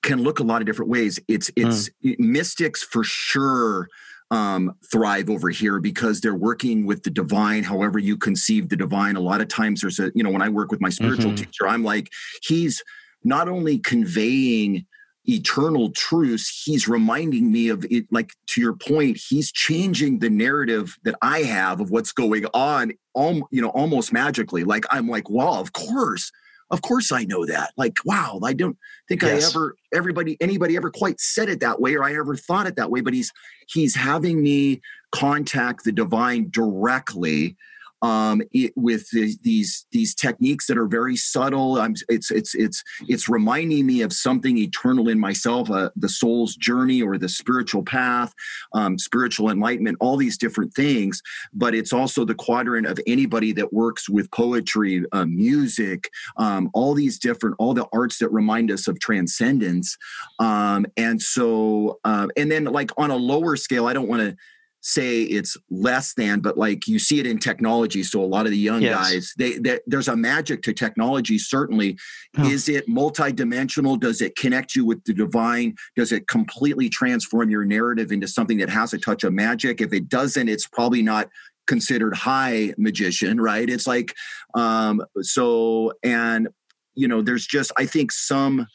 can 0.01 0.23
look 0.23 0.39
a 0.39 0.43
lot 0.43 0.61
of 0.61 0.65
different 0.65 0.89
ways. 0.89 1.19
It's 1.27 1.51
it's 1.55 1.89
mm. 2.03 2.17
mystics 2.19 2.83
for 2.83 3.03
sure 3.03 3.87
um, 4.31 4.75
thrive 4.91 5.29
over 5.29 5.49
here 5.49 5.79
because 5.79 6.21
they're 6.21 6.35
working 6.35 6.85
with 6.85 7.03
the 7.03 7.09
divine, 7.09 7.63
however 7.63 7.97
you 7.97 8.15
conceive 8.17 8.69
the 8.69 8.75
divine. 8.75 9.15
A 9.15 9.21
lot 9.21 9.41
of 9.41 9.47
times 9.47 9.81
there's 9.81 9.99
a, 9.99 10.11
you 10.13 10.23
know, 10.23 10.29
when 10.29 10.41
I 10.41 10.49
work 10.49 10.71
with 10.71 10.81
my 10.81 10.89
spiritual 10.89 11.31
mm-hmm. 11.31 11.45
teacher, 11.45 11.67
I'm 11.67 11.83
like, 11.83 12.11
he's 12.43 12.83
not 13.23 13.49
only 13.49 13.79
conveying 13.79 14.85
eternal 15.25 15.91
truths, 15.91 16.61
he's 16.63 16.87
reminding 16.87 17.51
me 17.51 17.69
of 17.69 17.85
it, 17.89 18.05
like 18.11 18.31
to 18.47 18.61
your 18.61 18.73
point, 18.73 19.17
he's 19.17 19.51
changing 19.51 20.19
the 20.19 20.29
narrative 20.29 20.97
that 21.03 21.15
I 21.21 21.39
have 21.39 21.81
of 21.81 21.91
what's 21.91 22.11
going 22.11 22.45
on, 22.53 22.93
all, 23.13 23.47
you 23.51 23.61
know, 23.61 23.69
almost 23.69 24.13
magically. 24.13 24.63
Like 24.63 24.85
I'm 24.91 25.07
like, 25.07 25.29
wow, 25.29 25.59
of 25.59 25.73
course 25.73 26.31
of 26.71 26.81
course 26.81 27.11
I 27.11 27.23
know 27.23 27.45
that. 27.45 27.71
Like, 27.77 27.97
wow, 28.05 28.39
I 28.43 28.53
don't 28.53 28.77
think 29.07 29.21
yes. 29.21 29.45
I 29.45 29.49
ever 29.49 29.75
everybody 29.93 30.37
anybody 30.39 30.77
ever 30.77 30.91
quite 30.91 31.19
said 31.19 31.49
it 31.49 31.59
that 31.61 31.81
way 31.81 31.95
or 31.95 32.03
I 32.03 32.15
ever 32.15 32.35
thought 32.35 32.67
it 32.67 32.75
that 32.75 32.91
way, 32.91 33.01
but 33.01 33.13
he's 33.13 33.31
he's 33.67 33.95
having 33.95 34.41
me 34.43 34.81
contact 35.11 35.83
the 35.83 35.91
divine 35.91 36.49
directly 36.49 37.57
um, 38.01 38.41
it, 38.51 38.73
with 38.75 39.09
the, 39.11 39.35
these 39.43 39.85
these 39.91 40.15
techniques 40.15 40.67
that 40.67 40.77
are 40.77 40.87
very 40.87 41.15
subtle. 41.15 41.79
I'm, 41.79 41.95
it's 42.07 42.31
it's 42.31 42.55
it's 42.55 42.83
it's 43.07 43.29
reminding 43.29 43.85
me 43.85 44.01
of 44.01 44.13
something 44.13 44.57
eternal 44.57 45.09
in 45.09 45.19
myself, 45.19 45.69
uh, 45.69 45.89
the 45.95 46.09
soul's 46.09 46.55
journey 46.55 47.01
or 47.01 47.17
the 47.17 47.29
spiritual 47.29 47.83
path, 47.83 48.33
um, 48.73 48.97
spiritual 48.97 49.49
enlightenment, 49.49 49.97
all 49.99 50.17
these 50.17 50.37
different 50.37 50.73
things. 50.73 51.21
But 51.53 51.75
it's 51.75 51.93
also 51.93 52.25
the 52.25 52.35
quadrant 52.35 52.87
of 52.87 52.99
anybody 53.07 53.51
that 53.53 53.73
works 53.73 54.09
with 54.09 54.31
poetry, 54.31 55.03
uh, 55.11 55.25
music, 55.25 56.09
um, 56.37 56.69
all 56.73 56.93
these 56.93 57.19
different 57.19 57.55
all 57.59 57.73
the 57.73 57.87
arts 57.93 58.17
that 58.19 58.29
remind 58.29 58.71
us 58.71 58.87
of 58.87 58.99
transcendence. 58.99 59.97
Um, 60.39 60.85
and 60.97 61.21
so, 61.21 61.99
uh, 62.03 62.27
and 62.37 62.51
then 62.51 62.65
like 62.65 62.91
on 62.97 63.11
a 63.11 63.15
lower 63.15 63.55
scale, 63.55 63.87
I 63.87 63.93
don't 63.93 64.07
want 64.07 64.21
to 64.21 64.37
say 64.81 65.23
it's 65.23 65.57
less 65.69 66.13
than 66.13 66.39
but 66.39 66.57
like 66.57 66.87
you 66.87 66.97
see 66.97 67.19
it 67.19 67.27
in 67.27 67.37
technology 67.37 68.01
so 68.01 68.21
a 68.21 68.25
lot 68.25 68.45
of 68.45 68.51
the 68.51 68.57
young 68.57 68.81
yes. 68.81 68.95
guys 68.95 69.33
they, 69.37 69.57
they, 69.57 69.79
there's 69.87 70.07
a 70.07 70.15
magic 70.15 70.61
to 70.61 70.73
technology 70.73 71.37
certainly. 71.37 71.97
Oh. 72.37 72.47
is 72.49 72.69
it 72.69 72.87
multidimensional? 72.87 73.99
Does 73.99 74.21
it 74.21 74.35
connect 74.35 74.75
you 74.75 74.85
with 74.85 75.03
the 75.03 75.13
divine? 75.13 75.75
Does 75.95 76.11
it 76.11 76.27
completely 76.27 76.89
transform 76.89 77.49
your 77.49 77.65
narrative 77.65 78.11
into 78.11 78.27
something 78.27 78.57
that 78.59 78.69
has 78.69 78.93
a 78.93 78.97
touch 78.97 79.23
of 79.23 79.33
magic? 79.33 79.81
If 79.81 79.93
it 79.93 80.07
doesn't 80.07 80.47
it's 80.47 80.67
probably 80.67 81.01
not 81.01 81.29
considered 81.67 82.15
high 82.15 82.73
magician 82.77 83.41
right? 83.41 83.69
It's 83.69 83.87
like 83.87 84.15
um 84.53 85.03
so 85.21 85.93
and 86.03 86.47
you 86.95 87.07
know 87.07 87.21
there's 87.21 87.45
just 87.45 87.71
i 87.77 87.85
think 87.85 88.11
some 88.11 88.67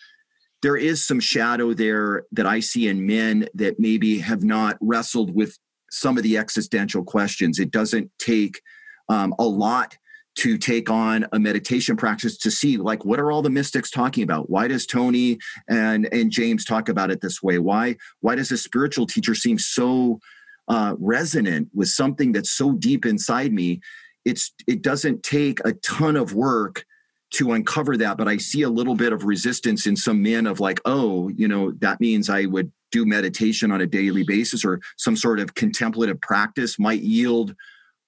there 0.64 0.76
is 0.78 1.06
some 1.06 1.20
shadow 1.20 1.74
there 1.74 2.24
that 2.32 2.46
I 2.46 2.60
see 2.60 2.88
in 2.88 3.06
men 3.06 3.46
that 3.52 3.78
maybe 3.78 4.20
have 4.20 4.42
not 4.42 4.78
wrestled 4.80 5.34
with 5.34 5.58
some 5.94 6.16
of 6.16 6.22
the 6.22 6.37
existential 6.37 7.04
questions. 7.04 7.59
It 7.59 7.70
doesn't 7.70 8.11
take 8.18 8.61
um, 9.09 9.34
a 9.38 9.45
lot 9.45 9.97
to 10.36 10.59
take 10.59 10.90
on 10.90 11.26
a 11.32 11.38
meditation 11.38 11.97
practice 11.97 12.36
to 12.36 12.51
see 12.51 12.76
like 12.76 13.05
what 13.05 13.20
are 13.20 13.30
all 13.30 13.42
the 13.42 13.51
mystics 13.51 13.90
talking 13.90 14.24
about? 14.24 14.51
Why 14.51 14.66
does 14.66 14.86
tony 14.86 15.38
and 15.68 16.09
and 16.12 16.30
james 16.30 16.64
talk 16.64 16.88
about 16.88 17.11
it 17.11 17.20
this 17.20 17.42
way? 17.42 17.59
Why 17.59 17.97
why 18.20 18.34
does 18.34 18.51
a 18.51 18.57
spiritual 18.57 19.07
teacher 19.07 19.34
seem 19.34 19.59
so 19.59 20.18
uh, 20.66 20.97
resonant 20.99 21.68
with 21.74 21.88
something 21.88 22.32
that's 22.32 22.51
so 22.51 22.72
deep 22.72 23.07
inside 23.07 23.53
me? 23.53 23.80
It's 24.24 24.53
it 24.66 24.82
doesn't 24.82 25.22
take 25.22 25.61
a 25.64 25.74
ton 25.74 26.16
of 26.16 26.34
work 26.34 26.84
to 27.30 27.53
uncover 27.53 27.97
that 27.97 28.16
but 28.16 28.28
i 28.28 28.36
see 28.36 28.62
a 28.62 28.68
little 28.68 28.95
bit 28.95 29.12
of 29.12 29.24
resistance 29.24 29.86
in 29.88 29.97
some 29.97 30.22
men 30.22 30.47
of 30.47 30.61
like 30.61 30.80
oh 30.84 31.28
you 31.30 31.49
know 31.49 31.72
that 31.78 32.01
means 32.01 32.30
i 32.30 32.45
would 32.45 32.70
do 32.95 33.05
meditation 33.05 33.72
on 33.72 33.80
a 33.80 33.86
daily 33.86 34.22
basis 34.22 34.64
or 34.64 34.80
some 34.97 35.16
sort 35.16 35.40
of 35.40 35.55
contemplative 35.55 36.20
practice 36.20 36.78
might 36.78 37.01
yield 37.01 37.57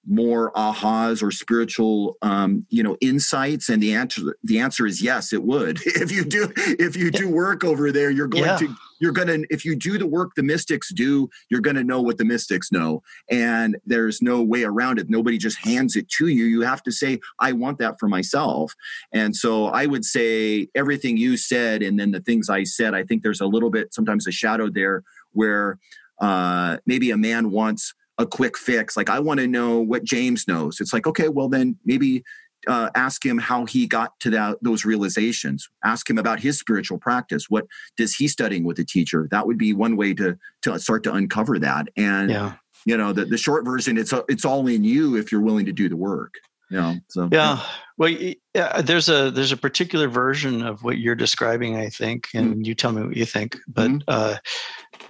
more 0.09 0.53
ahas 0.53 1.21
or 1.21 1.29
spiritual 1.29 2.15
um, 2.21 2.65
you 2.69 2.81
know 2.81 2.95
insights? 3.01 3.67
And 3.67 3.83
the 3.83 3.93
answer 3.93 4.21
the 4.43 4.59
answer 4.59 4.85
is 4.85 5.01
yes 5.01 5.33
it 5.33 5.43
would. 5.43 5.79
If 5.85 6.11
you 6.11 6.23
do 6.23 6.53
if 6.55 6.95
you 6.95 7.11
do 7.11 7.29
work 7.29 7.65
over 7.65 7.91
there 7.91 8.09
you're 8.09 8.27
going 8.27 8.45
yeah. 8.45 8.57
to 8.57 8.75
you're 8.99 9.11
going 9.11 9.27
to 9.27 9.45
if 9.49 9.65
you 9.65 9.75
do 9.75 9.97
the 9.97 10.07
work 10.07 10.31
the 10.35 10.43
mystics 10.43 10.91
do 10.93 11.29
you're 11.49 11.61
going 11.61 11.75
to 11.75 11.83
know 11.83 12.01
what 12.01 12.17
the 12.17 12.25
mystics 12.25 12.71
know 12.71 13.01
and 13.29 13.77
there's 13.85 14.21
no 14.21 14.41
way 14.41 14.63
around 14.63 14.99
it 14.99 15.09
nobody 15.09 15.37
just 15.37 15.57
hands 15.59 15.95
it 15.95 16.07
to 16.09 16.27
you 16.27 16.45
you 16.45 16.61
have 16.61 16.83
to 16.83 16.91
say 16.91 17.19
i 17.39 17.51
want 17.51 17.77
that 17.77 17.99
for 17.99 18.07
myself 18.07 18.73
and 19.11 19.35
so 19.35 19.67
i 19.67 19.85
would 19.85 20.05
say 20.05 20.67
everything 20.75 21.17
you 21.17 21.37
said 21.37 21.81
and 21.81 21.99
then 21.99 22.11
the 22.11 22.21
things 22.21 22.49
i 22.49 22.63
said 22.63 22.93
i 22.93 23.03
think 23.03 23.23
there's 23.23 23.41
a 23.41 23.45
little 23.45 23.69
bit 23.69 23.93
sometimes 23.93 24.27
a 24.27 24.31
shadow 24.31 24.69
there 24.69 25.03
where 25.33 25.77
uh, 26.19 26.77
maybe 26.85 27.11
a 27.11 27.17
man 27.17 27.51
wants 27.51 27.93
a 28.17 28.25
quick 28.25 28.57
fix. 28.57 28.97
Like, 28.97 29.09
I 29.09 29.19
want 29.19 29.39
to 29.39 29.47
know 29.47 29.79
what 29.79 30.03
James 30.03 30.47
knows. 30.47 30.79
It's 30.79 30.93
like, 30.93 31.05
okay, 31.07 31.29
well, 31.29 31.47
then 31.47 31.77
maybe 31.85 32.23
uh, 32.67 32.89
ask 32.95 33.25
him 33.25 33.37
how 33.37 33.65
he 33.65 33.87
got 33.87 34.19
to 34.21 34.29
that, 34.31 34.57
those 34.61 34.85
realizations. 34.85 35.69
Ask 35.83 36.09
him 36.09 36.17
about 36.17 36.39
his 36.39 36.59
spiritual 36.59 36.97
practice. 36.97 37.45
What 37.49 37.65
does 37.97 38.15
he 38.15 38.27
studying 38.27 38.63
with 38.63 38.79
a 38.79 38.85
teacher? 38.85 39.27
That 39.31 39.47
would 39.47 39.57
be 39.57 39.73
one 39.73 39.95
way 39.95 40.13
to 40.15 40.37
to 40.63 40.79
start 40.79 41.03
to 41.03 41.13
uncover 41.13 41.59
that. 41.59 41.87
And 41.95 42.29
yeah. 42.29 42.53
you 42.85 42.97
know, 42.97 43.13
the, 43.13 43.25
the 43.25 43.37
short 43.37 43.65
version, 43.65 43.97
it's 43.97 44.13
it's 44.29 44.45
all 44.45 44.67
in 44.67 44.83
you 44.83 45.15
if 45.15 45.31
you're 45.31 45.41
willing 45.41 45.65
to 45.65 45.73
do 45.73 45.89
the 45.89 45.97
work. 45.97 46.35
You 46.69 46.77
know, 46.77 46.95
so 47.07 47.29
yeah. 47.31 47.63
Well, 47.97 48.09
yeah, 48.09 48.81
there's 48.81 49.07
a 49.07 49.31
there's 49.31 49.53
a 49.53 49.57
particular 49.57 50.09
version 50.09 50.61
of 50.61 50.83
what 50.83 50.97
you're 50.97 51.15
describing, 51.15 51.77
I 51.77 51.89
think, 51.89 52.27
and 52.33 52.55
mm-hmm. 52.55 52.61
you 52.63 52.75
tell 52.75 52.91
me 52.91 53.03
what 53.03 53.15
you 53.15 53.25
think. 53.25 53.57
But 53.67 53.89
mm-hmm. 53.89 54.03
uh, 54.07 54.35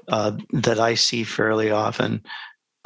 uh, 0.08 0.38
that 0.53 0.80
I 0.80 0.93
see 0.93 1.24
fairly 1.24 1.72
often 1.72 2.24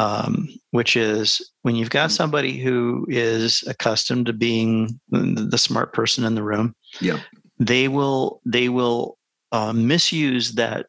um, 0.02 0.49
which 0.72 0.95
is 0.95 1.52
when 1.62 1.76
you've 1.76 1.91
got 1.91 2.10
mm. 2.10 2.14
somebody 2.14 2.58
who 2.58 3.06
is 3.08 3.64
accustomed 3.68 4.26
to 4.26 4.34
being 4.34 4.99
the 5.10 5.58
smart 5.58 5.93
person 5.93 6.24
in 6.24 6.34
the 6.34 6.43
room. 6.43 6.76
Yeah, 6.99 7.20
they 7.60 7.88
will 7.88 8.41
they 8.43 8.70
will 8.70 9.18
uh, 9.52 9.74
misuse 9.74 10.54
that 10.54 10.88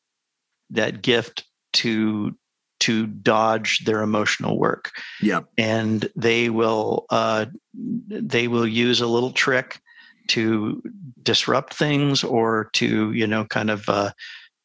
that 0.71 1.03
gift 1.03 1.45
to 1.75 2.35
to 2.81 3.07
dodge 3.07 3.85
their 3.85 4.03
emotional 4.03 4.59
work. 4.59 4.91
Yeah, 5.21 5.41
and 5.59 6.09
they 6.17 6.49
will 6.49 7.05
uh, 7.11 7.47
they 7.75 8.49
will 8.49 8.67
use 8.67 9.03
a 9.03 9.07
little 9.07 9.33
trick 9.33 9.79
to 10.29 10.83
disrupt 11.23 11.75
things 11.75 12.25
or 12.25 12.71
to 12.73 13.13
you 13.13 13.27
know 13.27 13.45
kind 13.45 13.69
of 13.69 13.87
uh, 13.91 14.13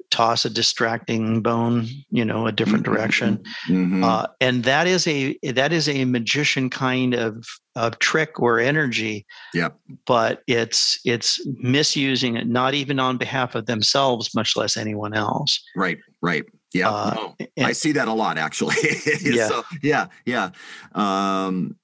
toss 0.10 0.46
a 0.46 0.50
distracting 0.50 1.42
bone 1.42 1.88
you 2.10 2.24
know 2.24 2.48
a 2.48 2.52
different 2.52 2.86
mm-hmm. 2.86 2.94
direction. 2.94 3.44
Mm-hmm. 3.68 4.04
Uh, 4.04 4.28
and 4.40 4.64
that 4.64 4.88
is 4.88 5.08
a 5.08 5.38
that 5.44 5.74
is 5.74 5.90
a 5.90 6.06
magician 6.06 6.70
kind 6.70 7.14
of 7.14 7.46
of 7.76 8.00
trick 8.00 8.40
or 8.40 8.60
energy 8.60 9.26
yeah 9.54 9.70
but 10.06 10.42
it's 10.48 11.00
it's 11.06 11.46
misusing 11.60 12.36
it 12.36 12.48
not 12.48 12.74
even 12.74 13.00
on 13.00 13.18
behalf 13.18 13.54
of 13.54 13.66
themselves 13.68 14.34
much 14.34 14.56
less 14.56 14.78
anyone 14.78 15.14
else. 15.14 15.62
Right 15.76 15.98
right. 16.22 16.46
Yeah 16.74 16.90
uh, 16.90 17.32
and, 17.40 17.68
i 17.68 17.72
see 17.72 17.92
that 17.94 18.08
a 18.08 18.14
lot 18.14 18.38
actually. 18.38 18.76
Yeah. 19.22 19.48
So, 19.48 19.64
yeah 19.82 20.08
yeah. 20.26 20.50
Um 20.96 21.76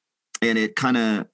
and 0.41 0.57
it 0.57 0.76
kind 0.76 0.97
of 0.97 1.28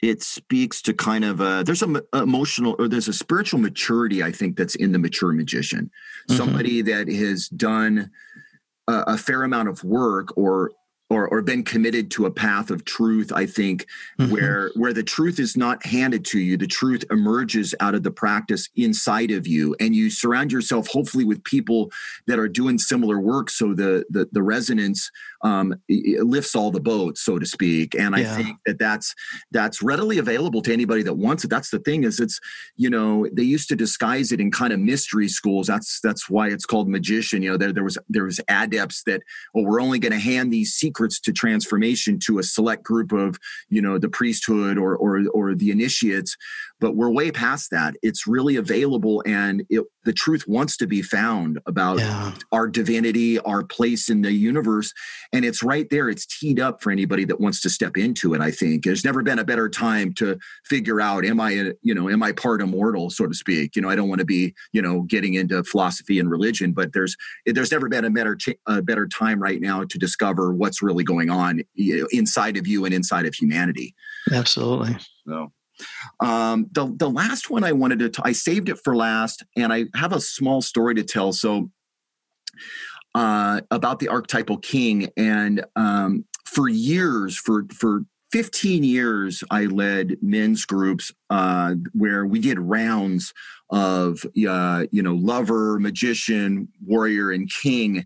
it 0.00 0.22
speaks 0.22 0.80
to 0.82 0.92
kind 0.94 1.24
of 1.24 1.40
a 1.40 1.62
there's 1.64 1.80
some 1.80 2.00
emotional 2.12 2.76
or 2.78 2.88
there's 2.88 3.08
a 3.08 3.12
spiritual 3.12 3.58
maturity 3.58 4.22
i 4.22 4.30
think 4.30 4.56
that's 4.56 4.74
in 4.76 4.92
the 4.92 4.98
mature 4.98 5.32
magician 5.32 5.86
mm-hmm. 5.86 6.36
somebody 6.36 6.82
that 6.82 7.08
has 7.08 7.48
done 7.48 8.10
a, 8.86 9.04
a, 9.08 9.18
fair 9.18 9.42
amount 9.42 9.68
of 9.68 9.82
work 9.84 10.36
or 10.36 10.70
or, 11.10 11.26
or 11.28 11.42
been 11.42 11.62
committed 11.62 12.10
to 12.10 12.26
a 12.26 12.30
path 12.30 12.70
of 12.70 12.84
truth 12.84 13.32
i 13.32 13.46
think 13.46 13.86
mm-hmm. 14.18 14.32
where 14.32 14.70
where 14.74 14.92
the 14.92 15.02
truth 15.02 15.38
is 15.38 15.56
not 15.56 15.84
handed 15.84 16.24
to 16.24 16.38
you 16.38 16.56
the 16.56 16.66
truth 16.66 17.04
emerges 17.10 17.74
out 17.80 17.94
of 17.94 18.02
the 18.02 18.10
practice 18.10 18.68
inside 18.76 19.30
of 19.30 19.46
you 19.46 19.74
and 19.80 19.94
you 19.94 20.10
surround 20.10 20.52
yourself 20.52 20.88
hopefully 20.88 21.24
with 21.24 21.42
people 21.44 21.90
that 22.26 22.38
are 22.38 22.48
doing 22.48 22.78
similar 22.78 23.18
work 23.18 23.50
so 23.50 23.74
the 23.74 24.04
the, 24.10 24.28
the 24.32 24.42
resonance 24.42 25.10
um, 25.42 25.74
lifts 25.88 26.56
all 26.56 26.70
the 26.70 26.80
boats 26.80 27.22
so 27.22 27.38
to 27.38 27.46
speak 27.46 27.94
and 27.94 28.14
i 28.14 28.24
think 28.24 28.58
that 28.66 28.78
that's 28.78 29.14
that's 29.50 29.82
readily 29.82 30.18
available 30.18 30.62
to 30.62 30.72
anybody 30.72 31.02
that 31.02 31.14
wants 31.14 31.44
it. 31.44 31.48
That's 31.48 31.70
the 31.70 31.78
thing 31.78 32.04
is 32.04 32.20
it's 32.20 32.40
you 32.76 32.90
know 32.90 33.26
they 33.32 33.42
used 33.42 33.68
to 33.68 33.76
disguise 33.76 34.32
it 34.32 34.40
in 34.40 34.50
kind 34.50 34.72
of 34.72 34.80
mystery 34.80 35.28
schools. 35.28 35.66
That's 35.66 36.00
that's 36.00 36.28
why 36.28 36.48
it's 36.48 36.66
called 36.66 36.88
magician 36.88 37.42
you 37.42 37.50
know 37.50 37.56
there, 37.56 37.72
there 37.72 37.84
was 37.84 37.98
there 38.08 38.24
was 38.24 38.40
adepts 38.48 39.02
that 39.04 39.22
well 39.54 39.64
we're 39.64 39.80
only 39.80 39.98
going 39.98 40.12
to 40.12 40.18
hand 40.18 40.52
these 40.52 40.72
secrets 40.72 40.97
secrets 40.98 41.20
to 41.20 41.32
transformation 41.32 42.18
to 42.18 42.40
a 42.40 42.42
select 42.42 42.82
group 42.82 43.12
of 43.12 43.38
you 43.68 43.80
know 43.80 43.98
the 43.98 44.08
priesthood 44.08 44.76
or 44.76 44.96
or 44.96 45.22
or 45.32 45.54
the 45.54 45.70
initiates 45.70 46.36
but 46.80 46.94
we're 46.94 47.10
way 47.10 47.30
past 47.30 47.70
that. 47.70 47.94
It's 48.02 48.26
really 48.26 48.56
available 48.56 49.22
and 49.26 49.64
it, 49.68 49.84
the 50.08 50.14
truth 50.14 50.48
wants 50.48 50.74
to 50.78 50.86
be 50.86 51.02
found 51.02 51.58
about 51.66 51.98
yeah. 51.98 52.32
our 52.50 52.66
divinity 52.66 53.38
our 53.40 53.62
place 53.62 54.08
in 54.08 54.22
the 54.22 54.32
universe 54.32 54.94
and 55.34 55.44
it's 55.44 55.62
right 55.62 55.90
there 55.90 56.08
it's 56.08 56.24
teed 56.24 56.58
up 56.58 56.82
for 56.82 56.90
anybody 56.90 57.26
that 57.26 57.38
wants 57.38 57.60
to 57.60 57.68
step 57.68 57.94
into 57.98 58.32
it 58.32 58.40
i 58.40 58.50
think. 58.50 58.84
There's 58.84 59.04
never 59.04 59.22
been 59.22 59.38
a 59.38 59.44
better 59.44 59.68
time 59.68 60.14
to 60.14 60.38
figure 60.64 60.98
out 60.98 61.26
am 61.26 61.40
i 61.40 61.50
a, 61.50 61.72
you 61.82 61.94
know 61.94 62.08
am 62.08 62.22
i 62.22 62.32
part 62.32 62.62
immortal 62.62 63.10
so 63.10 63.26
to 63.26 63.34
speak? 63.34 63.76
You 63.76 63.82
know 63.82 63.90
i 63.90 63.96
don't 63.96 64.08
want 64.08 64.20
to 64.20 64.24
be 64.24 64.54
you 64.72 64.80
know 64.80 65.02
getting 65.02 65.34
into 65.34 65.62
philosophy 65.62 66.18
and 66.18 66.30
religion 66.30 66.72
but 66.72 66.94
there's 66.94 67.14
there's 67.44 67.70
never 67.70 67.90
been 67.90 68.06
a 68.06 68.10
better 68.10 68.38
a 68.66 68.80
better 68.80 69.06
time 69.06 69.42
right 69.42 69.60
now 69.60 69.84
to 69.84 69.98
discover 69.98 70.54
what's 70.54 70.80
really 70.80 71.04
going 71.04 71.28
on 71.28 71.60
you 71.74 71.98
know, 71.98 72.08
inside 72.12 72.56
of 72.56 72.66
you 72.66 72.86
and 72.86 72.94
inside 72.94 73.26
of 73.26 73.34
humanity. 73.34 73.94
Absolutely. 74.32 74.96
So 75.26 75.52
um, 76.20 76.66
the 76.72 76.92
the 76.96 77.10
last 77.10 77.50
one 77.50 77.64
I 77.64 77.72
wanted 77.72 77.98
to 78.00 78.08
t- 78.10 78.22
I 78.24 78.32
saved 78.32 78.68
it 78.68 78.78
for 78.82 78.96
last, 78.96 79.44
and 79.56 79.72
I 79.72 79.86
have 79.94 80.12
a 80.12 80.20
small 80.20 80.60
story 80.62 80.94
to 80.96 81.04
tell. 81.04 81.32
So 81.32 81.70
uh, 83.14 83.60
about 83.70 83.98
the 83.98 84.08
archetypal 84.08 84.58
king, 84.58 85.10
and 85.16 85.64
um, 85.76 86.24
for 86.44 86.68
years, 86.68 87.36
for 87.36 87.64
for 87.72 88.02
15 88.32 88.84
years, 88.84 89.42
I 89.50 89.64
led 89.64 90.16
men's 90.20 90.66
groups 90.66 91.12
uh, 91.30 91.74
where 91.94 92.26
we 92.26 92.40
did 92.40 92.58
rounds 92.58 93.32
of 93.70 94.24
uh, 94.48 94.86
you 94.90 95.02
know 95.02 95.14
lover, 95.14 95.78
magician, 95.78 96.68
warrior, 96.84 97.30
and 97.30 97.50
king, 97.50 98.04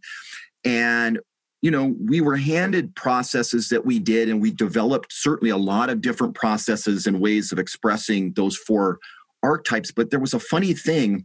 and 0.65 1.19
you 1.63 1.71
know, 1.71 1.95
we 2.05 2.21
were 2.21 2.37
handed 2.37 2.95
processes 2.97 3.69
that 3.69 3.87
we 3.87 4.01
did, 4.01 4.29
and 4.29 4.43
we 4.43 4.51
developed 4.51 5.13
certainly 5.13 5.51
a 5.51 5.57
lot 5.57 5.91
of 5.91 6.01
different 6.01 6.35
processes 6.35 7.07
and 7.07 7.21
ways 7.21 7.53
of 7.53 7.59
expressing 7.59 8.33
those 8.33 8.57
four 8.57 8.99
archetypes. 9.43 9.93
But 9.93 10.11
there 10.11 10.21
was 10.21 10.35
a 10.35 10.41
funny 10.41 10.75
thing 10.75 11.25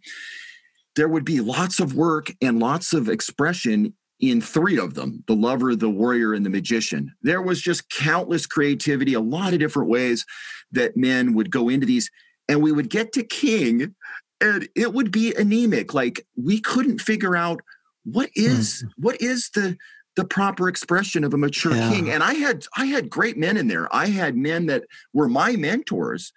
there 0.95 1.07
would 1.07 1.25
be 1.25 1.39
lots 1.39 1.79
of 1.79 1.93
work 1.93 2.33
and 2.41 2.59
lots 2.59 2.91
of 2.91 3.07
expression 3.07 3.93
in 4.19 4.41
three 4.41 4.79
of 4.79 4.95
them 4.95 5.23
the 5.27 5.35
lover, 5.35 5.75
the 5.75 5.89
warrior, 5.89 6.33
and 6.33 6.45
the 6.45 6.49
magician. 6.49 7.13
There 7.21 7.41
was 7.41 7.61
just 7.61 7.89
countless 7.89 8.45
creativity, 8.47 9.13
a 9.13 9.19
lot 9.19 9.53
of 9.53 9.59
different 9.59 9.89
ways 9.89 10.25
that 10.71 10.97
men 10.97 11.33
would 11.35 11.51
go 11.51 11.69
into 11.69 11.85
these. 11.85 12.09
And 12.49 12.63
we 12.63 12.71
would 12.71 12.89
get 12.89 13.13
to 13.13 13.23
king, 13.23 13.93
and 14.41 14.67
it 14.75 14.93
would 14.93 15.11
be 15.11 15.33
anemic. 15.35 15.93
Like 15.93 16.25
we 16.35 16.59
couldn't 16.59 16.99
figure 16.99 17.35
out 17.35 17.61
what 18.05 18.29
is 18.35 18.83
mm. 18.83 18.91
what 18.97 19.21
is 19.21 19.49
the 19.53 19.77
the 20.17 20.25
proper 20.25 20.67
expression 20.67 21.23
of 21.23 21.33
a 21.33 21.37
mature 21.37 21.75
yeah. 21.75 21.89
king 21.89 22.09
and 22.09 22.23
i 22.23 22.33
had 22.33 22.65
i 22.75 22.85
had 22.85 23.09
great 23.09 23.37
men 23.37 23.55
in 23.55 23.67
there 23.67 23.87
i 23.95 24.07
had 24.07 24.35
men 24.35 24.65
that 24.65 24.83
were 25.13 25.29
my 25.29 25.55
mentors 25.55 26.33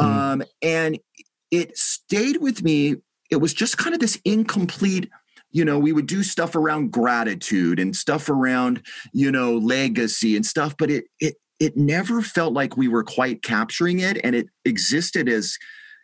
mm. 0.00 0.04
um, 0.04 0.42
and 0.62 0.98
it 1.50 1.76
stayed 1.76 2.38
with 2.40 2.62
me 2.62 2.96
it 3.30 3.36
was 3.36 3.52
just 3.52 3.76
kind 3.76 3.92
of 3.92 4.00
this 4.00 4.18
incomplete 4.24 5.10
you 5.50 5.64
know 5.64 5.78
we 5.78 5.92
would 5.92 6.06
do 6.06 6.22
stuff 6.22 6.54
around 6.54 6.92
gratitude 6.92 7.80
and 7.80 7.96
stuff 7.96 8.28
around 8.28 8.86
you 9.12 9.30
know 9.30 9.58
legacy 9.58 10.36
and 10.36 10.46
stuff 10.46 10.76
but 10.78 10.90
it 10.90 11.04
it 11.20 11.34
it 11.58 11.76
never 11.76 12.22
felt 12.22 12.52
like 12.52 12.76
we 12.76 12.86
were 12.86 13.02
quite 13.02 13.42
capturing 13.42 13.98
it 13.98 14.18
and 14.22 14.36
it 14.36 14.46
existed 14.64 15.28
as 15.28 15.58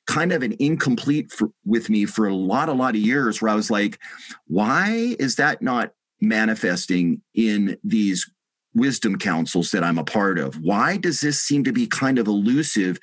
kind 0.07 0.33
of 0.33 0.43
an 0.43 0.55
incomplete 0.59 1.31
for, 1.31 1.49
with 1.65 1.89
me 1.89 2.05
for 2.05 2.27
a 2.27 2.35
lot 2.35 2.69
a 2.69 2.73
lot 2.73 2.95
of 2.95 3.01
years 3.01 3.41
where 3.41 3.53
i 3.53 3.55
was 3.55 3.71
like 3.71 3.99
why 4.47 5.15
is 5.19 5.37
that 5.37 5.62
not 5.62 5.93
manifesting 6.21 7.23
in 7.35 7.77
these 7.85 8.29
wisdom 8.75 9.17
councils 9.19 9.71
that 9.71 9.85
I'm 9.85 9.99
a 9.99 10.05
part 10.05 10.39
of? 10.39 10.57
Why 10.57 10.97
does 10.97 11.21
this 11.21 11.41
seem 11.41 11.65
to 11.65 11.73
be 11.73 11.87
kind 11.87 12.19
of 12.19 12.27
elusive? 12.27 12.99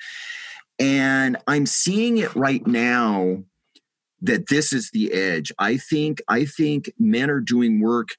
And 0.78 1.36
I'm 1.46 1.66
seeing 1.66 2.18
it 2.18 2.34
right 2.34 2.66
now 2.66 3.44
that 4.22 4.48
this 4.48 4.72
is 4.72 4.90
the 4.90 5.12
edge. 5.12 5.52
I 5.58 5.76
think 5.76 6.22
I 6.28 6.44
think 6.44 6.92
men 6.98 7.30
are 7.30 7.40
doing 7.40 7.80
work 7.80 8.10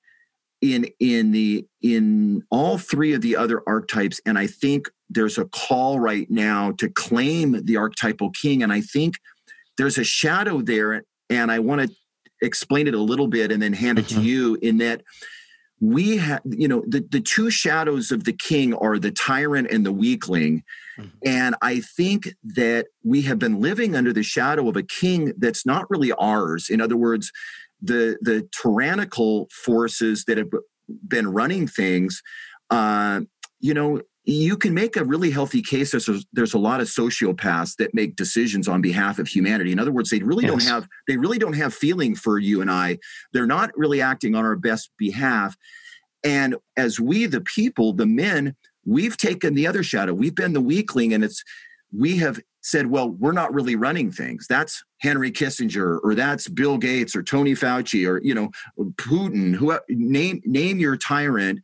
in 0.62 0.88
in 1.00 1.32
the 1.32 1.66
in 1.82 2.42
all 2.50 2.78
three 2.78 3.14
of 3.14 3.22
the 3.22 3.36
other 3.36 3.62
archetypes 3.68 4.22
and 4.26 4.40
I 4.40 4.48
think 4.48 4.90
there's 5.10 5.38
a 5.38 5.46
call 5.46 6.00
right 6.00 6.30
now 6.32 6.72
to 6.78 6.90
claim 6.90 7.66
the 7.66 7.76
archetypal 7.76 8.32
king 8.32 8.64
and 8.64 8.72
I 8.72 8.80
think 8.80 9.16
there's 9.78 9.98
a 9.98 10.06
shadow 10.06 10.62
there 10.62 11.04
and 11.30 11.52
I 11.52 11.60
want 11.60 11.82
to 11.82 11.96
explain 12.44 12.88
it 12.88 12.94
a 12.94 13.00
little 13.00 13.28
bit 13.28 13.52
and 13.52 13.62
then 13.62 13.74
hand 13.74 13.98
it 13.98 14.06
mm-hmm. 14.06 14.22
to 14.22 14.28
you 14.28 14.58
in 14.62 14.78
that 14.78 15.02
we 15.80 16.18
have 16.18 16.42
you 16.46 16.68
know 16.68 16.84
the, 16.88 17.06
the 17.10 17.20
two 17.20 17.50
shadows 17.50 18.12
of 18.12 18.24
the 18.24 18.34
king 18.34 18.74
are 18.76 18.98
the 18.98 19.12
tyrant 19.12 19.70
and 19.70 19.86
the 19.86 19.92
weakling 19.92 20.64
mm-hmm. 20.98 21.10
and 21.26 21.56
i 21.62 21.80
think 21.80 22.36
that 22.44 22.88
we 23.04 23.22
have 23.22 23.38
been 23.38 23.60
living 23.60 23.96
under 23.96 24.14
the 24.14 24.24
shadow 24.24 24.70
of 24.70 24.78
a 24.78 24.84
king 24.84 25.34
that's 25.38 25.66
not 25.66 25.90
really 25.90 26.14
ours 26.14 26.70
in 26.70 26.80
other 26.80 26.96
words 26.96 27.32
the 27.82 28.18
the 28.22 28.48
tyrannical 28.62 29.50
forces 29.52 30.24
that 30.26 30.38
have 30.38 30.50
been 31.08 31.28
running 31.28 31.68
things 31.68 32.22
uh, 32.70 33.20
you 33.60 33.74
know 33.74 34.02
you 34.26 34.56
can 34.56 34.74
make 34.74 34.96
a 34.96 35.04
really 35.04 35.32
healthy 35.32 35.62
case 35.62 35.92
there's 35.92 36.08
a, 36.08 36.20
there's 36.32 36.54
a 36.54 36.60
lot 36.60 36.80
of 36.80 36.88
sociopaths 36.88 37.76
that 37.76 37.94
make 37.94 38.16
decisions 38.16 38.68
on 38.68 38.82
behalf 38.82 39.20
of 39.20 39.28
humanity. 39.28 39.72
In 39.72 39.80
other 39.80 39.92
words 39.92 40.10
they 40.10 40.20
really 40.20 40.46
yes. 40.46 40.52
don't 40.52 40.64
have 40.64 40.88
they 41.08 41.18
really 41.18 41.38
don't 41.38 41.54
have 41.54 41.74
feeling 41.74 42.16
for 42.16 42.40
you 42.40 42.62
and 42.62 42.72
i. 42.72 42.98
They're 43.34 43.46
not 43.46 43.72
really 43.76 44.02
acting 44.02 44.36
on 44.36 44.46
our 44.46 44.56
best 44.56 44.92
behalf. 44.98 45.58
And 46.24 46.56
as 46.78 47.00
we 47.00 47.26
the 47.26 47.42
people 47.42 47.94
the 47.94 48.06
men 48.06 48.56
we've 48.86 49.18
taken 49.18 49.56
the 49.56 49.68
other 49.68 49.84
shadow. 49.84 50.14
We've 50.14 50.36
been 50.36 50.54
the 50.54 50.62
weakling 50.62 51.14
and 51.14 51.24
it's 51.24 51.44
we 51.96 52.18
have 52.18 52.40
said 52.62 52.88
well 52.88 53.10
we're 53.10 53.34
not 53.34 53.54
really 53.54 53.76
running 53.76 54.10
things. 54.10 54.46
That's 54.48 54.84
henry 55.00 55.34
kissinger 55.34 56.00
or 56.02 56.16
that's 56.16 56.48
bill 56.48 56.78
gates 56.78 57.14
or 57.14 57.24
tony 57.24 57.56
fauci 57.56 58.08
or 58.08 58.22
you 58.24 58.34
know 58.34 58.52
putin 58.94 59.54
who 59.54 59.78
name 59.90 60.42
name 60.46 60.80
your 60.80 60.96
tyrant. 60.96 61.60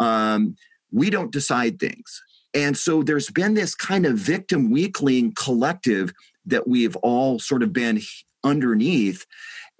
Um, 0.00 0.56
we 0.92 1.10
don't 1.10 1.32
decide 1.32 1.78
things. 1.78 2.22
And 2.54 2.76
so 2.76 3.02
there's 3.02 3.30
been 3.30 3.54
this 3.54 3.74
kind 3.74 4.06
of 4.06 4.16
victim 4.16 4.70
weakling 4.70 5.32
collective 5.32 6.12
that 6.46 6.66
we've 6.66 6.96
all 6.96 7.38
sort 7.38 7.62
of 7.62 7.72
been 7.72 8.00
underneath. 8.42 9.26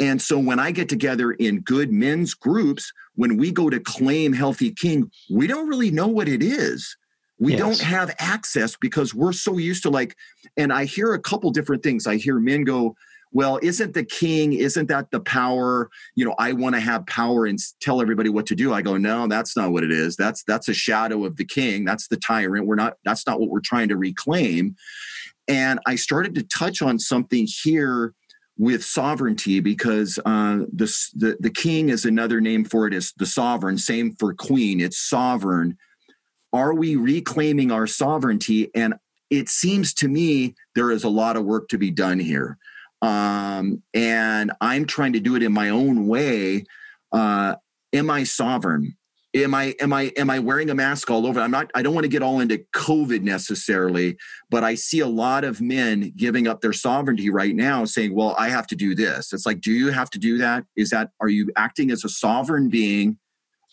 And 0.00 0.20
so 0.20 0.38
when 0.38 0.58
I 0.58 0.70
get 0.70 0.88
together 0.88 1.32
in 1.32 1.60
good 1.60 1.90
men's 1.90 2.34
groups, 2.34 2.92
when 3.14 3.36
we 3.36 3.50
go 3.50 3.68
to 3.70 3.80
claim 3.80 4.32
Healthy 4.32 4.72
King, 4.72 5.10
we 5.30 5.46
don't 5.46 5.68
really 5.68 5.90
know 5.90 6.06
what 6.06 6.28
it 6.28 6.42
is. 6.42 6.96
We 7.40 7.52
yes. 7.52 7.60
don't 7.60 7.80
have 7.80 8.14
access 8.18 8.76
because 8.76 9.14
we're 9.14 9.32
so 9.32 9.58
used 9.58 9.82
to 9.84 9.90
like, 9.90 10.16
and 10.56 10.72
I 10.72 10.84
hear 10.84 11.14
a 11.14 11.20
couple 11.20 11.50
different 11.50 11.82
things. 11.82 12.06
I 12.06 12.16
hear 12.16 12.38
men 12.38 12.64
go, 12.64 12.96
well, 13.32 13.58
isn't 13.62 13.94
the 13.94 14.04
king, 14.04 14.52
isn't 14.54 14.86
that 14.88 15.10
the 15.10 15.20
power? 15.20 15.90
You 16.14 16.24
know, 16.24 16.34
I 16.38 16.52
want 16.52 16.74
to 16.74 16.80
have 16.80 17.06
power 17.06 17.46
and 17.46 17.58
tell 17.80 18.00
everybody 18.00 18.30
what 18.30 18.46
to 18.46 18.54
do. 18.54 18.72
I 18.72 18.82
go, 18.82 18.96
no, 18.96 19.26
that's 19.26 19.56
not 19.56 19.72
what 19.72 19.84
it 19.84 19.90
is. 19.90 20.16
That's 20.16 20.42
that's 20.44 20.68
a 20.68 20.74
shadow 20.74 21.24
of 21.24 21.36
the 21.36 21.44
king. 21.44 21.84
That's 21.84 22.08
the 22.08 22.16
tyrant. 22.16 22.66
We're 22.66 22.74
not, 22.74 22.94
that's 23.04 23.26
not 23.26 23.40
what 23.40 23.50
we're 23.50 23.60
trying 23.60 23.88
to 23.88 23.96
reclaim. 23.96 24.76
And 25.46 25.80
I 25.86 25.96
started 25.96 26.34
to 26.36 26.42
touch 26.42 26.82
on 26.82 26.98
something 26.98 27.46
here 27.46 28.14
with 28.58 28.84
sovereignty 28.84 29.60
because 29.60 30.18
uh, 30.26 30.58
the, 30.72 30.92
the, 31.14 31.36
the 31.38 31.50
king 31.50 31.88
is 31.88 32.04
another 32.04 32.40
name 32.40 32.64
for 32.64 32.86
it 32.86 32.92
is 32.92 33.12
the 33.16 33.26
sovereign 33.26 33.78
same 33.78 34.14
for 34.18 34.34
queen 34.34 34.80
it's 34.80 34.98
sovereign 34.98 35.78
are 36.52 36.74
we 36.74 36.96
reclaiming 36.96 37.70
our 37.70 37.86
sovereignty 37.86 38.68
and 38.74 38.94
it 39.30 39.48
seems 39.48 39.94
to 39.94 40.08
me 40.08 40.54
there 40.74 40.90
is 40.90 41.04
a 41.04 41.08
lot 41.08 41.36
of 41.36 41.44
work 41.44 41.68
to 41.68 41.78
be 41.78 41.90
done 41.90 42.18
here 42.18 42.58
um, 43.02 43.82
and 43.94 44.52
I'm 44.60 44.86
trying 44.86 45.12
to 45.12 45.20
do 45.20 45.36
it 45.36 45.42
in 45.42 45.52
my 45.52 45.70
own 45.70 46.06
way. 46.06 46.64
Uh, 47.12 47.56
am 47.92 48.10
I 48.10 48.24
sovereign? 48.24 48.96
Am 49.34 49.54
I 49.54 49.74
am 49.78 49.92
I 49.92 50.04
am 50.16 50.30
I 50.30 50.38
wearing 50.38 50.70
a 50.70 50.74
mask 50.74 51.10
all 51.10 51.26
over? 51.26 51.38
I'm 51.38 51.50
not. 51.50 51.70
I 51.74 51.82
don't 51.82 51.94
want 51.94 52.04
to 52.04 52.08
get 52.08 52.22
all 52.22 52.40
into 52.40 52.64
COVID 52.74 53.20
necessarily, 53.20 54.16
but 54.50 54.64
I 54.64 54.74
see 54.74 55.00
a 55.00 55.06
lot 55.06 55.44
of 55.44 55.60
men 55.60 56.12
giving 56.16 56.48
up 56.48 56.62
their 56.62 56.72
sovereignty 56.72 57.28
right 57.28 57.54
now, 57.54 57.84
saying, 57.84 58.14
"Well, 58.14 58.34
I 58.38 58.48
have 58.48 58.66
to 58.68 58.76
do 58.76 58.94
this." 58.94 59.34
It's 59.34 59.44
like, 59.44 59.60
do 59.60 59.70
you 59.70 59.90
have 59.90 60.08
to 60.10 60.18
do 60.18 60.38
that? 60.38 60.64
Is 60.76 60.90
that 60.90 61.10
are 61.20 61.28
you 61.28 61.50
acting 61.56 61.90
as 61.90 62.04
a 62.04 62.08
sovereign 62.08 62.70
being, 62.70 63.18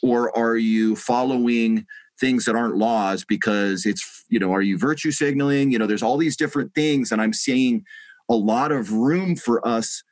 or 0.03 0.37
are 0.37 0.57
you 0.57 0.97
following 0.97 1.85
things 2.19 2.45
that 2.45 2.55
aren't 2.55 2.75
laws 2.75 3.23
because 3.23 3.85
it's 3.85 4.25
you 4.29 4.39
know 4.39 4.51
are 4.51 4.61
you 4.61 4.77
virtue 4.77 5.11
signaling? 5.11 5.71
You 5.71 5.79
know, 5.79 5.87
there's 5.87 6.03
all 6.03 6.17
these 6.17 6.35
different 6.35 6.75
things, 6.75 7.13
and 7.13 7.21
I'm 7.21 7.33
seeing 7.33 7.85
a 8.29 8.35
lot 8.35 8.71
of 8.71 8.91
room 8.91 9.35
for 9.35 9.65
us 9.67 10.03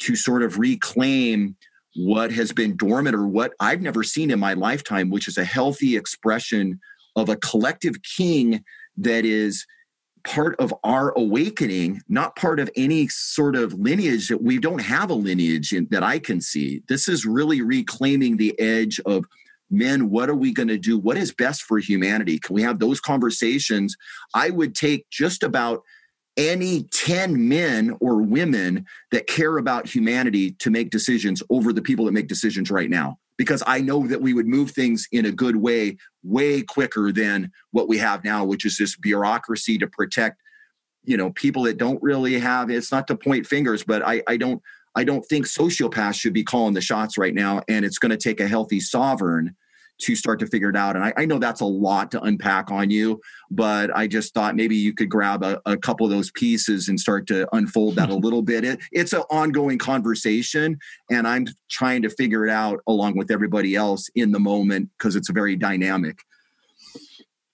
to 0.00 0.14
sort 0.16 0.42
of 0.42 0.58
reclaim 0.58 1.56
what 1.94 2.30
has 2.30 2.52
been 2.52 2.76
dormant 2.76 3.16
or 3.16 3.26
what 3.26 3.54
I've 3.58 3.80
never 3.80 4.02
seen 4.02 4.30
in 4.30 4.38
my 4.38 4.52
lifetime, 4.52 5.10
which 5.10 5.28
is 5.28 5.38
a 5.38 5.44
healthy 5.44 5.96
expression 5.96 6.78
of 7.16 7.28
a 7.28 7.36
collective 7.36 8.02
king 8.02 8.62
that 8.98 9.24
is 9.24 9.66
part 10.24 10.56
of 10.58 10.74
our 10.84 11.12
awakening, 11.16 12.02
not 12.08 12.36
part 12.36 12.60
of 12.60 12.68
any 12.76 13.08
sort 13.08 13.56
of 13.56 13.72
lineage 13.74 14.28
that 14.28 14.42
we 14.42 14.58
don't 14.58 14.80
have 14.80 15.08
a 15.08 15.14
lineage 15.14 15.72
in, 15.72 15.86
that 15.90 16.02
I 16.02 16.18
can 16.18 16.40
see. 16.40 16.82
This 16.88 17.08
is 17.08 17.24
really 17.24 17.62
reclaiming 17.62 18.36
the 18.36 18.58
edge 18.58 19.00
of 19.06 19.24
men, 19.70 20.10
what 20.10 20.28
are 20.28 20.34
we 20.34 20.52
going 20.52 20.68
to 20.68 20.78
do? 20.78 20.98
What 20.98 21.16
is 21.16 21.32
best 21.32 21.62
for 21.62 21.78
humanity? 21.78 22.38
Can 22.38 22.54
we 22.54 22.62
have 22.62 22.78
those 22.78 23.00
conversations? 23.00 23.96
I 24.34 24.50
would 24.50 24.74
take 24.74 25.08
just 25.10 25.42
about 25.42 25.82
any 26.36 26.84
10 26.84 27.48
men 27.48 27.96
or 28.00 28.22
women 28.22 28.84
that 29.10 29.26
care 29.26 29.58
about 29.58 29.88
humanity 29.88 30.52
to 30.52 30.70
make 30.70 30.90
decisions 30.90 31.42
over 31.50 31.72
the 31.72 31.82
people 31.82 32.04
that 32.04 32.12
make 32.12 32.28
decisions 32.28 32.70
right 32.70 32.90
now. 32.90 33.18
Because 33.38 33.62
i 33.66 33.82
know 33.82 34.06
that 34.06 34.22
we 34.22 34.32
would 34.32 34.46
move 34.46 34.70
things 34.70 35.06
in 35.12 35.26
a 35.26 35.30
good 35.30 35.56
way 35.56 35.98
way 36.22 36.62
quicker 36.62 37.12
than 37.12 37.50
what 37.70 37.86
we 37.86 37.98
have 37.98 38.24
now 38.24 38.44
which 38.44 38.64
is 38.64 38.78
this 38.78 38.96
bureaucracy 38.96 39.76
to 39.76 39.86
protect 39.86 40.40
you 41.04 41.16
know 41.16 41.30
people 41.32 41.62
that 41.62 41.78
don't 41.78 42.02
really 42.02 42.38
have 42.38 42.70
it's 42.70 42.92
not 42.92 43.06
to 43.06 43.16
point 43.16 43.46
fingers 43.46 43.84
but 43.84 44.02
i 44.06 44.22
i 44.26 44.36
don't 44.36 44.60
i 44.94 45.04
don't 45.04 45.24
think 45.26 45.46
sociopaths 45.46 46.14
should 46.14 46.32
be 46.32 46.44
calling 46.44 46.74
the 46.74 46.80
shots 46.80 47.16
right 47.16 47.34
now 47.34 47.62
and 47.68 47.84
it's 47.84 47.98
going 47.98 48.10
to 48.10 48.16
take 48.16 48.40
a 48.40 48.48
healthy 48.48 48.80
sovereign 48.80 49.54
to 49.98 50.14
start 50.14 50.38
to 50.40 50.46
figure 50.46 50.70
it 50.70 50.76
out. 50.76 50.96
And 50.96 51.04
I, 51.04 51.12
I, 51.16 51.24
know 51.24 51.38
that's 51.38 51.60
a 51.60 51.66
lot 51.66 52.10
to 52.10 52.20
unpack 52.22 52.70
on 52.70 52.90
you, 52.90 53.20
but 53.50 53.94
I 53.96 54.06
just 54.06 54.34
thought 54.34 54.54
maybe 54.54 54.76
you 54.76 54.92
could 54.92 55.08
grab 55.08 55.42
a, 55.42 55.60
a 55.64 55.76
couple 55.76 56.04
of 56.04 56.12
those 56.12 56.30
pieces 56.32 56.88
and 56.88 57.00
start 57.00 57.26
to 57.28 57.48
unfold 57.54 57.96
that 57.96 58.10
a 58.10 58.14
little 58.26 58.42
bit. 58.42 58.64
It, 58.64 58.80
it's 58.92 59.12
an 59.12 59.22
ongoing 59.30 59.78
conversation, 59.78 60.78
and 61.10 61.26
I'm 61.26 61.46
trying 61.70 62.02
to 62.02 62.10
figure 62.10 62.46
it 62.46 62.50
out 62.50 62.80
along 62.86 63.16
with 63.16 63.30
everybody 63.30 63.74
else 63.74 64.08
in 64.14 64.32
the 64.32 64.40
moment 64.40 64.90
because 64.98 65.16
it's 65.16 65.30
very 65.30 65.56
dynamic. 65.56 66.18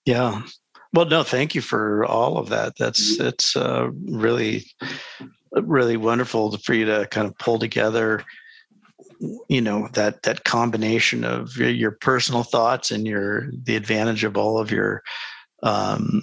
Yeah. 0.05 0.43
Well, 0.93 1.05
no, 1.05 1.23
thank 1.23 1.55
you 1.55 1.61
for 1.61 2.05
all 2.05 2.37
of 2.37 2.49
that. 2.49 2.73
That's 2.77 3.19
it's 3.19 3.55
uh, 3.55 3.89
really, 4.05 4.65
really 5.53 5.97
wonderful 5.97 6.57
for 6.57 6.73
you 6.73 6.85
to 6.85 7.07
kind 7.09 7.25
of 7.25 7.37
pull 7.37 7.57
together 7.57 8.23
you 9.49 9.61
know 9.61 9.87
that 9.93 10.23
that 10.23 10.43
combination 10.43 11.23
of 11.23 11.55
your, 11.55 11.69
your, 11.69 11.91
personal 11.91 12.43
thoughts 12.43 12.91
and 12.91 13.07
your 13.07 13.49
the 13.63 13.75
advantage 13.75 14.23
of 14.23 14.37
all 14.37 14.57
of 14.57 14.71
your 14.71 15.01
um, 15.63 16.21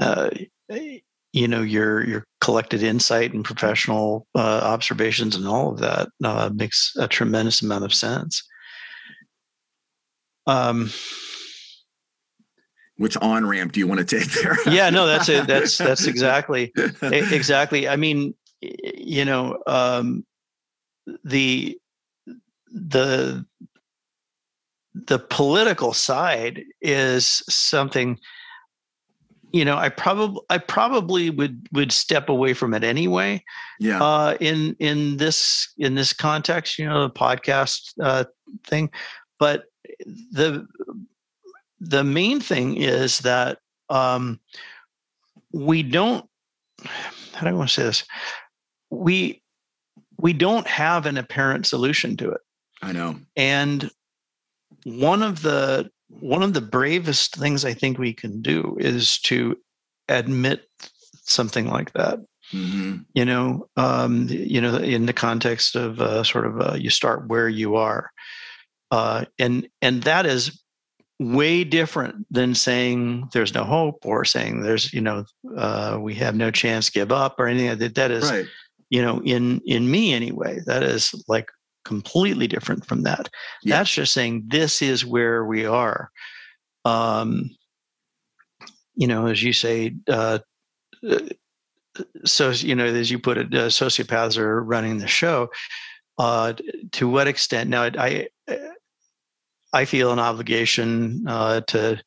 uh, 0.00 0.30
you 1.32 1.48
know 1.48 1.62
your 1.62 2.04
your 2.06 2.26
collected 2.40 2.82
insight 2.82 3.32
and 3.32 3.44
professional 3.44 4.26
uh, 4.34 4.60
observations 4.64 5.36
and 5.36 5.46
all 5.46 5.72
of 5.72 5.78
that 5.78 6.08
uh, 6.24 6.50
makes 6.52 6.92
a 6.98 7.08
tremendous 7.08 7.62
amount 7.62 7.84
of 7.84 7.94
sense. 7.94 8.42
Um 10.46 10.90
which 12.96 13.16
on 13.16 13.46
ramp 13.46 13.72
do 13.72 13.80
you 13.80 13.86
want 13.86 14.06
to 14.06 14.18
take 14.18 14.30
there? 14.32 14.56
Yeah 14.66 14.90
no 14.90 15.06
that's 15.06 15.28
it. 15.28 15.46
That's 15.46 15.78
that's 15.78 16.06
exactly 16.06 16.72
exactly. 17.02 17.88
I 17.88 17.96
mean 17.96 18.34
you 18.60 19.24
know 19.24 19.58
um 19.66 20.26
the 21.24 21.78
the 22.72 23.44
the 24.94 25.18
political 25.18 25.92
side 25.92 26.62
is 26.80 27.42
something 27.48 28.18
you 29.52 29.64
know 29.64 29.76
i 29.76 29.88
probably 29.88 30.40
i 30.50 30.58
probably 30.58 31.30
would 31.30 31.66
would 31.72 31.92
step 31.92 32.28
away 32.28 32.54
from 32.54 32.74
it 32.74 32.84
anyway 32.84 33.42
yeah. 33.80 34.02
uh 34.02 34.36
in 34.40 34.76
in 34.78 35.16
this 35.16 35.72
in 35.78 35.94
this 35.94 36.12
context 36.12 36.78
you 36.78 36.86
know 36.86 37.02
the 37.02 37.10
podcast 37.10 37.92
uh 38.02 38.24
thing. 38.66 38.90
But 39.38 39.64
the 40.06 40.66
the 41.80 42.04
main 42.04 42.40
thing 42.40 42.76
is 42.76 43.20
that 43.20 43.58
um 43.88 44.40
we 45.52 45.82
don't 45.82 46.28
how 47.34 47.42
do 47.42 47.48
i 47.48 47.52
want 47.52 47.68
to 47.68 47.74
say 47.74 47.82
this? 47.82 48.04
We 48.90 49.42
we 50.18 50.32
don't 50.32 50.66
have 50.66 51.06
an 51.06 51.16
apparent 51.16 51.66
solution 51.66 52.16
to 52.18 52.30
it 52.30 52.40
I 52.82 52.92
know. 52.92 53.16
And 53.36 53.90
one 54.84 55.22
of 55.22 55.42
the 55.42 55.90
one 56.08 56.42
of 56.42 56.52
the 56.52 56.60
bravest 56.60 57.36
things 57.36 57.64
I 57.64 57.72
think 57.72 57.98
we 57.98 58.12
can 58.12 58.42
do 58.42 58.76
is 58.78 59.18
to 59.20 59.56
admit 60.08 60.68
something 61.24 61.68
like 61.68 61.92
that. 61.92 62.18
Mm-hmm. 62.52 62.98
You 63.14 63.24
know, 63.24 63.68
um, 63.76 64.26
you 64.28 64.60
know, 64.60 64.76
in 64.76 65.06
the 65.06 65.12
context 65.12 65.74
of 65.74 66.00
uh, 66.00 66.22
sort 66.22 66.46
of 66.46 66.60
uh, 66.60 66.74
you 66.74 66.90
start 66.90 67.28
where 67.28 67.48
you 67.48 67.76
are, 67.76 68.10
uh, 68.90 69.24
and 69.38 69.68
and 69.80 70.02
that 70.02 70.26
is 70.26 70.60
way 71.18 71.64
different 71.64 72.26
than 72.30 72.54
saying 72.54 73.28
there's 73.32 73.54
no 73.54 73.64
hope 73.64 74.04
or 74.04 74.24
saying 74.24 74.62
there's 74.62 74.92
you 74.92 75.00
know 75.00 75.24
uh, 75.56 75.96
we 75.98 76.14
have 76.16 76.34
no 76.34 76.50
chance, 76.50 76.90
give 76.90 77.10
up 77.10 77.36
or 77.38 77.46
anything. 77.46 77.78
That 77.78 77.94
that 77.94 78.10
is, 78.10 78.30
right. 78.30 78.46
you 78.90 79.00
know, 79.00 79.22
in 79.24 79.62
in 79.64 79.90
me 79.90 80.12
anyway. 80.12 80.58
That 80.66 80.82
is 80.82 81.14
like 81.28 81.48
completely 81.84 82.46
different 82.46 82.86
from 82.86 83.02
that. 83.02 83.28
Yeah. 83.62 83.78
That's 83.78 83.92
just 83.92 84.12
saying 84.12 84.44
this 84.48 84.82
is 84.82 85.04
where 85.04 85.44
we 85.44 85.64
are. 85.66 86.10
Um, 86.84 87.50
you 88.94 89.06
know, 89.06 89.26
as 89.26 89.42
you 89.42 89.52
say, 89.52 89.94
uh, 90.08 90.40
uh 91.08 91.18
so 92.24 92.50
you 92.50 92.74
know, 92.74 92.86
as 92.86 93.10
you 93.10 93.18
put 93.18 93.38
it, 93.38 93.54
uh, 93.54 93.66
sociopaths 93.66 94.38
are 94.38 94.62
running 94.62 94.98
the 94.98 95.06
show. 95.06 95.50
Uh, 96.18 96.54
to 96.92 97.08
what 97.08 97.28
extent? 97.28 97.68
Now, 97.68 97.82
I 97.82 98.28
I 99.72 99.84
feel 99.84 100.12
an 100.12 100.18
obligation 100.18 101.24
uh, 101.26 101.62
to 101.68 102.02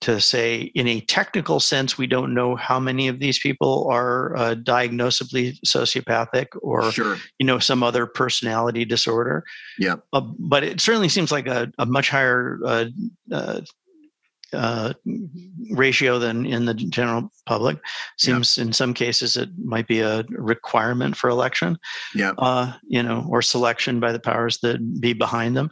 to 0.00 0.20
say 0.20 0.70
in 0.74 0.86
a 0.86 1.00
technical 1.00 1.60
sense 1.60 1.96
we 1.96 2.06
don't 2.06 2.34
know 2.34 2.56
how 2.56 2.78
many 2.78 3.08
of 3.08 3.20
these 3.20 3.38
people 3.38 3.88
are 3.90 4.36
uh, 4.36 4.54
diagnosably 4.54 5.58
sociopathic 5.66 6.46
or 6.62 6.90
sure. 6.92 7.16
you 7.38 7.46
know 7.46 7.58
some 7.58 7.82
other 7.82 8.06
personality 8.06 8.84
disorder. 8.84 9.44
Yeah. 9.78 9.96
Uh, 10.12 10.20
but 10.20 10.62
it 10.62 10.80
certainly 10.80 11.08
seems 11.08 11.32
like 11.32 11.46
a, 11.46 11.72
a 11.78 11.86
much 11.86 12.10
higher 12.10 12.58
uh, 12.64 12.84
uh, 13.32 13.60
uh 14.52 14.92
ratio 15.72 16.18
than 16.18 16.46
in 16.46 16.66
the 16.66 16.74
general 16.74 17.32
public. 17.46 17.78
Seems 18.18 18.58
in 18.58 18.72
some 18.72 18.94
cases 18.94 19.36
it 19.36 19.48
might 19.58 19.88
be 19.88 20.00
a 20.00 20.24
requirement 20.28 21.16
for 21.16 21.30
election 21.30 21.78
yeah. 22.14 22.32
uh, 22.38 22.74
you 22.86 23.02
know 23.02 23.26
or 23.28 23.42
selection 23.42 24.00
by 24.00 24.12
the 24.12 24.20
powers 24.20 24.58
that 24.58 25.00
be 25.00 25.12
behind 25.12 25.56
them 25.56 25.70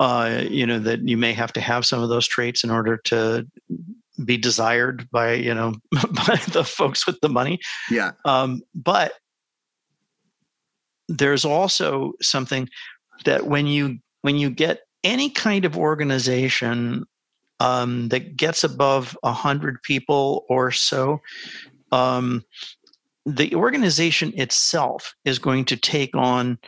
uh, 0.00 0.44
you 0.48 0.66
know 0.66 0.78
that 0.78 1.06
you 1.06 1.16
may 1.16 1.32
have 1.32 1.52
to 1.54 1.60
have 1.60 1.84
some 1.84 2.02
of 2.02 2.08
those 2.08 2.26
traits 2.26 2.64
in 2.64 2.70
order 2.70 2.96
to 2.96 3.46
be 4.24 4.36
desired 4.36 5.08
by 5.10 5.34
you 5.34 5.54
know 5.54 5.74
by 5.92 6.40
the 6.52 6.64
folks 6.64 7.06
with 7.06 7.20
the 7.20 7.28
money. 7.28 7.58
Yeah. 7.90 8.12
Um, 8.24 8.62
but 8.74 9.12
there's 11.08 11.44
also 11.44 12.12
something 12.20 12.68
that 13.24 13.46
when 13.46 13.66
you 13.66 13.98
when 14.22 14.36
you 14.36 14.50
get 14.50 14.80
any 15.04 15.30
kind 15.30 15.64
of 15.64 15.76
organization 15.76 17.04
um, 17.60 18.08
that 18.08 18.36
gets 18.36 18.62
above 18.62 19.16
a 19.22 19.32
hundred 19.32 19.82
people 19.82 20.44
or 20.48 20.70
so 20.70 21.20
um, 21.92 22.44
the 23.26 23.54
organization 23.54 24.32
itself 24.36 25.14
is 25.24 25.38
going 25.38 25.64
to 25.66 25.76
take 25.76 26.14
on 26.14 26.58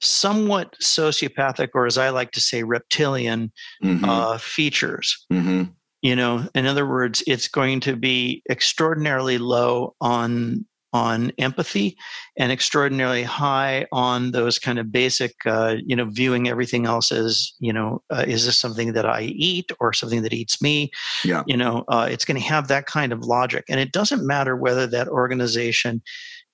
somewhat 0.00 0.76
sociopathic, 0.82 1.68
or 1.74 1.86
as 1.86 1.98
I 1.98 2.10
like 2.10 2.32
to 2.32 2.40
say, 2.40 2.62
reptilian 2.62 3.52
mm-hmm. 3.82 4.04
uh, 4.04 4.38
features. 4.38 5.26
Mm-hmm. 5.32 5.64
You 6.02 6.16
know, 6.16 6.48
in 6.54 6.66
other 6.66 6.88
words, 6.88 7.22
it's 7.26 7.48
going 7.48 7.80
to 7.80 7.94
be 7.96 8.42
extraordinarily 8.50 9.38
low 9.38 9.94
on 10.00 10.64
on 10.92 11.30
empathy 11.38 11.96
and 12.36 12.50
extraordinarily 12.50 13.22
high 13.22 13.86
on 13.92 14.32
those 14.32 14.58
kind 14.58 14.78
of 14.78 14.90
basic 14.90 15.34
uh, 15.46 15.76
you 15.86 15.94
know 15.94 16.06
viewing 16.06 16.48
everything 16.48 16.86
else 16.86 17.12
as 17.12 17.52
you 17.60 17.72
know 17.72 18.02
uh, 18.10 18.24
is 18.26 18.46
this 18.46 18.58
something 18.58 18.92
that 18.92 19.06
i 19.06 19.22
eat 19.22 19.70
or 19.78 19.92
something 19.92 20.22
that 20.22 20.32
eats 20.32 20.60
me 20.60 20.90
yeah 21.24 21.42
you 21.46 21.56
know 21.56 21.84
uh, 21.88 22.08
it's 22.10 22.24
going 22.24 22.40
to 22.40 22.46
have 22.46 22.68
that 22.68 22.86
kind 22.86 23.12
of 23.12 23.20
logic 23.20 23.64
and 23.68 23.78
it 23.78 23.92
doesn't 23.92 24.26
matter 24.26 24.56
whether 24.56 24.86
that 24.86 25.08
organization 25.08 26.02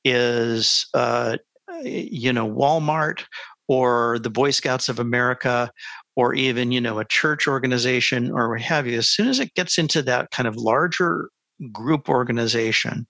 is 0.05 0.87
uh, 0.95 1.37
you 1.83 2.33
know 2.33 2.49
Walmart 2.49 3.25
or 3.69 4.19
the 4.19 4.31
Boy 4.31 4.51
Scouts 4.51 4.89
of 4.89 4.99
America 4.99 5.71
or 6.15 6.35
even 6.35 6.73
you 6.73 6.81
know 6.81 6.99
a 6.99 7.05
church 7.05 7.47
organization 7.47 8.31
or 8.31 8.51
what 8.51 8.61
have 8.61 8.87
you 8.87 8.99
as 8.99 9.09
soon 9.09 9.29
as 9.29 9.41
it 9.41 9.55
gets 9.55 9.79
into 9.79 10.03
that 10.03 10.31
kind 10.31 10.47
of 10.47 10.57
larger 10.57 11.31
group 11.73 12.09
organization 12.09 13.07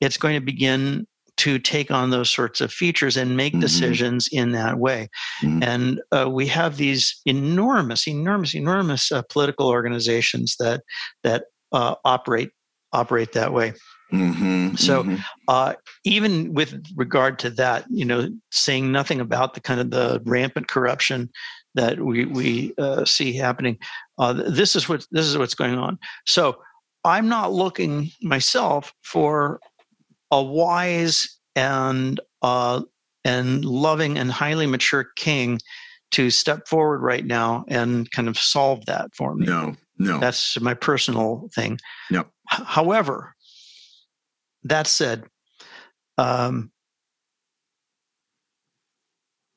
it's 0.00 0.18
going 0.18 0.34
to 0.34 0.44
begin 0.44 1.06
to 1.36 1.58
take 1.58 1.90
on 1.90 2.10
those 2.10 2.30
sorts 2.30 2.60
of 2.60 2.72
features 2.72 3.16
and 3.16 3.36
make 3.36 3.52
mm-hmm. 3.52 3.60
decisions 3.60 4.28
in 4.32 4.52
that 4.52 4.78
way. 4.78 5.08
Mm-hmm. 5.42 5.62
And 5.62 6.00
uh, 6.12 6.30
we 6.30 6.46
have 6.46 6.76
these 6.76 7.20
enormous, 7.26 8.06
enormous, 8.08 8.54
enormous 8.54 9.12
uh, 9.12 9.22
political 9.28 9.68
organizations 9.68 10.56
that 10.58 10.82
that 11.24 11.44
uh, 11.72 11.96
operate 12.04 12.50
operate 12.92 13.32
that 13.32 13.52
way. 13.52 13.74
Mm-hmm, 14.12 14.76
so, 14.76 15.02
mm-hmm. 15.02 15.16
Uh, 15.48 15.74
even 16.04 16.54
with 16.54 16.80
regard 16.94 17.38
to 17.40 17.50
that, 17.50 17.84
you 17.90 18.04
know, 18.04 18.28
saying 18.50 18.92
nothing 18.92 19.20
about 19.20 19.54
the 19.54 19.60
kind 19.60 19.80
of 19.80 19.90
the 19.90 20.22
rampant 20.24 20.68
corruption 20.68 21.30
that 21.74 22.00
we 22.00 22.24
we 22.24 22.72
uh, 22.78 23.04
see 23.04 23.32
happening, 23.32 23.78
uh, 24.18 24.32
this 24.32 24.76
is 24.76 24.88
what 24.88 25.06
this 25.10 25.26
is 25.26 25.36
what's 25.36 25.54
going 25.54 25.76
on. 25.76 25.98
So, 26.26 26.58
I'm 27.04 27.28
not 27.28 27.52
looking 27.52 28.10
myself 28.22 28.92
for 29.02 29.60
a 30.30 30.42
wise 30.42 31.38
and 31.54 32.20
uh, 32.42 32.82
and 33.24 33.64
loving 33.64 34.18
and 34.18 34.30
highly 34.30 34.66
mature 34.66 35.06
king 35.16 35.60
to 36.12 36.30
step 36.30 36.68
forward 36.68 37.02
right 37.02 37.24
now 37.24 37.64
and 37.68 38.10
kind 38.10 38.28
of 38.28 38.38
solve 38.38 38.86
that 38.86 39.14
for 39.14 39.34
me. 39.34 39.46
No, 39.46 39.74
no, 39.98 40.18
that's 40.18 40.60
my 40.60 40.74
personal 40.74 41.48
thing. 41.54 41.78
No. 42.10 42.24
However, 42.48 43.34
that 44.68 44.86
said, 44.86 45.24
um, 46.18 46.70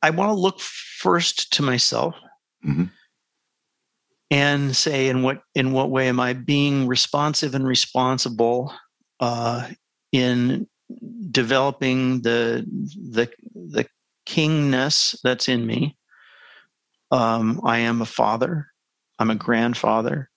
I 0.01 0.11
want 0.11 0.29
to 0.29 0.33
look 0.33 0.59
first 0.59 1.53
to 1.53 1.61
myself 1.61 2.15
mm-hmm. 2.65 2.85
and 4.31 4.75
say, 4.75 5.09
in 5.09 5.23
what 5.23 5.41
in 5.55 5.73
what 5.73 5.89
way 5.89 6.07
am 6.07 6.19
I 6.19 6.33
being 6.33 6.87
responsive 6.87 7.55
and 7.55 7.67
responsible 7.67 8.73
uh, 9.19 9.67
in 10.11 10.67
developing 11.31 12.21
the 12.21 12.65
the 13.11 13.29
the 13.53 13.85
kingness 14.27 15.19
that's 15.23 15.49
in 15.49 15.65
me? 15.65 15.97
Um, 17.11 17.59
I 17.65 17.79
am 17.79 18.01
a 18.01 18.05
father. 18.05 18.67
I'm 19.17 19.31
a 19.31 19.35
grandfather, 19.35 20.29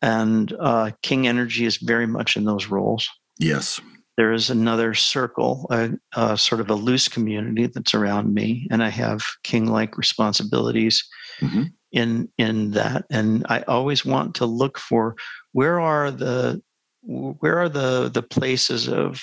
and 0.00 0.50
uh, 0.58 0.92
king 1.02 1.26
energy 1.26 1.66
is 1.66 1.76
very 1.76 2.06
much 2.06 2.36
in 2.38 2.44
those 2.44 2.68
roles. 2.68 3.10
Yes. 3.42 3.80
There 4.16 4.32
is 4.32 4.50
another 4.50 4.94
circle, 4.94 5.66
a, 5.70 5.90
a 6.14 6.36
sort 6.36 6.60
of 6.60 6.70
a 6.70 6.74
loose 6.74 7.08
community 7.08 7.66
that's 7.66 7.94
around 7.94 8.34
me, 8.34 8.68
and 8.70 8.82
I 8.82 8.90
have 8.90 9.22
king-like 9.42 9.96
responsibilities 9.96 11.02
mm-hmm. 11.40 11.64
in 11.92 12.28
in 12.36 12.72
that. 12.72 13.06
And 13.10 13.46
I 13.48 13.62
always 13.62 14.04
want 14.04 14.34
to 14.36 14.46
look 14.46 14.78
for 14.78 15.16
where 15.52 15.80
are 15.80 16.10
the 16.10 16.62
where 17.02 17.58
are 17.58 17.70
the 17.70 18.10
the 18.12 18.22
places 18.22 18.88
of 18.88 19.20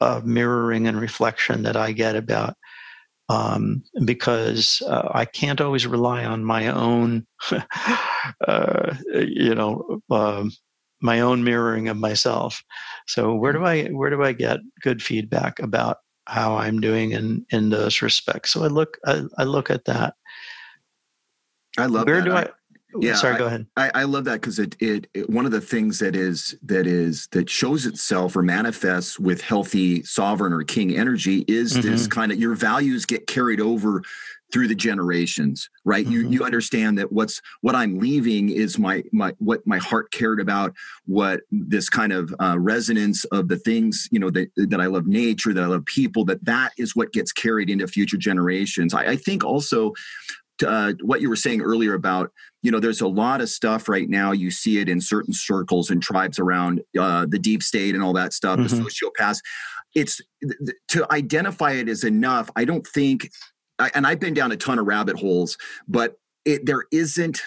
of 0.00 0.24
mirroring 0.24 0.86
and 0.86 1.00
reflection 1.00 1.64
that 1.64 1.76
I 1.76 1.92
get 1.92 2.16
about 2.16 2.54
um, 3.28 3.82
because 4.04 4.82
uh, 4.86 5.08
I 5.12 5.24
can't 5.24 5.60
always 5.60 5.86
rely 5.86 6.24
on 6.24 6.44
my 6.44 6.68
own, 6.68 7.26
uh, 8.46 8.94
you 9.14 9.54
know, 9.54 10.00
um, 10.10 10.50
my 11.02 11.20
own 11.20 11.44
mirroring 11.44 11.88
of 11.88 11.96
myself. 11.96 12.62
So 13.06 13.34
where 13.34 13.52
do 13.52 13.60
mm. 13.60 13.88
I 13.88 13.92
where 13.92 14.10
do 14.10 14.22
I 14.22 14.32
get 14.32 14.60
good 14.80 15.02
feedback 15.02 15.58
about 15.58 15.98
how 16.26 16.56
I'm 16.56 16.80
doing 16.80 17.12
in 17.12 17.44
in 17.50 17.70
those 17.70 18.02
respects? 18.02 18.52
So 18.52 18.64
I 18.64 18.68
look 18.68 18.98
I, 19.04 19.22
I 19.38 19.44
look 19.44 19.70
at 19.70 19.84
that. 19.86 20.14
I 21.78 21.86
love 21.86 22.06
where 22.06 22.20
that. 22.20 22.24
do 22.24 22.32
I, 22.32 22.42
I 22.42 22.48
yeah, 23.00 23.14
sorry, 23.14 23.36
I, 23.36 23.38
go 23.38 23.46
ahead. 23.46 23.66
I, 23.76 23.90
I 23.94 24.02
love 24.04 24.24
that 24.24 24.40
because 24.40 24.58
it, 24.58 24.76
it, 24.80 25.06
it 25.14 25.30
one 25.30 25.46
of 25.46 25.52
the 25.52 25.60
things 25.60 25.98
that 26.00 26.14
is 26.14 26.56
that 26.62 26.86
is 26.86 27.26
that 27.32 27.48
shows 27.48 27.86
itself 27.86 28.36
or 28.36 28.42
manifests 28.42 29.18
with 29.18 29.40
healthy 29.40 30.02
sovereign 30.02 30.52
or 30.52 30.62
king 30.62 30.96
energy 30.96 31.44
is 31.48 31.72
mm-hmm. 31.72 31.90
this 31.90 32.06
kind 32.06 32.32
of 32.32 32.38
your 32.38 32.54
values 32.54 33.06
get 33.06 33.26
carried 33.26 33.60
over 33.60 34.02
through 34.52 34.68
the 34.68 34.74
generations 34.74 35.68
right 35.84 36.04
mm-hmm. 36.04 36.12
you 36.12 36.28
you 36.28 36.44
understand 36.44 36.98
that 36.98 37.10
what's 37.10 37.40
what 37.62 37.74
i'm 37.74 37.98
leaving 37.98 38.50
is 38.50 38.78
my 38.78 39.02
my 39.12 39.32
what 39.38 39.66
my 39.66 39.78
heart 39.78 40.10
cared 40.12 40.40
about 40.40 40.72
what 41.06 41.40
this 41.50 41.88
kind 41.88 42.12
of 42.12 42.34
uh, 42.40 42.56
resonance 42.58 43.24
of 43.26 43.48
the 43.48 43.56
things 43.56 44.08
you 44.10 44.18
know 44.18 44.30
that 44.30 44.50
that 44.56 44.80
i 44.80 44.86
love 44.86 45.06
nature 45.06 45.52
that 45.52 45.64
i 45.64 45.66
love 45.66 45.84
people 45.86 46.24
that 46.24 46.44
that 46.44 46.72
is 46.78 46.94
what 46.94 47.12
gets 47.12 47.32
carried 47.32 47.70
into 47.70 47.86
future 47.86 48.16
generations 48.16 48.94
i, 48.94 49.12
I 49.12 49.16
think 49.16 49.44
also 49.44 49.92
uh, 50.66 50.92
what 51.02 51.20
you 51.20 51.28
were 51.28 51.36
saying 51.36 51.60
earlier 51.60 51.94
about 51.94 52.30
you 52.62 52.70
know 52.70 52.78
there's 52.78 53.00
a 53.00 53.08
lot 53.08 53.40
of 53.40 53.48
stuff 53.48 53.88
right 53.88 54.08
now 54.08 54.32
you 54.32 54.50
see 54.50 54.78
it 54.78 54.88
in 54.88 55.00
certain 55.00 55.32
circles 55.32 55.90
and 55.90 56.02
tribes 56.02 56.38
around 56.38 56.80
uh, 56.98 57.26
the 57.28 57.38
deep 57.38 57.62
state 57.62 57.94
and 57.94 58.04
all 58.04 58.12
that 58.12 58.32
stuff 58.32 58.58
mm-hmm. 58.58 58.76
the 58.76 58.84
sociopaths 58.84 59.40
it's 59.94 60.20
th- 60.42 60.76
to 60.88 61.10
identify 61.12 61.72
it 61.72 61.88
as 61.88 62.04
enough 62.04 62.50
i 62.54 62.64
don't 62.64 62.86
think 62.86 63.30
and 63.78 64.06
I've 64.06 64.20
been 64.20 64.34
down 64.34 64.52
a 64.52 64.56
ton 64.56 64.78
of 64.78 64.86
rabbit 64.86 65.16
holes, 65.16 65.56
but 65.88 66.16
it, 66.44 66.66
there 66.66 66.84
isn't. 66.92 67.42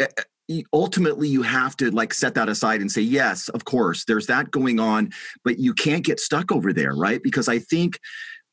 Eh, 0.00 0.06
eh, 0.50 0.62
ultimately, 0.72 1.28
you 1.28 1.42
have 1.42 1.76
to 1.76 1.90
like 1.90 2.14
set 2.14 2.34
that 2.34 2.48
aside 2.48 2.80
and 2.80 2.90
say, 2.90 3.02
yes, 3.02 3.48
of 3.50 3.64
course, 3.64 4.04
there's 4.04 4.26
that 4.26 4.50
going 4.50 4.80
on, 4.80 5.10
but 5.44 5.58
you 5.58 5.74
can't 5.74 6.04
get 6.04 6.20
stuck 6.20 6.50
over 6.50 6.72
there, 6.72 6.94
right? 6.94 7.22
Because 7.22 7.48
I 7.48 7.58
think, 7.58 7.98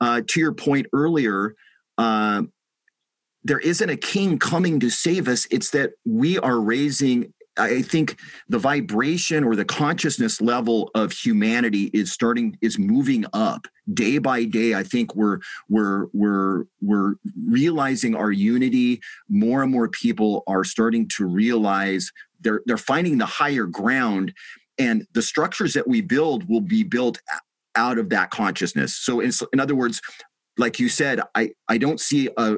uh, 0.01 0.21
to 0.27 0.39
your 0.39 0.53
point 0.53 0.87
earlier, 0.91 1.55
uh, 1.97 2.43
there 3.45 3.59
isn't 3.59 3.89
a 3.89 3.95
king 3.95 4.39
coming 4.39 4.79
to 4.81 4.89
save 4.89 5.27
us. 5.27 5.47
It's 5.51 5.69
that 5.69 5.91
we 6.03 6.37
are 6.39 6.59
raising 6.59 7.33
I 7.57 7.81
think 7.81 8.19
the 8.49 8.59
vibration 8.59 9.43
or 9.43 9.55
the 9.55 9.65
consciousness 9.65 10.41
level 10.41 10.91
of 10.93 11.11
humanity 11.11 11.89
is 11.93 12.11
starting 12.11 12.57
is 12.61 12.77
moving 12.77 13.25
up 13.33 13.67
day 13.93 14.17
by 14.17 14.43
day. 14.43 14.73
I 14.73 14.83
think 14.83 15.15
we're 15.15 15.39
we're 15.69 16.07
we're 16.13 16.65
we're 16.81 17.15
realizing 17.47 18.15
our 18.15 18.31
unity. 18.31 19.01
More 19.29 19.63
and 19.63 19.71
more 19.71 19.87
people 19.87 20.43
are 20.47 20.63
starting 20.63 21.07
to 21.09 21.25
realize 21.25 22.11
they're 22.41 22.61
they're 22.65 22.77
finding 22.77 23.17
the 23.17 23.25
higher 23.25 23.65
ground, 23.65 24.33
and 24.77 25.07
the 25.13 25.21
structures 25.21 25.73
that 25.73 25.87
we 25.87 26.01
build 26.01 26.49
will 26.49 26.61
be 26.61 26.83
built 26.83 27.21
out 27.75 27.97
of 27.97 28.09
that 28.09 28.31
consciousness. 28.31 28.95
So, 28.95 29.19
in, 29.19 29.31
in 29.53 29.59
other 29.59 29.75
words, 29.75 30.01
like 30.57 30.79
you 30.79 30.89
said, 30.89 31.21
I 31.35 31.51
I 31.69 31.77
don't 31.77 31.99
see 31.99 32.29
a 32.37 32.57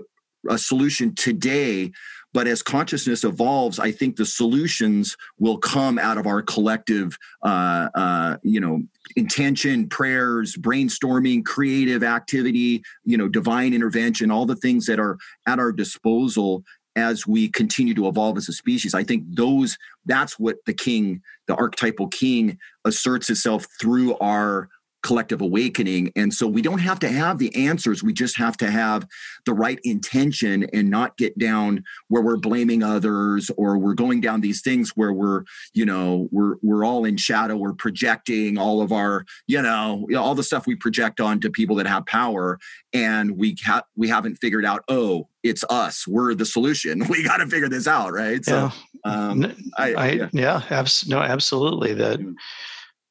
a 0.49 0.57
solution 0.57 1.13
today 1.15 1.91
but 2.37 2.45
as 2.45 2.61
consciousness 2.61 3.23
evolves, 3.23 3.79
I 3.79 3.91
think 3.91 4.15
the 4.15 4.23
solutions 4.23 5.17
will 5.39 5.57
come 5.57 5.97
out 5.97 6.19
of 6.19 6.27
our 6.27 6.43
collective, 6.43 7.17
uh, 7.41 7.89
uh, 7.95 8.37
you 8.43 8.59
know, 8.59 8.83
intention, 9.15 9.89
prayers, 9.89 10.55
brainstorming, 10.55 11.43
creative 11.43 12.03
activity, 12.03 12.83
you 13.03 13.17
know, 13.17 13.27
divine 13.27 13.73
intervention, 13.73 14.29
all 14.29 14.45
the 14.45 14.55
things 14.55 14.85
that 14.85 14.99
are 14.99 15.17
at 15.47 15.57
our 15.57 15.71
disposal 15.71 16.63
as 16.95 17.25
we 17.25 17.49
continue 17.49 17.95
to 17.95 18.07
evolve 18.07 18.37
as 18.37 18.47
a 18.47 18.53
species. 18.53 18.93
I 18.93 19.03
think 19.03 19.23
those 19.29 19.75
that's 20.05 20.37
what 20.37 20.57
the 20.67 20.75
king, 20.75 21.23
the 21.47 21.55
archetypal 21.55 22.07
king, 22.07 22.59
asserts 22.85 23.31
itself 23.31 23.65
through 23.81 24.15
our 24.19 24.69
collective 25.03 25.41
awakening. 25.41 26.11
And 26.15 26.33
so 26.33 26.47
we 26.47 26.61
don't 26.61 26.79
have 26.79 26.99
to 26.99 27.07
have 27.07 27.37
the 27.37 27.55
answers. 27.55 28.03
We 28.03 28.13
just 28.13 28.37
have 28.37 28.57
to 28.57 28.69
have 28.69 29.07
the 29.45 29.53
right 29.53 29.79
intention 29.83 30.65
and 30.73 30.89
not 30.89 31.17
get 31.17 31.37
down 31.37 31.83
where 32.07 32.21
we're 32.21 32.37
blaming 32.37 32.83
others 32.83 33.49
or 33.57 33.77
we're 33.77 33.93
going 33.93 34.21
down 34.21 34.41
these 34.41 34.61
things 34.61 34.91
where 34.95 35.13
we're, 35.13 35.43
you 35.73 35.85
know, 35.85 36.27
we're 36.31 36.55
we're 36.61 36.83
all 36.83 37.05
in 37.05 37.17
shadow. 37.17 37.55
We're 37.55 37.73
projecting 37.73 38.57
all 38.57 38.81
of 38.81 38.91
our, 38.91 39.25
you 39.47 39.61
know, 39.61 40.07
all 40.17 40.35
the 40.35 40.43
stuff 40.43 40.67
we 40.67 40.75
project 40.75 41.19
onto 41.19 41.49
people 41.49 41.75
that 41.77 41.87
have 41.87 42.05
power. 42.05 42.59
And 42.93 43.37
we 43.37 43.55
ha- 43.63 43.83
we 43.95 44.07
haven't 44.07 44.35
figured 44.37 44.65
out, 44.65 44.83
oh, 44.87 45.27
it's 45.43 45.63
us. 45.69 46.07
We're 46.07 46.33
the 46.33 46.45
solution. 46.45 47.03
We 47.09 47.23
got 47.23 47.37
to 47.37 47.47
figure 47.47 47.69
this 47.69 47.87
out, 47.87 48.11
right? 48.11 48.43
So, 48.43 48.71
yeah. 49.05 49.11
Um, 49.11 49.55
I, 49.77 49.93
I, 49.93 50.09
yeah, 50.11 50.29
yeah 50.33 50.61
abs- 50.69 51.07
no, 51.07 51.19
absolutely. 51.19 51.93
That 51.93 52.19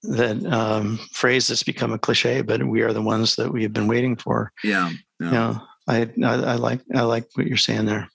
that 0.09 0.45
um, 0.53 0.99
phrase 1.13 1.49
that's 1.49 1.63
become 1.63 1.93
a 1.93 1.99
cliche, 1.99 2.43
but 2.43 2.67
we 2.67 2.83
are 2.83 2.93
the 2.93 3.03
ones 3.03 3.37
that 3.37 3.53
we 3.53 3.63
have 3.63 3.73
been 3.73 3.89
waiting 3.89 4.17
for. 4.17 4.53
Yeah, 4.63 4.91
yeah. 5.21 5.27
You 5.27 5.33
know, 5.33 5.63
I, 5.89 5.97
I, 6.25 6.53
I 6.53 6.55
like 6.57 6.81
I 6.95 7.03
like 7.03 7.29
what 7.35 7.47
you're 7.47 7.57
saying 7.57 7.87
there. 7.87 8.09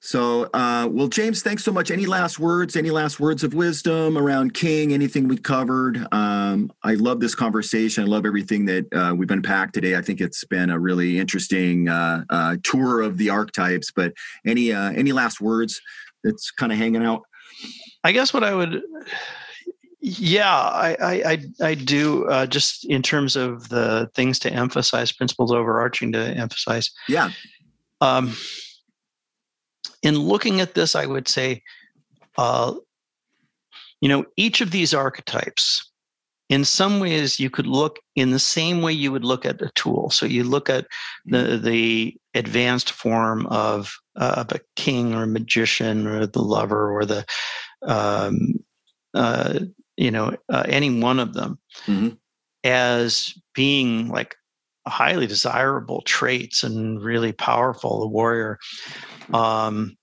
So, 0.00 0.44
uh, 0.54 0.88
well, 0.90 1.08
James, 1.08 1.42
thanks 1.42 1.64
so 1.64 1.72
much. 1.72 1.90
Any 1.90 2.06
last 2.06 2.38
words? 2.38 2.76
Any 2.76 2.90
last 2.90 3.18
words 3.18 3.42
of 3.42 3.52
wisdom 3.52 4.16
around 4.16 4.54
King? 4.54 4.92
Anything 4.92 5.26
we 5.26 5.36
covered? 5.36 6.06
Um, 6.12 6.72
I 6.84 6.94
love 6.94 7.18
this 7.18 7.34
conversation. 7.34 8.04
I 8.04 8.06
love 8.06 8.24
everything 8.24 8.66
that 8.66 8.86
uh, 8.94 9.14
we've 9.16 9.30
unpacked 9.30 9.74
today. 9.74 9.96
I 9.96 10.02
think 10.02 10.20
it's 10.20 10.44
been 10.44 10.70
a 10.70 10.78
really 10.78 11.18
interesting 11.18 11.88
uh, 11.88 12.22
uh 12.30 12.56
tour 12.62 13.00
of 13.00 13.18
the 13.18 13.30
archetypes. 13.30 13.90
But 13.90 14.12
any 14.46 14.72
uh, 14.72 14.92
any 14.92 15.12
last 15.12 15.40
words 15.40 15.80
that's 16.22 16.52
kind 16.52 16.70
of 16.70 16.78
hanging 16.78 17.04
out? 17.04 17.22
I 18.04 18.12
guess 18.12 18.32
what 18.32 18.44
I 18.44 18.54
would 18.54 18.80
yeah, 20.00 20.54
I 20.54 20.96
I 21.00 21.38
I, 21.60 21.74
do. 21.74 22.26
Uh, 22.26 22.46
just 22.46 22.84
in 22.84 23.02
terms 23.02 23.34
of 23.34 23.68
the 23.68 24.10
things 24.14 24.38
to 24.40 24.52
emphasize, 24.52 25.10
principles 25.12 25.52
overarching 25.52 26.12
to 26.12 26.18
emphasize. 26.18 26.90
Yeah. 27.08 27.30
Um, 28.00 28.34
in 30.02 30.16
looking 30.16 30.60
at 30.60 30.74
this, 30.74 30.94
I 30.94 31.06
would 31.06 31.26
say, 31.26 31.62
uh, 32.36 32.74
you 34.00 34.08
know, 34.08 34.24
each 34.36 34.60
of 34.60 34.70
these 34.70 34.94
archetypes, 34.94 35.90
in 36.48 36.64
some 36.64 37.00
ways, 37.00 37.40
you 37.40 37.50
could 37.50 37.66
look 37.66 37.98
in 38.14 38.30
the 38.30 38.38
same 38.38 38.80
way 38.82 38.92
you 38.92 39.10
would 39.10 39.24
look 39.24 39.44
at 39.44 39.60
a 39.60 39.70
tool. 39.74 40.10
So 40.10 40.26
you 40.26 40.44
look 40.44 40.70
at 40.70 40.86
the 41.26 41.38
mm-hmm. 41.38 41.64
the 41.64 42.16
advanced 42.34 42.92
form 42.92 43.46
of 43.46 43.96
uh, 44.14 44.34
of 44.36 44.52
a 44.52 44.60
king 44.76 45.12
or 45.14 45.24
a 45.24 45.26
magician 45.26 46.06
or 46.06 46.24
the 46.26 46.42
lover 46.42 46.90
or 46.90 47.04
the 47.04 47.24
um, 47.82 48.54
uh, 49.14 49.60
you 49.98 50.12
know, 50.12 50.34
uh, 50.48 50.64
any 50.68 51.00
one 51.00 51.18
of 51.18 51.34
them 51.34 51.58
mm-hmm. 51.86 52.14
as 52.62 53.34
being 53.54 54.08
like 54.08 54.36
highly 54.86 55.26
desirable 55.26 56.02
traits 56.02 56.62
and 56.62 57.02
really 57.02 57.32
powerful, 57.32 58.00
the 58.00 58.06
warrior. 58.06 58.58
Um, 59.34 59.96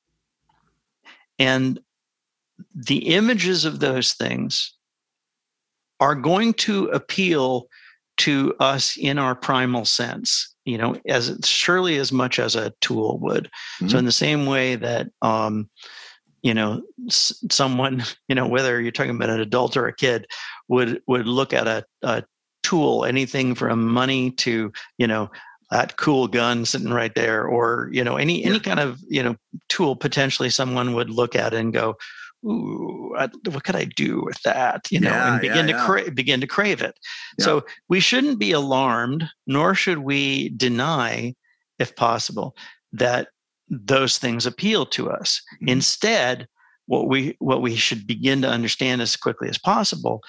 and 1.39 1.79
the 2.75 3.15
images 3.15 3.65
of 3.65 3.79
those 3.79 4.13
things 4.13 4.73
are 5.99 6.15
going 6.15 6.53
to 6.53 6.87
appeal 6.87 7.67
to 8.17 8.53
us 8.59 8.97
in 8.97 9.17
our 9.17 9.35
primal 9.35 9.83
sense 9.83 10.55
you 10.63 10.77
know 10.77 10.95
as 11.07 11.37
surely 11.43 11.97
as 11.97 12.13
much 12.13 12.39
as 12.39 12.55
a 12.55 12.73
tool 12.79 13.19
would 13.19 13.45
mm-hmm. 13.45 13.89
so 13.89 13.97
in 13.97 14.05
the 14.05 14.11
same 14.11 14.45
way 14.45 14.75
that 14.75 15.07
um, 15.21 15.69
you 16.45 16.53
know 16.53 16.81
someone 17.09 18.03
you 18.29 18.35
know 18.35 18.47
whether 18.47 18.79
you're 18.79 18.91
talking 18.91 19.15
about 19.15 19.31
an 19.31 19.41
adult 19.41 19.75
or 19.75 19.87
a 19.87 19.95
kid 19.95 20.27
would 20.69 21.01
would 21.07 21.27
look 21.27 21.51
at 21.51 21.67
a, 21.67 21.83
a 22.03 22.23
tool 22.63 23.03
anything 23.03 23.55
from 23.55 23.87
money 23.87 24.31
to 24.31 24.71
you 24.97 25.07
know 25.07 25.29
that 25.71 25.97
cool 25.97 26.27
gun 26.27 26.63
sitting 26.63 26.93
right 26.93 27.15
there 27.15 27.45
or 27.45 27.89
you 27.91 28.03
know 28.03 28.15
any 28.15 28.43
any 28.45 28.59
kind 28.59 28.79
of 28.79 28.99
you 29.09 29.23
know 29.23 29.35
tool 29.67 29.95
potentially 29.95 30.49
someone 30.49 30.93
would 30.93 31.09
look 31.09 31.35
at 31.35 31.53
and 31.53 31.73
go 31.73 31.95
ooh 32.45 33.15
I, 33.17 33.29
what 33.49 33.63
could 33.63 33.75
i 33.75 33.85
do 33.85 34.21
with 34.23 34.39
that? 34.43 34.91
You 34.91 34.99
know 34.99 35.09
yeah, 35.09 35.31
and 35.31 35.41
begin 35.41 35.67
yeah, 35.67 35.77
to 35.77 35.85
cra- 35.85 36.11
begin 36.11 36.41
to 36.41 36.47
crave 36.47 36.81
it. 36.81 36.95
So 37.39 37.65
we 37.89 37.99
shouldn't 37.99 38.39
be 38.39 38.51
alarmed 38.51 39.27
nor 39.47 39.73
should 39.73 39.99
we 39.99 40.49
deny 40.49 41.33
if 41.79 41.95
possible 41.95 42.55
that 42.93 43.29
those 43.69 44.17
things 44.17 44.45
appeal 44.45 44.85
to 44.87 45.09
us. 45.09 45.41
Mm-hmm. 45.55 45.69
Instead, 45.69 46.47
what 46.87 47.07
we 47.07 47.35
what 47.39 47.61
we 47.61 47.75
should 47.75 48.05
begin 48.05 48.41
to 48.41 48.49
understand 48.49 49.01
as 49.01 49.15
quickly 49.15 49.49
as 49.49 49.57
possible 49.57 50.21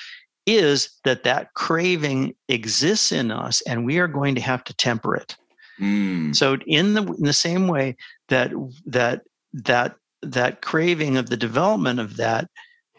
is 0.47 0.91
that 1.05 1.25
that 1.25 1.53
craving 1.55 2.35
exists 2.49 3.13
in 3.13 3.31
us 3.31 3.61
and 3.63 3.85
we 3.85 3.99
are 3.99 4.09
going 4.09 4.35
to 4.35 4.41
have 4.41 4.63
to 4.65 4.75
temper 4.75 5.17
it. 5.17 5.37
Mm. 5.81 6.35
So 6.35 6.57
in 6.67 6.95
the 6.95 7.03
in 7.03 7.25
the 7.25 7.33
same 7.33 7.69
way 7.69 7.97
that 8.29 8.53
that 8.87 9.23
that 9.53 9.97
that 10.23 10.63
craving 10.63 11.17
of 11.17 11.29
the 11.29 11.37
development 11.37 12.01
of 12.01 12.17
that 12.17 12.49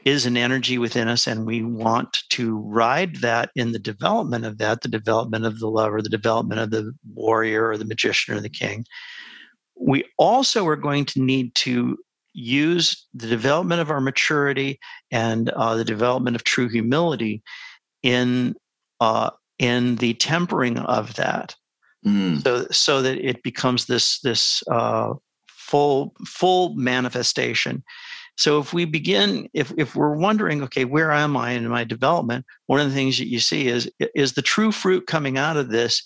is 0.06 0.26
an 0.26 0.38
energy 0.38 0.78
within 0.78 1.08
us 1.08 1.28
and 1.28 1.46
we 1.46 1.64
want 1.64 2.24
to 2.30 2.58
ride 2.60 3.18
that 3.18 3.50
in 3.56 3.72
the 3.72 3.80
development 3.80 4.46
of 4.46 4.58
that 4.58 4.82
the 4.82 4.88
development 4.88 5.46
of 5.46 5.60
the 5.60 5.68
lover 5.68 6.02
the 6.02 6.10
development 6.10 6.62
of 6.62 6.70
the 6.70 6.94
warrior 7.14 7.68
or 7.68 7.78
the 7.78 7.84
magician 7.86 8.34
or 8.34 8.40
the 8.40 8.50
king 8.50 8.86
we 9.80 10.03
also 10.17 10.65
are 10.67 10.75
going 10.75 11.05
to 11.05 11.21
need 11.21 11.53
to 11.55 11.97
use 12.34 13.07
the 13.13 13.28
development 13.28 13.82
of 13.82 13.89
our 13.89 13.99
maturity 13.99 14.80
and 15.11 15.49
uh, 15.49 15.75
the 15.75 15.86
development 15.86 16.36
of 16.36 16.43
true 16.43 16.69
humility 16.69 17.41
in 18.03 18.55
uh, 18.99 19.30
in 19.59 19.95
the 19.95 20.13
tempering 20.15 20.78
of 20.78 21.15
that, 21.15 21.55
mm. 22.05 22.41
so 22.43 22.67
so 22.71 23.01
that 23.01 23.17
it 23.17 23.41
becomes 23.43 23.86
this 23.86 24.19
this 24.21 24.63
uh, 24.71 25.13
full 25.47 26.13
full 26.25 26.75
manifestation. 26.75 27.84
So 28.38 28.59
if 28.59 28.71
we 28.71 28.86
begin, 28.86 29.49
if 29.53 29.73
if 29.78 29.95
we're 29.95 30.15
wondering, 30.15 30.61
okay, 30.63 30.86
where 30.86 31.11
am 31.11 31.36
I 31.36 31.51
in 31.51 31.67
my 31.67 31.84
development? 31.84 32.45
One 32.67 32.80
of 32.80 32.88
the 32.88 32.95
things 32.95 33.17
that 33.17 33.28
you 33.28 33.39
see 33.39 33.67
is 33.67 33.89
is 33.99 34.34
the 34.34 34.43
true 34.43 34.71
fruit 34.71 35.07
coming 35.07 35.38
out 35.38 35.57
of 35.57 35.69
this 35.69 36.03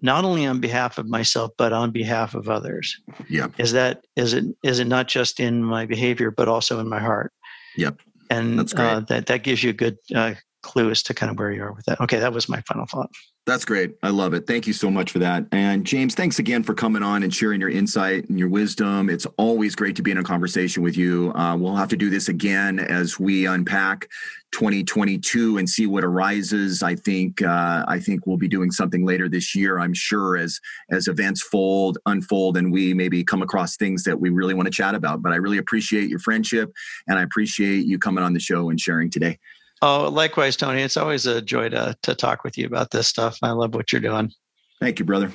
not 0.00 0.24
only 0.24 0.46
on 0.46 0.60
behalf 0.60 0.98
of 0.98 1.06
myself 1.08 1.52
but 1.56 1.72
on 1.72 1.90
behalf 1.90 2.34
of 2.34 2.48
others. 2.48 3.00
Yeah 3.28 3.48
is 3.58 3.72
that 3.72 4.04
is 4.16 4.34
it 4.34 4.44
is 4.62 4.78
it 4.78 4.86
not 4.86 5.08
just 5.08 5.40
in 5.40 5.62
my 5.62 5.86
behavior 5.86 6.30
but 6.30 6.48
also 6.48 6.80
in 6.80 6.88
my 6.88 7.00
heart? 7.00 7.32
Yep. 7.76 8.00
And 8.30 8.72
uh, 8.74 9.00
that 9.00 9.26
that 9.26 9.42
gives 9.42 9.62
you 9.62 9.70
a 9.70 9.74
good 9.74 9.98
uh, 10.14 10.34
clue 10.64 10.90
as 10.90 11.02
to 11.02 11.14
kind 11.14 11.30
of 11.30 11.38
where 11.38 11.52
you 11.52 11.62
are 11.62 11.72
with 11.72 11.84
that 11.84 12.00
okay 12.00 12.18
that 12.18 12.32
was 12.32 12.48
my 12.48 12.60
final 12.62 12.86
thought 12.86 13.10
that's 13.46 13.66
great. 13.66 13.96
I 14.02 14.08
love 14.08 14.32
it. 14.32 14.46
Thank 14.46 14.66
you 14.66 14.72
so 14.72 14.90
much 14.90 15.10
for 15.10 15.18
that. 15.18 15.44
And 15.52 15.84
James, 15.84 16.14
thanks 16.14 16.38
again 16.38 16.62
for 16.62 16.72
coming 16.72 17.02
on 17.02 17.22
and 17.22 17.34
sharing 17.34 17.60
your 17.60 17.68
insight 17.68 18.26
and 18.30 18.38
your 18.38 18.48
wisdom. 18.48 19.10
It's 19.10 19.26
always 19.36 19.74
great 19.74 19.96
to 19.96 20.02
be 20.02 20.10
in 20.10 20.16
a 20.16 20.22
conversation 20.22 20.82
with 20.82 20.96
you. 20.96 21.30
Uh, 21.34 21.54
we'll 21.54 21.76
have 21.76 21.90
to 21.90 21.96
do 21.96 22.08
this 22.08 22.30
again 22.30 22.78
as 22.78 23.20
we 23.20 23.44
unpack 23.46 24.08
2022 24.52 25.58
and 25.58 25.68
see 25.68 25.86
what 25.86 26.04
arises. 26.04 26.82
I 26.82 26.94
think 26.94 27.42
uh, 27.42 27.84
I 27.86 27.98
think 27.98 28.26
we'll 28.26 28.38
be 28.38 28.48
doing 28.48 28.70
something 28.70 29.04
later 29.04 29.28
this 29.28 29.54
year. 29.54 29.78
I'm 29.78 29.94
sure 29.94 30.38
as 30.38 30.58
as 30.90 31.06
events 31.06 31.42
fold 31.42 31.98
unfold 32.06 32.56
and 32.56 32.72
we 32.72 32.94
maybe 32.94 33.22
come 33.22 33.42
across 33.42 33.76
things 33.76 34.04
that 34.04 34.18
we 34.18 34.30
really 34.30 34.54
want 34.54 34.68
to 34.68 34.72
chat 34.72 34.94
about. 34.94 35.20
But 35.20 35.32
I 35.32 35.36
really 35.36 35.58
appreciate 35.58 36.08
your 36.08 36.20
friendship 36.20 36.72
and 37.08 37.18
I 37.18 37.22
appreciate 37.22 37.84
you 37.84 37.98
coming 37.98 38.24
on 38.24 38.32
the 38.32 38.40
show 38.40 38.70
and 38.70 38.80
sharing 38.80 39.10
today. 39.10 39.38
Oh, 39.86 40.08
likewise, 40.08 40.56
Tony. 40.56 40.80
It's 40.80 40.96
always 40.96 41.26
a 41.26 41.42
joy 41.42 41.68
to 41.68 41.94
to 42.04 42.14
talk 42.14 42.42
with 42.42 42.56
you 42.56 42.64
about 42.64 42.90
this 42.90 43.06
stuff. 43.06 43.36
I 43.42 43.50
love 43.50 43.74
what 43.74 43.92
you're 43.92 44.00
doing. 44.00 44.32
Thank 44.80 44.98
you, 44.98 45.04
brother. 45.04 45.30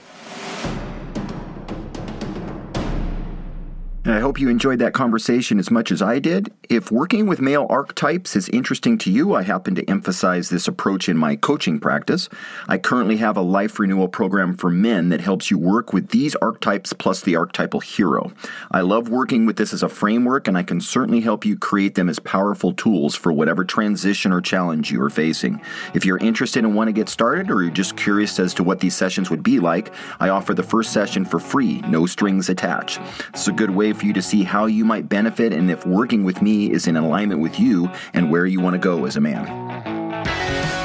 I 4.12 4.20
hope 4.20 4.40
you 4.40 4.50
enjoyed 4.50 4.80
that 4.80 4.94
conversation 4.94 5.60
as 5.60 5.70
much 5.70 5.92
as 5.92 6.02
I 6.02 6.20
did. 6.20 6.52
If 6.70 6.92
working 6.92 7.28
with 7.28 7.42
male 7.42 7.68
archetypes 7.70 8.36
is 8.36 8.48
interesting 8.50 8.98
to 9.00 9.12
you, 9.12 9.36
I 9.36 9.44
happen 9.44 9.76
to 9.76 9.90
emphasize 9.90 10.50
this 10.50 10.68
approach 10.68 11.10
in 11.10 11.18
my 11.18 11.36
coaching 11.36 11.80
practice. 11.80 12.30
I 12.68 12.78
currently 12.78 13.18
have 13.18 13.36
a 13.36 13.42
life 13.42 13.78
renewal 13.78 14.08
program 14.08 14.56
for 14.56 14.70
men 14.70 15.10
that 15.10 15.20
helps 15.20 15.52
you 15.52 15.58
work 15.58 15.92
with 15.92 16.10
these 16.10 16.36
archetypes 16.36 16.94
plus 16.94 17.22
the 17.22 17.36
archetypal 17.36 17.82
hero. 17.82 18.32
I 18.72 18.82
love 18.82 19.10
working 19.10 19.46
with 19.46 19.58
this 19.58 19.74
as 19.74 19.84
a 19.84 19.90
framework, 19.90 20.48
and 20.48 20.58
I 20.58 20.64
can 20.64 20.80
certainly 20.80 21.20
help 21.20 21.46
you 21.46 21.58
create 21.58 21.96
them 21.96 22.08
as 22.08 22.20
powerful 22.20 22.74
tools 22.74 23.16
for 23.16 23.34
whatever 23.34 23.66
transition 23.66 24.32
or 24.32 24.40
challenge 24.40 24.92
you 24.92 25.02
are 25.04 25.10
facing. 25.10 25.62
If 25.94 26.06
you're 26.06 26.18
interested 26.20 26.64
and 26.64 26.74
want 26.74 26.88
to 26.88 26.94
get 26.94 27.10
started, 27.10 27.52
or 27.52 27.64
you're 27.64 27.72
just 27.72 27.98
curious 27.98 28.40
as 28.40 28.54
to 28.56 28.64
what 28.64 28.80
these 28.80 28.96
sessions 28.96 29.30
would 29.30 29.44
be 29.44 29.60
like, 29.60 29.94
I 30.20 30.30
offer 30.30 30.54
the 30.54 30.64
first 30.64 30.94
session 30.94 31.26
for 31.26 31.40
free, 31.40 31.82
no 31.82 32.06
strings 32.06 32.50
attached. 32.50 33.02
It's 33.34 33.48
a 33.48 33.52
good 33.52 33.70
way 33.70 33.94
for 34.00 34.06
you 34.06 34.14
to 34.14 34.22
see 34.22 34.44
how 34.44 34.66
you 34.66 34.86
might 34.86 35.10
benefit 35.10 35.54
and 35.54 35.70
if 35.70 35.86
working 35.86 36.24
with 36.24 36.42
me 36.42 36.72
is 36.72 36.88
in 36.88 36.96
alignment 36.96 37.42
with 37.42 37.60
you 37.60 37.90
and 38.14 38.32
where 38.32 38.46
you 38.46 38.60
want 38.60 38.74
to 38.74 38.80
go 38.80 39.06
as 39.06 39.18
a 39.18 39.22
man. 39.22 40.79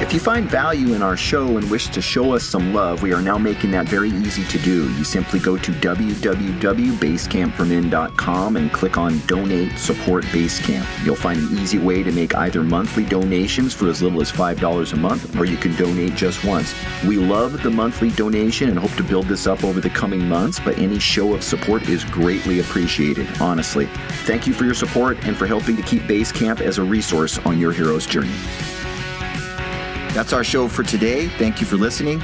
If 0.00 0.12
you 0.14 0.20
find 0.20 0.48
value 0.48 0.94
in 0.94 1.02
our 1.02 1.16
show 1.16 1.56
and 1.56 1.68
wish 1.68 1.88
to 1.88 2.00
show 2.00 2.32
us 2.32 2.44
some 2.44 2.72
love, 2.72 3.02
we 3.02 3.12
are 3.12 3.20
now 3.20 3.36
making 3.36 3.72
that 3.72 3.88
very 3.88 4.10
easy 4.10 4.44
to 4.44 4.56
do. 4.60 4.88
You 4.92 5.02
simply 5.02 5.40
go 5.40 5.58
to 5.58 5.72
www.basecampformen.com 5.72 8.56
and 8.56 8.72
click 8.72 8.96
on 8.96 9.18
Donate 9.26 9.76
Support 9.76 10.22
Basecamp. 10.26 10.86
You'll 11.04 11.16
find 11.16 11.40
an 11.40 11.58
easy 11.58 11.78
way 11.78 12.04
to 12.04 12.12
make 12.12 12.36
either 12.36 12.62
monthly 12.62 13.06
donations 13.06 13.74
for 13.74 13.88
as 13.88 14.00
little 14.00 14.20
as 14.20 14.30
$5 14.30 14.92
a 14.92 14.96
month, 14.96 15.36
or 15.36 15.44
you 15.44 15.56
can 15.56 15.74
donate 15.74 16.14
just 16.14 16.44
once. 16.44 16.72
We 17.04 17.16
love 17.16 17.64
the 17.64 17.70
monthly 17.70 18.10
donation 18.10 18.70
and 18.70 18.78
hope 18.78 18.94
to 18.98 19.02
build 19.02 19.26
this 19.26 19.48
up 19.48 19.64
over 19.64 19.80
the 19.80 19.90
coming 19.90 20.28
months, 20.28 20.60
but 20.60 20.78
any 20.78 21.00
show 21.00 21.34
of 21.34 21.42
support 21.42 21.88
is 21.88 22.04
greatly 22.04 22.60
appreciated, 22.60 23.26
honestly. 23.40 23.86
Thank 24.26 24.46
you 24.46 24.54
for 24.54 24.64
your 24.64 24.74
support 24.74 25.18
and 25.26 25.36
for 25.36 25.48
helping 25.48 25.74
to 25.74 25.82
keep 25.82 26.02
Basecamp 26.02 26.60
as 26.60 26.78
a 26.78 26.84
resource 26.84 27.38
on 27.38 27.58
your 27.58 27.72
hero's 27.72 28.06
journey. 28.06 28.30
That's 30.12 30.32
our 30.32 30.44
show 30.44 30.68
for 30.68 30.82
today. 30.82 31.28
Thank 31.28 31.60
you 31.60 31.66
for 31.66 31.76
listening. 31.76 32.18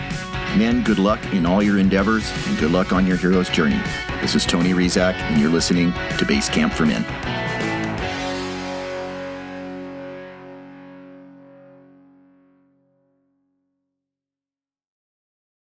Men, 0.57 0.83
good 0.83 0.99
luck 0.99 1.21
in 1.33 1.47
all 1.47 1.63
your 1.63 1.79
endeavors 1.79 2.31
and 2.47 2.59
good 2.59 2.71
luck 2.71 2.93
on 2.93 3.07
your 3.07 3.17
hero's 3.17 3.49
journey. 3.49 3.81
This 4.21 4.35
is 4.35 4.47
Tony 4.47 4.71
Rizak, 4.71 5.15
and 5.15 5.41
you're 5.41 5.51
listening 5.51 5.93
to 6.19 6.25
Base 6.25 6.49
Camp 6.49 6.73
for 6.73 6.87
Men. 6.87 7.05